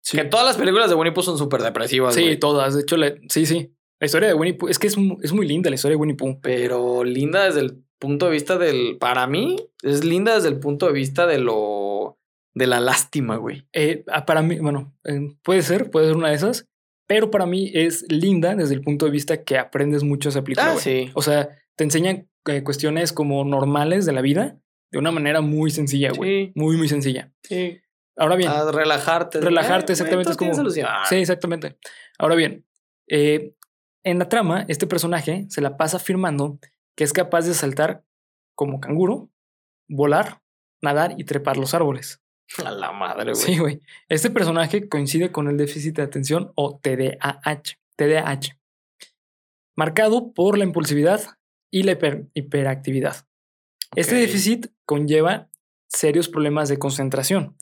Sí. 0.00 0.16
Que 0.16 0.24
todas 0.24 0.46
las 0.46 0.56
películas 0.56 0.88
de 0.88 0.94
Winnie 0.94 1.12
Pooh 1.12 1.22
son 1.22 1.36
súper 1.36 1.62
depresivas, 1.62 2.14
Sí, 2.14 2.36
todas. 2.36 2.74
De 2.74 2.82
hecho, 2.82 2.96
sí, 3.28 3.46
sí. 3.46 3.74
La 4.00 4.06
historia 4.06 4.28
de 4.28 4.34
Winnie 4.34 4.54
Pooh, 4.54 4.68
es 4.68 4.78
que 4.78 4.86
es, 4.86 4.96
es 5.22 5.32
muy 5.32 5.46
linda 5.46 5.70
la 5.70 5.76
historia 5.76 5.96
de 5.96 6.00
Winnie 6.00 6.16
Pooh. 6.16 6.40
Pero 6.40 7.04
linda 7.04 7.44
desde 7.44 7.60
el 7.60 7.84
punto 7.98 8.26
de 8.26 8.32
vista 8.32 8.58
del. 8.58 8.98
Para 8.98 9.26
mí, 9.26 9.56
es 9.82 10.04
linda 10.04 10.34
desde 10.34 10.48
el 10.48 10.58
punto 10.58 10.86
de 10.86 10.92
vista 10.92 11.26
de 11.26 11.38
lo. 11.38 12.18
de 12.54 12.66
la 12.66 12.80
lástima, 12.80 13.36
güey. 13.36 13.66
Eh, 13.72 14.04
ah, 14.08 14.26
para 14.26 14.42
mí, 14.42 14.58
bueno, 14.58 14.94
eh, 15.04 15.34
puede 15.42 15.62
ser, 15.62 15.90
puede 15.90 16.08
ser 16.08 16.16
una 16.16 16.28
de 16.28 16.34
esas. 16.34 16.66
Pero 17.06 17.30
para 17.30 17.44
mí 17.46 17.70
es 17.74 18.10
linda 18.10 18.54
desde 18.54 18.74
el 18.74 18.80
punto 18.80 19.04
de 19.04 19.10
vista 19.10 19.44
que 19.44 19.58
aprendes 19.58 20.02
mucho 20.02 20.30
esa 20.30 20.42
película. 20.42 20.72
Ah, 20.72 20.76
sí. 20.76 21.10
O 21.14 21.22
sea, 21.22 21.50
te 21.76 21.84
enseñan 21.84 22.28
eh, 22.46 22.62
cuestiones 22.62 23.12
como 23.12 23.44
normales 23.44 24.06
de 24.06 24.12
la 24.12 24.22
vida 24.22 24.58
de 24.90 24.98
una 24.98 25.10
manera 25.10 25.40
muy 25.40 25.70
sencilla, 25.70 26.12
güey. 26.12 26.52
Muy, 26.54 26.76
muy 26.76 26.88
sencilla. 26.88 27.32
Sí. 27.42 27.80
Ahora 28.16 28.36
bien. 28.36 28.50
A 28.50 28.70
relajarte. 28.70 29.40
Relajarte, 29.40 29.92
exactamente. 29.92 30.30
Es 30.30 30.36
como, 30.36 30.54
sí, 30.70 30.82
exactamente. 31.16 31.78
Ahora 32.18 32.36
bien, 32.36 32.64
en 34.04 34.18
la 34.18 34.28
trama, 34.28 34.64
este 34.68 34.86
personaje 34.86 35.46
se 35.48 35.60
la 35.60 35.76
pasa 35.76 35.96
afirmando 35.96 36.58
que 36.94 37.04
es 37.04 37.12
capaz 37.12 37.46
de 37.46 37.54
saltar 37.54 38.04
como 38.54 38.80
canguro, 38.80 39.30
volar, 39.88 40.42
nadar 40.82 41.14
y 41.18 41.24
trepar 41.24 41.56
los 41.56 41.74
árboles. 41.74 42.22
A 42.64 42.70
la 42.70 42.92
madre, 42.92 43.32
güey. 43.32 43.44
Sí, 43.44 43.58
güey. 43.58 43.80
Este 44.08 44.30
personaje 44.30 44.88
coincide 44.88 45.32
con 45.32 45.48
el 45.48 45.56
déficit 45.56 45.96
de 45.96 46.02
atención 46.02 46.52
o 46.54 46.78
TDAH, 46.78 47.78
TDAH, 47.96 48.58
marcado 49.76 50.32
por 50.32 50.58
la 50.58 50.64
impulsividad 50.64 51.22
y 51.70 51.82
la 51.82 51.98
hiperactividad. 52.34 53.26
Este 53.96 54.14
déficit 54.16 54.68
conlleva 54.84 55.48
serios 55.88 56.28
problemas 56.28 56.68
de 56.68 56.78
concentración 56.78 57.56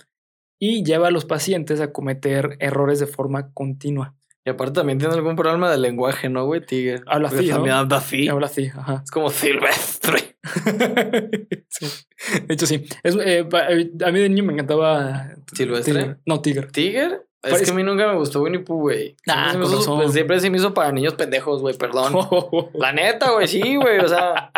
y 0.58 0.84
lleva 0.84 1.08
a 1.08 1.10
los 1.10 1.24
pacientes 1.24 1.80
a 1.80 1.92
cometer 1.92 2.56
errores 2.58 3.00
de 3.00 3.06
forma 3.06 3.52
continua. 3.52 4.16
Y 4.44 4.50
aparte 4.50 4.72
también 4.72 4.98
tiene 4.98 5.14
algún 5.14 5.36
problema 5.36 5.70
de 5.70 5.78
lenguaje, 5.78 6.28
¿no, 6.28 6.44
güey? 6.46 6.64
Tiger. 6.64 7.04
Habla 7.06 7.28
así, 7.28 7.48
¿no? 7.48 7.74
habla 7.74 7.96
así. 7.96 8.28
Habla 8.28 8.46
así, 8.46 8.66
ajá. 8.66 9.02
Es 9.04 9.10
como 9.10 9.30
silvestre. 9.30 10.36
sí. 11.68 11.86
De 12.46 12.54
hecho, 12.54 12.66
sí. 12.66 12.84
Es, 13.04 13.14
eh, 13.16 13.46
eh, 13.48 13.90
a 14.04 14.10
mí 14.10 14.20
de 14.20 14.28
niño 14.28 14.44
me 14.44 14.52
encantaba... 14.52 15.30
¿Silvestre? 15.52 16.16
No, 16.26 16.40
Tiger. 16.40 16.72
¿Tiger? 16.72 17.26
Es 17.42 17.62
que 17.62 17.70
a 17.72 17.74
mí 17.74 17.82
nunca 17.82 18.06
me 18.06 18.16
gustó 18.16 18.42
Winnie 18.42 18.60
Pooh, 18.60 18.80
güey. 18.80 19.16
Ah, 19.28 19.50
siempre, 19.50 19.68
se 19.68 19.90
pues, 19.90 20.12
siempre 20.12 20.40
se 20.40 20.50
me 20.50 20.58
hizo 20.58 20.72
para 20.74 20.92
niños 20.92 21.14
pendejos, 21.14 21.60
güey, 21.60 21.76
perdón. 21.76 22.14
La 22.74 22.92
neta, 22.92 23.32
güey, 23.32 23.48
sí, 23.48 23.76
güey, 23.76 23.98
o 23.98 24.08
sea. 24.08 24.52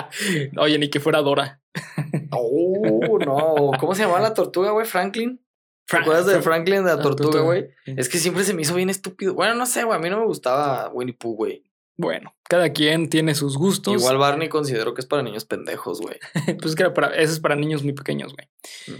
Oye, 0.58 0.78
ni 0.78 0.90
que 0.90 1.00
fuera 1.00 1.22
Dora. 1.22 1.60
oh, 2.30 3.18
no. 3.24 3.78
¿Cómo 3.78 3.94
se 3.94 4.02
llamaba 4.02 4.20
la 4.20 4.34
tortuga, 4.34 4.72
güey? 4.72 4.86
Franklin. 4.86 5.40
¿Te 5.86 5.98
acuerdas 5.98 6.26
de 6.26 6.40
Franklin 6.40 6.84
de 6.84 6.94
la 6.94 7.00
tortuga, 7.00 7.40
güey? 7.40 7.68
Es 7.84 8.08
que 8.08 8.18
siempre 8.18 8.44
se 8.44 8.54
me 8.54 8.62
hizo 8.62 8.74
bien 8.74 8.90
estúpido. 8.90 9.34
Bueno, 9.34 9.54
no 9.54 9.66
sé, 9.66 9.84
güey. 9.84 9.98
A 9.98 10.00
mí 10.00 10.08
no 10.08 10.18
me 10.18 10.26
gustaba 10.26 10.90
Winnie 10.92 11.14
Pooh, 11.14 11.36
güey. 11.36 11.62
Bueno, 11.96 12.34
cada 12.48 12.72
quien 12.72 13.08
tiene 13.08 13.34
sus 13.34 13.56
gustos. 13.56 13.94
Igual 13.94 14.18
Barney 14.18 14.48
considero 14.48 14.94
que 14.94 15.00
es 15.00 15.06
para 15.06 15.22
niños 15.22 15.44
pendejos, 15.44 16.00
güey. 16.00 16.16
pues 16.58 16.70
es 16.70 16.74
que 16.74 16.90
para, 16.90 17.14
eso 17.14 17.32
es 17.32 17.40
para 17.40 17.54
niños 17.54 17.84
muy 17.84 17.92
pequeños, 17.92 18.34
güey. 18.34 18.48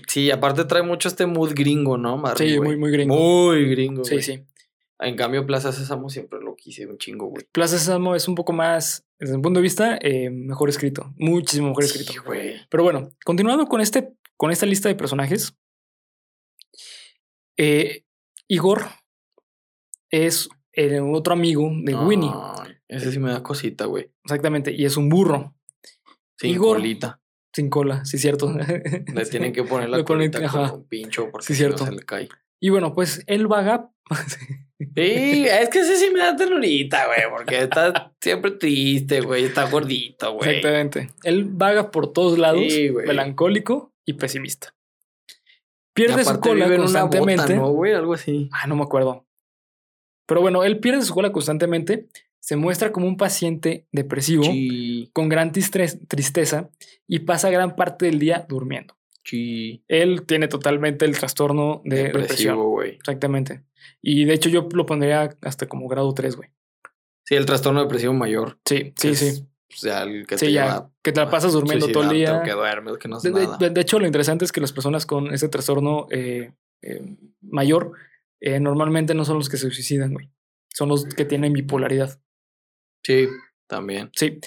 Sí, 0.06 0.30
aparte 0.30 0.64
trae 0.64 0.82
mucho 0.82 1.08
este 1.08 1.26
mood 1.26 1.54
gringo, 1.54 1.98
¿no, 1.98 2.20
Barney, 2.20 2.52
Sí, 2.52 2.60
muy, 2.60 2.76
muy 2.76 2.92
gringo. 2.92 3.16
Muy 3.16 3.68
gringo, 3.70 4.04
Sí, 4.04 4.22
sí. 4.22 4.44
En 5.00 5.16
cambio, 5.16 5.44
Plaza 5.44 5.72
Sésamo 5.72 6.08
siempre 6.08 6.38
lo 6.40 6.54
quise 6.54 6.86
un 6.86 6.98
chingo, 6.98 7.26
güey. 7.26 7.44
Plaza 7.50 7.78
Sésamo 7.78 8.14
es 8.14 8.28
un 8.28 8.36
poco 8.36 8.52
más, 8.52 9.04
desde 9.18 9.36
mi 9.36 9.42
punto 9.42 9.58
de 9.58 9.62
vista, 9.62 9.98
eh, 10.00 10.30
mejor 10.30 10.68
escrito. 10.68 11.12
Muchísimo 11.16 11.68
mejor 11.68 11.84
escrito. 11.84 12.12
Sí, 12.12 12.18
güey. 12.24 12.54
Pero 12.70 12.84
bueno, 12.84 13.10
continuando 13.24 13.66
con, 13.66 13.80
este, 13.80 14.14
con 14.36 14.52
esta 14.52 14.66
lista 14.66 14.88
de 14.88 14.94
personajes, 14.94 15.56
eh, 17.56 18.04
Igor 18.48 18.86
es 20.10 20.48
el 20.72 21.00
otro 21.12 21.34
amigo 21.34 21.70
de 21.82 21.94
Winnie. 21.94 22.30
Ese 22.88 23.12
sí 23.12 23.18
me 23.18 23.30
da 23.30 23.42
cosita, 23.42 23.86
güey. 23.86 24.10
Exactamente, 24.24 24.72
y 24.72 24.84
es 24.84 24.96
un 24.96 25.08
burro. 25.08 25.54
Sin 26.38 26.50
Igor, 26.50 26.76
colita. 26.76 27.20
Sin 27.54 27.70
cola, 27.70 28.04
sí, 28.04 28.18
cierto. 28.18 28.52
Le 28.52 29.26
tienen 29.30 29.52
que 29.52 29.62
poner 29.62 29.88
la 29.88 30.04
colita 30.04 30.46
con 30.48 30.70
un 30.70 30.88
pincho 30.88 31.30
porque 31.30 31.46
sí, 31.46 31.54
cierto. 31.54 31.84
no 31.84 31.90
se 31.90 31.96
le 31.96 32.02
cae. 32.02 32.28
Y 32.60 32.70
bueno, 32.70 32.92
pues 32.92 33.22
él 33.26 33.46
vaga. 33.46 33.90
sí, 34.78 35.46
es 35.46 35.68
que 35.68 35.80
ese 35.80 35.96
sí 35.96 36.10
me 36.12 36.18
da 36.18 36.34
ternurita, 36.36 37.06
güey, 37.06 37.20
porque 37.30 37.62
está 37.62 38.12
siempre 38.20 38.52
triste, 38.52 39.20
güey, 39.20 39.44
está 39.44 39.68
gordito, 39.70 40.34
güey. 40.34 40.56
Exactamente. 40.56 41.10
Él 41.22 41.44
vaga 41.44 41.90
por 41.90 42.12
todos 42.12 42.38
lados, 42.38 42.62
melancólico 43.06 43.92
y 44.04 44.14
pesimista. 44.14 44.74
Pierde 45.94 46.24
su 46.24 46.40
cola 46.40 46.76
constantemente. 46.76 47.56
¿no, 47.56 47.70
güey? 47.70 47.94
Algo 47.94 48.14
así. 48.14 48.48
Ah, 48.52 48.66
no 48.66 48.76
me 48.76 48.82
acuerdo. 48.82 49.26
Pero 50.26 50.40
bueno, 50.40 50.64
él 50.64 50.80
pierde 50.80 51.02
su 51.02 51.14
cola 51.14 51.32
constantemente, 51.32 52.08
se 52.40 52.56
muestra 52.56 52.92
como 52.92 53.06
un 53.06 53.16
paciente 53.16 53.86
depresivo, 53.92 54.44
con 55.12 55.28
gran 55.28 55.52
tristeza 55.52 56.70
y 57.06 57.20
pasa 57.20 57.50
gran 57.50 57.76
parte 57.76 58.06
del 58.06 58.18
día 58.18 58.44
durmiendo. 58.48 58.96
Sí. 59.22 59.82
Él 59.88 60.26
tiene 60.26 60.48
totalmente 60.48 61.04
el 61.06 61.16
trastorno 61.18 61.80
de 61.84 62.04
depresión. 62.04 62.58
güey. 62.58 62.96
Exactamente. 62.96 63.62
Y 64.02 64.24
de 64.26 64.34
hecho 64.34 64.50
yo 64.50 64.68
lo 64.72 64.84
pondría 64.84 65.36
hasta 65.40 65.66
como 65.66 65.88
grado 65.88 66.12
3, 66.12 66.36
güey. 66.36 66.50
Sí, 67.24 67.34
el 67.34 67.46
trastorno 67.46 67.80
depresivo 67.80 68.12
mayor. 68.12 68.58
Sí, 68.66 68.92
sí, 68.96 69.14
sí. 69.14 69.46
O 69.74 69.78
sea, 69.78 70.02
el 70.02 70.26
que 70.26 70.36
te 70.36 70.52
ya, 70.52 70.88
que 71.02 71.12
te 71.12 71.20
la 71.20 71.30
pasas 71.30 71.52
durmiendo 71.52 71.88
todo 71.88 72.04
el 72.04 72.10
día. 72.10 72.42
Que 72.42 72.52
duermes, 72.52 72.98
que 72.98 73.08
no 73.08 73.18
de, 73.20 73.70
de, 73.70 73.80
hecho, 73.80 73.98
lo 73.98 74.06
interesante 74.06 74.44
es 74.44 74.52
que 74.52 74.60
las 74.60 74.72
personas 74.72 75.06
con 75.06 75.32
ese 75.34 75.48
trastorno 75.48 76.06
eh, 76.10 76.52
eh, 76.82 77.16
mayor 77.40 77.92
eh, 78.40 78.60
normalmente 78.60 79.14
no 79.14 79.24
son 79.24 79.38
los 79.38 79.48
que 79.48 79.56
se 79.56 79.70
suicidan, 79.70 80.12
güey. 80.12 80.30
Son 80.72 80.88
los 80.88 81.04
que 81.06 81.24
tienen 81.24 81.52
bipolaridad. 81.52 82.20
Sí, 83.04 83.28
también. 83.66 84.10
Sí. 84.14 84.40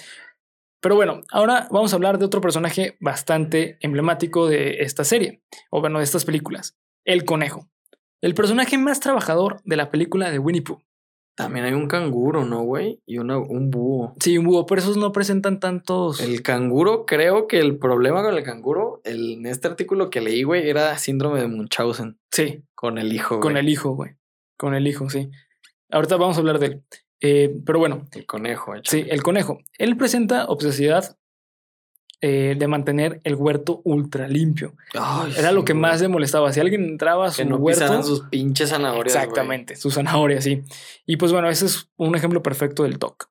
Pero 0.80 0.94
bueno, 0.94 1.22
ahora 1.30 1.68
vamos 1.70 1.92
a 1.92 1.96
hablar 1.96 2.18
de 2.18 2.24
otro 2.24 2.40
personaje 2.40 2.96
bastante 3.00 3.78
emblemático 3.80 4.46
de 4.46 4.82
esta 4.82 5.04
serie, 5.04 5.42
o 5.70 5.80
bueno, 5.80 5.98
de 5.98 6.04
estas 6.04 6.24
películas, 6.24 6.78
el 7.04 7.24
conejo. 7.24 7.68
El 8.20 8.34
personaje 8.34 8.78
más 8.78 9.00
trabajador 9.00 9.60
de 9.64 9.76
la 9.76 9.90
película 9.90 10.30
de 10.30 10.38
Winnie 10.38 10.62
Pooh. 10.62 10.82
También 11.38 11.64
hay 11.66 11.72
un 11.72 11.86
canguro, 11.86 12.44
¿no, 12.44 12.62
güey? 12.62 13.00
Y 13.06 13.18
una, 13.18 13.38
un 13.38 13.70
búho. 13.70 14.16
Sí, 14.18 14.36
un 14.36 14.44
búho, 14.44 14.66
pero 14.66 14.80
esos 14.80 14.96
no 14.96 15.12
presentan 15.12 15.60
tantos. 15.60 16.20
El 16.20 16.42
canguro, 16.42 17.06
creo 17.06 17.46
que 17.46 17.60
el 17.60 17.78
problema 17.78 18.24
con 18.24 18.34
el 18.36 18.42
canguro, 18.42 19.00
el, 19.04 19.34
en 19.34 19.46
este 19.46 19.68
artículo 19.68 20.10
que 20.10 20.20
leí, 20.20 20.42
güey, 20.42 20.68
era 20.68 20.98
síndrome 20.98 21.40
de 21.40 21.46
Munchausen. 21.46 22.18
Sí. 22.32 22.64
Con 22.74 22.98
el 22.98 23.12
hijo, 23.12 23.36
güey. 23.36 23.42
Con 23.42 23.56
el 23.56 23.68
hijo, 23.68 23.90
güey. 23.90 24.16
Con 24.56 24.74
el 24.74 24.88
hijo, 24.88 25.08
sí. 25.10 25.30
Ahorita 25.92 26.16
vamos 26.16 26.36
a 26.36 26.40
hablar 26.40 26.58
de 26.58 26.66
él. 26.66 26.82
Eh, 27.20 27.54
pero 27.64 27.78
bueno, 27.78 28.08
El 28.12 28.26
conejo, 28.26 28.74
hecho. 28.74 28.90
sí, 28.90 29.04
el 29.08 29.22
conejo. 29.22 29.58
Él 29.78 29.96
presenta 29.96 30.46
obsesidad 30.46 31.17
eh, 32.20 32.56
de 32.58 32.66
mantener 32.68 33.20
el 33.24 33.34
huerto 33.36 33.80
ultra 33.84 34.26
limpio. 34.28 34.74
Ay, 34.94 35.32
Era 35.38 35.50
sí, 35.50 35.54
lo 35.54 35.64
que 35.64 35.72
güey. 35.72 35.82
más 35.82 36.00
le 36.00 36.08
molestaba. 36.08 36.52
Si 36.52 36.60
alguien 36.60 36.84
entraba 36.84 37.26
a 37.26 37.30
su 37.30 37.36
Que 37.38 37.44
no 37.44 37.56
huerto, 37.56 38.02
sus 38.02 38.22
pinches 38.22 38.70
zanahorias. 38.70 39.14
güey. 39.14 39.24
exactamente, 39.24 39.76
su 39.76 39.90
zanahoria, 39.90 40.40
sí. 40.40 40.62
Y 41.06 41.16
pues 41.16 41.32
bueno, 41.32 41.48
ese 41.48 41.66
es 41.66 41.88
un 41.96 42.14
ejemplo 42.16 42.42
perfecto 42.42 42.82
del 42.82 42.98
TOC. 42.98 43.30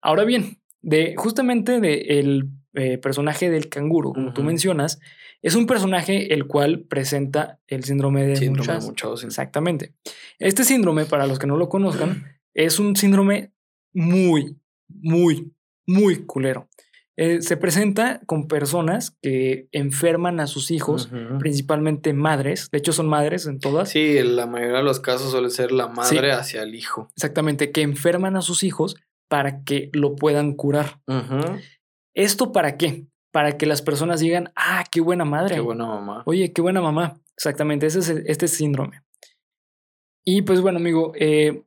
Ahora 0.00 0.24
bien, 0.24 0.58
de 0.82 1.14
justamente 1.16 1.80
de 1.80 2.18
el 2.20 2.50
eh, 2.74 2.98
personaje 2.98 3.50
del 3.50 3.68
canguro, 3.68 4.12
como 4.12 4.32
tú 4.32 4.42
mencionas, 4.42 5.00
es 5.42 5.54
un 5.56 5.66
personaje 5.66 6.32
el 6.34 6.46
cual 6.46 6.80
presenta 6.88 7.58
el 7.66 7.84
síndrome 7.84 8.24
de 8.26 8.36
Síndrome 8.36 8.72
de. 8.74 8.80
Munchausen. 8.80 9.28
Exactamente. 9.28 9.94
Este 10.38 10.64
síndrome, 10.64 11.04
para 11.04 11.26
los 11.26 11.38
que 11.38 11.46
no 11.46 11.56
lo 11.56 11.68
conozcan, 11.68 12.24
es 12.54 12.78
un 12.78 12.96
síndrome 12.96 13.52
muy, 13.92 14.56
muy, 14.88 15.52
muy 15.86 16.24
culero. 16.26 16.68
Eh, 17.16 17.42
se 17.42 17.56
presenta 17.56 18.20
con 18.26 18.48
personas 18.48 19.16
que 19.22 19.68
enferman 19.70 20.40
a 20.40 20.46
sus 20.48 20.70
hijos, 20.72 21.08
principalmente 21.38 22.12
madres. 22.12 22.70
De 22.72 22.78
hecho, 22.78 22.92
son 22.92 23.06
madres 23.08 23.46
en 23.46 23.60
todas. 23.60 23.90
Sí, 23.90 24.18
en 24.18 24.34
la 24.34 24.46
mayoría 24.46 24.78
de 24.78 24.82
los 24.82 24.98
casos 25.00 25.30
suele 25.30 25.50
ser 25.50 25.70
la 25.70 25.86
madre 25.86 26.32
hacia 26.32 26.62
el 26.64 26.74
hijo. 26.74 27.08
Exactamente, 27.16 27.70
que 27.70 27.82
enferman 27.82 28.36
a 28.36 28.42
sus 28.42 28.64
hijos 28.64 28.96
para 29.28 29.62
que 29.62 29.90
lo 29.92 30.16
puedan 30.16 30.54
curar. 30.54 31.00
¿Esto 32.14 32.52
para 32.52 32.76
qué? 32.76 33.06
Para 33.32 33.56
que 33.56 33.66
las 33.66 33.82
personas 33.82 34.20
digan, 34.20 34.52
ah, 34.56 34.84
qué 34.90 35.00
buena 35.00 35.24
madre. 35.24 35.54
Qué 35.56 35.60
buena 35.60 35.86
mamá. 35.86 36.22
Oye, 36.26 36.52
qué 36.52 36.62
buena 36.62 36.80
mamá. 36.80 37.20
Exactamente, 37.36 37.86
ese 37.86 37.98
es 38.00 38.08
el- 38.08 38.24
este 38.26 38.46
síndrome. 38.48 39.02
Y 40.24 40.42
pues 40.42 40.60
bueno, 40.60 40.78
amigo, 40.78 41.12
eh, 41.16 41.62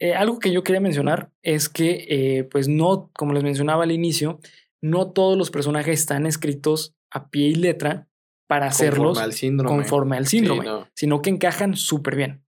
eh, 0.00 0.14
algo 0.14 0.38
que 0.38 0.50
yo 0.52 0.62
quería 0.64 0.80
mencionar 0.80 1.30
es 1.42 1.68
que, 1.68 2.06
eh, 2.08 2.44
pues 2.44 2.66
no, 2.68 3.10
como 3.14 3.32
les 3.34 3.42
mencionaba 3.44 3.84
al 3.84 3.92
inicio, 3.92 4.40
no 4.82 5.10
todos 5.12 5.36
los 5.38 5.50
personajes 5.50 6.00
están 6.00 6.26
escritos 6.26 6.94
a 7.10 7.28
pie 7.30 7.48
y 7.48 7.54
letra 7.54 8.08
para 8.48 8.66
hacerlos 8.66 9.18
Conforme 9.18 9.24
al 9.24 9.32
síndrome. 9.32 9.76
conforme 9.76 10.16
al 10.16 10.26
Sí, 10.26 10.38
síndrome, 10.38 10.64
no. 10.64 10.88
sino 10.94 11.22
que 11.22 11.30
encajan 11.30 11.76
súper 11.76 12.16
bien. 12.16 12.42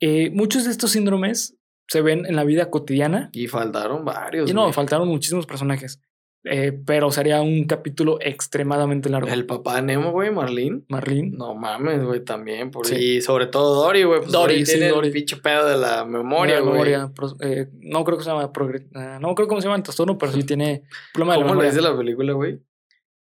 Eh, 0.00 0.30
muchos 0.30 0.64
de 0.64 0.70
estos 0.70 0.92
síndromes 0.92 1.56
se 1.88 2.00
ven 2.02 2.26
en 2.26 2.36
la 2.36 2.44
vida 2.44 2.70
cotidiana 2.70 3.30
Y 3.32 3.46
faltaron 3.46 4.04
varios. 4.04 4.50
y 4.50 4.54
no, 4.54 4.72
faltaron 4.72 5.08
muchísimos 5.08 5.46
personajes, 5.46 6.00
eh, 6.50 6.72
pero 6.86 7.10
sería 7.10 7.40
un 7.42 7.64
capítulo 7.64 8.18
extremadamente 8.20 9.08
largo. 9.08 9.28
El 9.28 9.46
papá 9.46 9.76
de 9.76 9.82
Nemo, 9.82 10.10
güey, 10.12 10.30
Marlene. 10.30 10.82
Marlene. 10.88 11.30
No 11.36 11.54
mames, 11.54 12.02
güey, 12.04 12.24
también. 12.24 12.70
Por... 12.70 12.86
Sí. 12.86 12.94
Y 13.16 13.20
sobre 13.20 13.46
todo 13.46 13.82
Dory, 13.84 14.04
güey. 14.04 14.20
Pues 14.20 14.32
Dory, 14.32 14.54
Dory, 14.54 14.66
sí, 14.66 14.72
tiene 14.72 14.88
Dory. 14.88 15.06
el 15.08 15.12
pinche 15.12 15.36
pedo 15.36 15.68
de 15.68 15.76
la 15.76 16.04
memoria, 16.04 16.60
güey. 16.60 16.72
memoria, 16.72 17.12
eh, 17.40 17.68
no 17.80 18.04
creo 18.04 18.18
que 18.18 18.24
se 18.24 18.30
llama 18.30 18.52
progre- 18.52 18.88
ah, 18.94 19.18
no 19.20 19.34
creo 19.34 19.48
cómo 19.48 19.60
se 19.60 19.66
llama 19.66 19.76
el 19.76 19.82
trastorno, 19.82 20.16
pero 20.18 20.32
sí 20.32 20.42
tiene 20.44 20.82
problema 21.12 21.34
de 21.34 21.38
la 21.40 21.44
¿Cómo 21.44 21.54
le 21.54 21.66
memoria. 21.66 21.70
dice 21.70 21.82
la 21.82 21.96
película, 21.96 22.32
güey? 22.32 22.60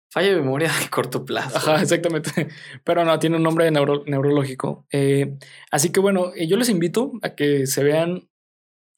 Falla 0.08 0.28
de 0.28 0.36
memoria 0.36 0.68
de 0.82 0.88
corto 0.88 1.24
plazo. 1.24 1.58
Ajá, 1.58 1.82
exactamente. 1.82 2.30
Pero 2.84 3.04
no, 3.04 3.18
tiene 3.18 3.36
un 3.36 3.42
nombre 3.42 3.70
neuro- 3.70 4.04
neurológico. 4.06 4.86
Eh, 4.90 5.36
así 5.70 5.90
que 5.90 6.00
bueno, 6.00 6.32
yo 6.36 6.56
les 6.56 6.68
invito 6.70 7.12
a 7.22 7.34
que 7.34 7.66
se 7.66 7.82
vean 7.82 8.28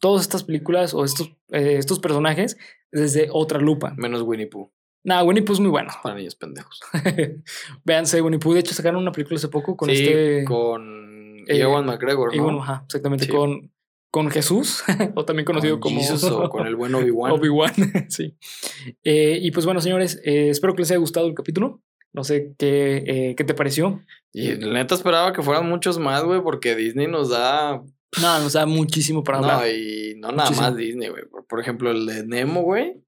todas 0.01 0.23
estas 0.23 0.45
películas 0.45 0.95
o 0.95 1.05
estos, 1.05 1.29
eh, 1.51 1.77
estos 1.79 1.99
personajes 1.99 2.57
desde 2.93 3.29
otra 3.33 3.59
lupa. 3.61 3.95
Menos 3.97 4.23
Winnie 4.23 4.47
Pooh. 4.47 4.71
Nah, 5.05 5.23
Winnie 5.23 5.43
Pooh 5.43 5.55
es 5.55 5.61
muy 5.61 5.71
bueno. 5.71 5.91
Para 6.03 6.17
niños 6.17 6.35
pendejos. 6.35 6.81
Véanse 7.85 8.21
Winnie 8.21 8.39
Pooh. 8.39 8.55
De 8.55 8.61
hecho, 8.61 8.75
sacaron 8.75 9.01
una 9.01 9.13
película 9.13 9.37
hace 9.37 9.49
poco 9.49 9.77
con 9.77 9.89
sí, 9.89 10.05
este. 10.05 10.45
con 10.45 11.45
eh, 11.49 11.61
Ewan 11.61 11.87
McGregor, 11.87 12.37
bueno, 12.39 12.63
ajá, 12.63 12.83
exactamente. 12.85 13.25
Sí. 13.25 13.31
Con, 13.31 13.73
con 14.11 14.31
Jesús, 14.31 14.83
o 15.15 15.25
también 15.25 15.45
conocido 15.45 15.81
Con 15.81 15.93
como. 15.93 16.01
Jesus 16.01 16.25
o 16.25 16.49
con 16.49 16.67
el 16.67 16.77
buen 16.77 16.95
Obi-Wan. 16.95 17.33
Obi-Wan, 17.33 17.73
sí. 18.09 18.37
Eh, 19.05 19.39
y 19.41 19.51
pues 19.51 19.67
bueno, 19.67 19.81
señores, 19.81 20.21
eh, 20.25 20.51
espero 20.51 20.75
que 20.75 20.83
les 20.83 20.91
haya 20.91 20.99
gustado 20.99 21.27
el 21.27 21.35
capítulo. 21.35 21.83
No 22.13 22.25
sé 22.25 22.55
qué, 22.59 23.05
eh, 23.07 23.35
qué 23.37 23.45
te 23.45 23.55
pareció. 23.55 24.03
Y 24.33 24.55
la 24.57 24.73
neta 24.73 24.95
esperaba 24.95 25.33
que 25.33 25.43
fueran 25.43 25.69
muchos 25.69 25.99
más, 25.99 26.25
güey, 26.25 26.43
porque 26.43 26.75
Disney 26.75 27.07
nos 27.07 27.29
da. 27.31 27.83
No, 28.21 28.39
nos 28.41 28.55
da 28.55 28.65
muchísimo 28.67 29.23
para 29.23 29.39
hablar. 29.39 29.61
No, 29.61 29.69
y 29.69 30.15
no 30.17 30.29
nada 30.33 30.45
Muchísimo. 30.45 30.67
más 30.67 30.77
Disney, 30.77 31.09
güey. 31.09 31.25
Por, 31.49 31.61
ejemplo, 31.61 31.91
el 31.91 32.07
de 32.07 32.27
Nemo, 32.27 32.63
güey, 32.63 33.03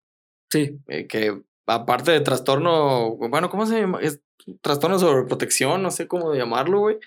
Sí, 0.52 0.78
eh, 0.88 1.06
que 1.06 1.42
aparte 1.66 2.10
de 2.10 2.20
trastorno, 2.20 3.16
bueno, 3.16 3.48
¿cómo 3.50 3.66
se 3.66 3.80
llama? 3.80 4.00
Es 4.00 4.20
trastorno 4.60 4.98
sobre 4.98 5.26
protección, 5.26 5.82
no 5.82 5.90
sé 5.90 6.08
cómo 6.08 6.34
llamarlo, 6.34 6.80
güey. 6.80 6.98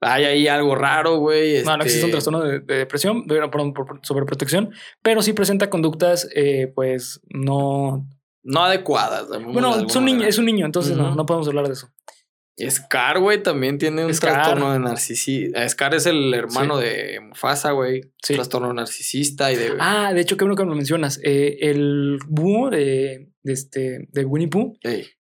Hay 0.00 0.24
ahí 0.24 0.48
algo 0.48 0.74
raro, 0.74 1.16
güey. 1.16 1.64
no, 1.64 1.76
no 1.76 1.82
existe 1.82 2.04
un 2.04 2.10
este, 2.10 2.12
trastorno 2.12 2.40
de, 2.42 2.60
de 2.60 2.76
depresión, 2.78 3.26
de- 3.26 3.48
perdón, 3.48 3.72
por, 3.72 4.00
sobreprotección, 4.02 4.72
pero 5.02 5.22
sí 5.22 5.32
presenta 5.32 5.70
conductas, 5.70 6.28
eh, 6.34 6.70
pues 6.74 7.20
no. 7.28 8.06
No 8.44 8.64
adecuadas. 8.64 9.28
Bueno, 9.28 9.74
es 9.74 9.96
un 10.38 10.44
niño, 10.44 10.66
entonces 10.66 10.96
no, 10.96 11.14
no 11.14 11.26
podemos 11.26 11.48
hablar 11.48 11.66
de 11.66 11.72
eso. 11.72 11.88
Scar, 12.70 13.18
güey, 13.18 13.42
también 13.42 13.78
tiene 13.78 14.04
un 14.04 14.14
Scar. 14.14 14.34
trastorno 14.34 14.72
de 14.72 14.78
narcisismo. 14.78 15.58
Scar 15.68 15.94
es 15.94 16.06
el 16.06 16.32
hermano 16.34 16.78
de 16.78 17.20
Mufasa, 17.20 17.72
güey. 17.72 18.02
Sí. 18.22 18.34
Trastorno 18.34 18.72
narcisista 18.72 19.52
y 19.52 19.56
de. 19.56 19.72
Ah, 19.80 20.12
de 20.14 20.20
hecho, 20.20 20.36
qué 20.36 20.44
bueno 20.44 20.56
que 20.56 20.62
me 20.64 20.70
lo 20.70 20.76
mencionas. 20.76 21.18
Eh, 21.24 21.58
el 21.62 22.18
búho 22.28 22.70
de, 22.70 23.30
de, 23.42 23.52
este, 23.52 24.08
de 24.12 24.24
Winnie 24.24 24.48
Pooh 24.48 24.78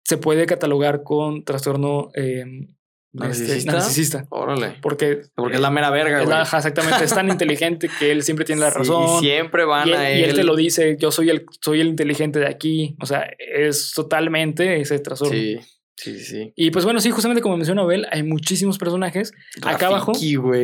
se 0.04 0.16
puede 0.16 0.46
catalogar 0.46 1.02
con 1.02 1.44
trastorno 1.44 2.10
eh, 2.14 2.44
este, 2.44 3.18
¿Narcisista? 3.44 3.72
narcisista. 3.72 4.26
órale. 4.30 4.74
Porque, 4.80 5.22
Porque 5.34 5.56
es 5.56 5.60
la 5.60 5.70
mera 5.70 5.90
verga, 5.90 6.22
güey. 6.22 6.40
exactamente 6.40 7.04
es 7.04 7.12
tan 7.14 7.28
inteligente 7.30 7.90
que 7.98 8.12
él 8.12 8.22
siempre 8.22 8.44
tiene 8.44 8.60
la 8.60 8.70
Sí, 8.70 8.78
razón. 8.78 9.16
y 9.16 9.26
siempre 9.26 9.64
van 9.64 9.88
y, 9.88 9.90
él, 9.90 9.96
a 9.96 10.10
y 10.18 10.22
él. 10.22 10.30
él 10.30 10.36
te 10.36 10.44
lo 10.44 10.54
dice, 10.54 10.96
yo 11.00 11.10
soy 11.10 11.30
el, 11.30 11.44
soy 11.60 11.80
el 11.80 11.88
inteligente 11.88 12.38
de 12.38 12.46
aquí. 12.46 12.96
O 13.00 13.06
sea, 13.06 13.28
es 13.38 13.92
totalmente 13.94 14.80
ese 14.80 14.98
trastorno. 15.00 15.34
Sí, 15.34 15.58
sí, 15.98 16.18
sí. 16.20 16.52
Y 16.56 16.70
pues 16.70 16.84
bueno, 16.84 17.00
sí, 17.00 17.10
justamente 17.10 17.42
como 17.42 17.56
menciona 17.56 17.82
Abel, 17.82 18.06
hay 18.10 18.22
muchísimos 18.22 18.78
personajes. 18.78 19.32
Acá 19.62 19.88
abajo, 19.88 20.12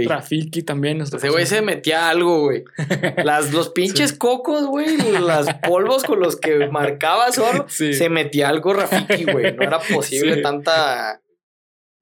Rafiki, 0.07 0.63
también. 0.63 1.01
Ese 1.01 1.29
güey 1.29 1.47
se 1.47 1.61
metía 1.63 2.09
algo, 2.09 2.41
güey. 2.43 2.65
Las, 3.25 3.53
los 3.53 3.71
pinches 3.71 4.13
cocos, 4.13 4.67
güey. 4.67 4.97
Los 4.97 5.47
polvos 5.67 6.05
con 6.05 6.21
los 6.21 6.37
que 6.37 6.69
marcaba 6.69 7.33
solo. 7.33 7.67
Sí. 7.75 7.93
Se 7.95 8.09
metía 8.09 8.49
algo 8.49 8.73
Rafiki, 8.75 9.25
güey. 9.25 9.55
No 9.55 9.63
era 9.63 9.79
posible 9.81 10.35
Sí. 10.37 10.43
tanta. 10.43 11.21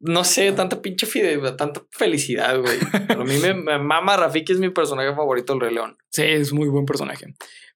No 0.04 0.24
sé, 0.24 0.50
tanta 0.52 0.82
pinche 0.82 1.06
fide- 1.06 1.56
tanta 1.56 1.82
felicidad, 1.92 2.58
güey. 2.60 2.76
A 3.08 3.22
mí 3.24 3.38
me, 3.38 3.54
me 3.54 3.78
mama 3.78 4.16
Rafiki, 4.16 4.52
es 4.52 4.58
mi 4.58 4.70
personaje 4.70 5.14
favorito 5.14 5.52
del 5.52 5.60
Rey 5.62 5.74
León. 5.74 5.96
Sí, 6.10 6.22
es 6.24 6.52
muy 6.52 6.68
buen 6.68 6.84
personaje. 6.86 7.26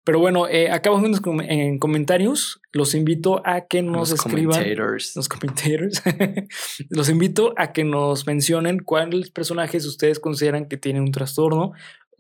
Pero 0.07 0.21
bueno, 0.21 0.47
eh, 0.49 0.71
acá 0.71 0.89
abajo 0.91 1.05
en 1.05 1.11
los 1.11 1.21
com- 1.21 1.41
en 1.41 1.79
comentarios 1.81 2.61
los 2.73 2.95
invito 2.95 3.43
a 3.45 3.67
que 3.67 3.83
nos 3.83 4.11
Los 4.11 4.13
escriban. 4.13 4.53
commentators. 4.61 5.17
Los 5.17 5.29
commentators. 5.29 6.03
los 6.91 7.09
invito 7.09 7.53
a 7.57 7.73
que 7.73 7.83
nos 7.83 8.25
mencionen 8.27 8.79
cuáles 8.79 9.31
personajes 9.33 9.85
ustedes 9.85 10.21
consideran 10.21 10.69
que 10.69 10.77
tienen 10.77 11.03
un 11.03 11.11
trastorno, 11.11 11.73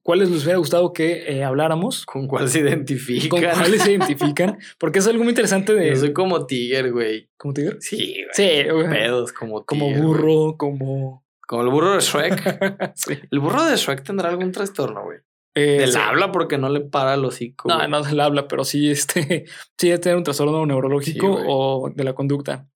cuáles 0.03 0.31
les 0.31 0.43
hubiera 0.43 0.59
gustado 0.59 0.93
que 0.93 1.25
eh, 1.33 1.45
habláramos, 1.45 2.05
¿Con 2.07 2.27
cuál 2.27 2.49
se 2.49 2.59
con 2.61 2.69
identifican? 2.69 3.41
cuáles 3.55 3.83
se 3.83 3.93
identifican, 3.93 4.59
porque 4.79 4.99
es 4.99 5.07
algo 5.07 5.23
muy 5.23 5.31
interesante 5.31 5.73
de. 5.73 5.91
Yo 5.91 5.97
soy 5.97 6.13
como 6.13 6.45
Tiger, 6.45 6.91
güey. 6.93 7.31
¿Cómo 7.37 7.55
te 7.55 7.63
digo? 7.63 7.75
Sí, 7.79 7.97
güey. 7.97 8.27
Sí, 8.33 8.69
güey. 8.69 8.89
Pedos 8.91 9.33
como 9.33 9.65
como 9.65 9.87
Tiger, 9.87 10.03
güey. 10.03 10.09
burro, 10.09 10.57
como. 10.57 11.25
Como 11.47 11.63
el 11.63 11.69
burro 11.69 11.93
de 11.95 12.01
Shrek. 12.01 12.93
sí. 12.97 13.15
El 13.31 13.39
burro 13.39 13.65
de 13.65 13.77
Shrek 13.77 14.03
tendrá 14.03 14.29
algún 14.31 14.51
trastorno, 14.51 15.05
güey. 15.05 15.19
Eh, 15.57 15.79
Del 15.81 15.93
sí. 15.93 15.99
habla 15.99 16.31
porque 16.31 16.59
no 16.59 16.69
le 16.69 16.83
para 16.83 17.15
el 17.15 17.25
hocico. 17.25 17.69
No, 17.69 17.77
güey. 17.79 17.89
no 17.91 18.05
se 18.05 18.15
le 18.15 18.23
habla, 18.23 18.47
pero 18.47 18.63
sí, 18.65 18.91
este, 18.91 19.47
sí 19.79 19.87
debe 19.89 19.99
tener 19.99 20.17
un 20.19 20.23
trastorno 20.25 20.65
neurológico 20.67 21.29
güey. 21.33 21.45
o 21.49 21.91
de 21.95 22.05
la 22.05 22.15
conducta. 22.15 22.69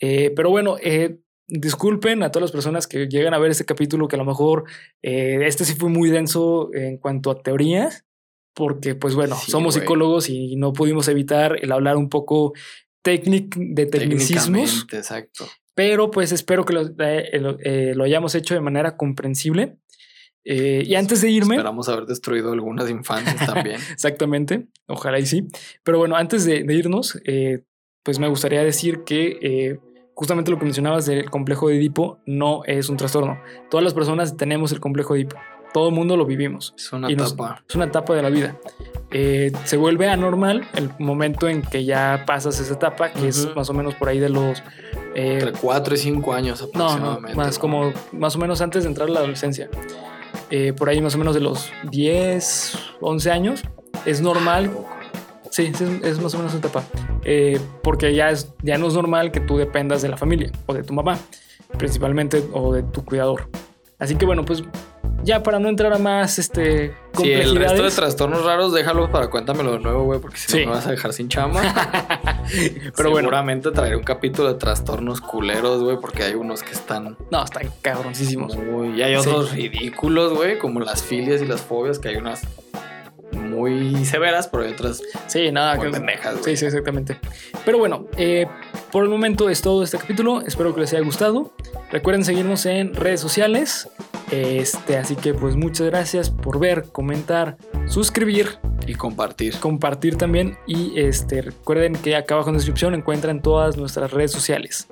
Eh, 0.00 0.30
pero 0.36 0.50
bueno, 0.50 0.76
eh, 0.82 1.18
disculpen 1.48 2.22
a 2.22 2.30
todas 2.30 2.42
las 2.42 2.52
personas 2.52 2.86
que 2.86 3.06
llegan 3.08 3.34
a 3.34 3.38
ver 3.38 3.50
este 3.50 3.64
capítulo, 3.64 4.08
que 4.08 4.16
a 4.16 4.18
lo 4.18 4.24
mejor 4.24 4.64
eh, 5.02 5.38
este 5.46 5.64
sí 5.64 5.74
fue 5.74 5.88
muy 5.88 6.10
denso 6.10 6.70
en 6.74 6.98
cuanto 6.98 7.30
a 7.30 7.40
teorías, 7.42 8.04
porque 8.54 8.94
pues 8.94 9.14
bueno, 9.14 9.34
Sí, 9.36 9.50
somos 9.50 9.74
güey. 9.74 9.82
psicólogos 9.86 10.28
y 10.28 10.56
no 10.56 10.72
pudimos 10.72 11.08
evitar 11.08 11.56
el 11.62 11.72
hablar 11.72 11.96
un 11.96 12.08
poco 12.10 12.52
técnic 13.02 13.54
de 13.56 13.86
tecnicismos, 13.86 14.86
exacto. 14.92 15.46
pero 15.74 16.10
pues 16.10 16.30
espero 16.32 16.64
que 16.64 16.72
lo, 16.74 16.82
eh, 16.98 17.30
eh, 17.64 17.92
lo 17.96 18.04
hayamos 18.04 18.34
hecho 18.34 18.54
de 18.54 18.60
manera 18.60 18.96
comprensible. 18.96 19.76
Eh, 20.44 20.82
y 20.86 20.94
antes 20.96 21.20
de 21.20 21.30
irme, 21.30 21.54
Esperamos 21.54 21.88
haber 21.88 22.06
destruido 22.06 22.52
algunas 22.52 22.90
infancias 22.90 23.46
también. 23.46 23.76
Exactamente, 23.92 24.66
ojalá 24.86 25.18
y 25.18 25.26
sí. 25.26 25.46
Pero 25.84 25.98
bueno, 25.98 26.16
antes 26.16 26.44
de, 26.44 26.64
de 26.64 26.74
irnos, 26.74 27.20
eh, 27.24 27.64
pues 28.02 28.18
me 28.18 28.28
gustaría 28.28 28.62
decir 28.64 29.04
que 29.04 29.38
eh, 29.40 29.78
justamente 30.14 30.50
lo 30.50 30.58
que 30.58 30.64
mencionabas 30.64 31.06
del 31.06 31.30
complejo 31.30 31.68
de 31.68 31.76
Edipo 31.76 32.18
no 32.26 32.62
es 32.66 32.88
un 32.88 32.96
trastorno. 32.96 33.38
Todas 33.70 33.84
las 33.84 33.94
personas 33.94 34.36
tenemos 34.36 34.72
el 34.72 34.80
complejo 34.80 35.14
de 35.14 35.20
Edipo. 35.20 35.36
Todo 35.72 35.88
el 35.88 35.94
mundo 35.94 36.16
lo 36.18 36.26
vivimos. 36.26 36.74
Es 36.76 36.92
una 36.92 37.08
nos- 37.08 37.32
etapa. 37.32 37.64
Es 37.66 37.74
una 37.76 37.84
etapa 37.86 38.14
de 38.14 38.22
la 38.22 38.28
vida. 38.28 38.58
Eh, 39.10 39.52
se 39.64 39.76
vuelve 39.76 40.08
anormal 40.08 40.66
el 40.74 40.90
momento 40.98 41.48
en 41.48 41.62
que 41.62 41.84
ya 41.84 42.24
pasas 42.26 42.58
esa 42.60 42.74
etapa, 42.74 43.10
que 43.12 43.28
es 43.28 43.54
más 43.54 43.70
o 43.70 43.74
menos 43.74 43.94
por 43.94 44.08
ahí 44.08 44.18
de 44.18 44.28
los... 44.28 44.58
eh, 45.14 45.34
Entre 45.40 45.52
4 45.52 45.94
y 45.94 45.98
5 45.98 46.32
años 46.34 46.60
no, 46.74 46.78
no, 46.78 46.84
aproximadamente. 46.84 47.36
más 47.36 47.58
como 47.58 47.92
más 48.12 48.36
o 48.36 48.38
menos 48.38 48.60
antes 48.60 48.82
de 48.82 48.88
entrar 48.90 49.08
a 49.08 49.12
la 49.12 49.18
adolescencia. 49.20 49.70
Eh, 50.54 50.74
por 50.74 50.90
ahí 50.90 51.00
más 51.00 51.14
o 51.14 51.18
menos 51.18 51.34
de 51.34 51.40
los 51.40 51.72
10, 51.90 52.78
11 53.00 53.30
años, 53.30 53.62
es 54.04 54.20
normal. 54.20 54.70
Sí, 55.50 55.72
es, 56.02 56.20
más 56.20 56.34
o 56.34 56.36
menos 56.36 56.52
una 56.52 56.58
etapa. 56.58 56.84
Eh, 57.24 57.58
porque 57.82 58.14
ya, 58.14 58.28
es, 58.28 58.52
ya 58.62 58.76
no 58.76 58.88
es 58.88 58.92
normal 58.92 59.32
que 59.32 59.40
tú 59.40 59.56
dependas 59.56 60.02
de 60.02 60.10
la 60.10 60.18
familia 60.18 60.52
o 60.66 60.74
de 60.74 60.82
tu 60.82 60.92
mamá, 60.92 61.18
principalmente, 61.78 62.44
o 62.52 62.74
de 62.74 62.82
tu 62.82 63.02
cuidador. 63.02 63.48
Así 63.98 64.16
que 64.16 64.26
bueno, 64.26 64.44
pues 64.44 64.62
ya 65.24 65.42
para 65.42 65.58
no 65.60 65.68
entrar 65.68 65.92
a 65.92 65.98
más 65.98 66.38
este, 66.38 66.94
Sí, 67.16 67.30
el 67.30 67.54
resto 67.56 67.82
de 67.82 67.90
trastornos 67.90 68.44
raros, 68.44 68.72
déjalos 68.72 69.10
para 69.10 69.28
cuéntamelo 69.28 69.72
de 69.72 69.78
nuevo, 69.80 70.04
güey, 70.04 70.18
porque 70.20 70.36
si 70.38 70.50
Sí. 70.52 70.60
no 70.60 70.70
me 70.70 70.76
vas 70.76 70.86
a 70.86 70.90
dejar 70.90 71.12
sin 71.12 71.28
chamba. 71.28 71.60
Pero 72.96 73.10
bueno, 73.10 73.26
Seguramente 73.28 73.70
traeré 73.70 73.96
un 73.96 74.02
capítulo 74.02 74.48
de 74.52 74.58
trastornos 74.58 75.20
culeros, 75.20 75.82
güey, 75.82 75.98
porque 76.00 76.22
hay 76.24 76.34
unos 76.34 76.62
que 76.62 76.72
están 76.72 77.16
no, 77.30 77.44
están 77.44 77.70
cabroncísimos. 77.82 78.56
muy... 78.56 78.98
Y 78.98 79.02
hay 79.02 79.20
Sí. 79.22 79.28
otros 79.28 79.52
ridículos, 79.52 80.34
güey, 80.34 80.58
como 80.58 80.80
las 80.80 81.02
filias 81.02 81.40
y 81.42 81.46
las 81.46 81.60
fobias, 81.60 81.98
que 81.98 82.08
hay 82.08 82.16
unas 82.16 82.42
muy 83.32 84.04
severas, 84.04 84.48
pero 84.48 84.64
hay 84.64 84.72
otras 84.72 85.02
Sí, 85.26 85.50
nada, 85.50 85.76
muy 85.76 85.86
que 85.86 85.92
pendejas. 85.92 86.36
Sí, 86.44 86.56
sí, 86.56 86.66
exactamente. 86.66 87.18
Pero 87.64 87.78
bueno, 87.78 88.06
eh, 88.16 88.46
por 88.90 89.04
el 89.04 89.10
momento 89.10 89.48
es 89.48 89.62
todo 89.62 89.82
este 89.82 89.98
capítulo. 89.98 90.42
Espero 90.42 90.74
que 90.74 90.80
les 90.80 90.92
haya 90.92 91.02
gustado. 91.02 91.52
Recuerden 91.90 92.24
seguirnos 92.24 92.66
en 92.66 92.94
redes 92.94 93.20
sociales. 93.20 93.88
Este, 94.30 94.96
así 94.96 95.14
que 95.16 95.34
pues 95.34 95.56
muchas 95.56 95.86
gracias 95.88 96.30
por 96.30 96.58
ver, 96.58 96.84
comentar, 96.90 97.58
suscribir, 97.86 98.58
Y 98.86 98.94
compartir. 98.94 99.58
compartir 99.58 100.16
también. 100.16 100.56
Y 100.66 100.98
este, 100.98 101.42
recuerden 101.42 101.94
que 101.94 102.16
acá 102.16 102.34
abajo 102.34 102.48
en 102.48 102.54
la 102.54 102.58
descripción 102.58 102.94
encuentran 102.94 103.42
todas 103.42 103.76
nuestras 103.76 104.10
redes 104.10 104.32
sociales. 104.32 104.88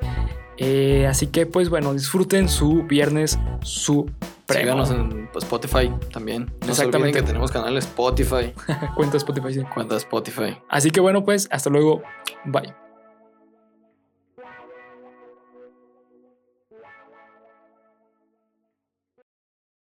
Eh, 0.62 1.06
así 1.06 1.28
que 1.28 1.46
pues 1.46 1.70
bueno, 1.70 1.94
disfruten 1.94 2.46
su 2.50 2.82
viernes 2.82 3.38
supremo. 3.62 4.14
Síganos 4.46 4.90
en 4.90 5.28
pues, 5.32 5.44
Spotify 5.44 5.90
también. 6.12 6.42
No 6.42 6.50
se 6.50 6.52
olviden 6.52 6.70
Exactamente. 6.70 7.18
que 7.20 7.26
tenemos 7.26 7.50
canal 7.50 7.76
Spotify. 7.78 8.52
Cuenta 8.94 9.16
Spotify. 9.16 9.54
sí. 9.54 9.62
Cuenta 9.72 9.96
Spotify. 9.96 10.58
Así 10.68 10.90
que 10.90 11.00
bueno, 11.00 11.24
pues 11.24 11.48
hasta 11.50 11.70
luego. 11.70 12.02
Bye. 12.44 12.74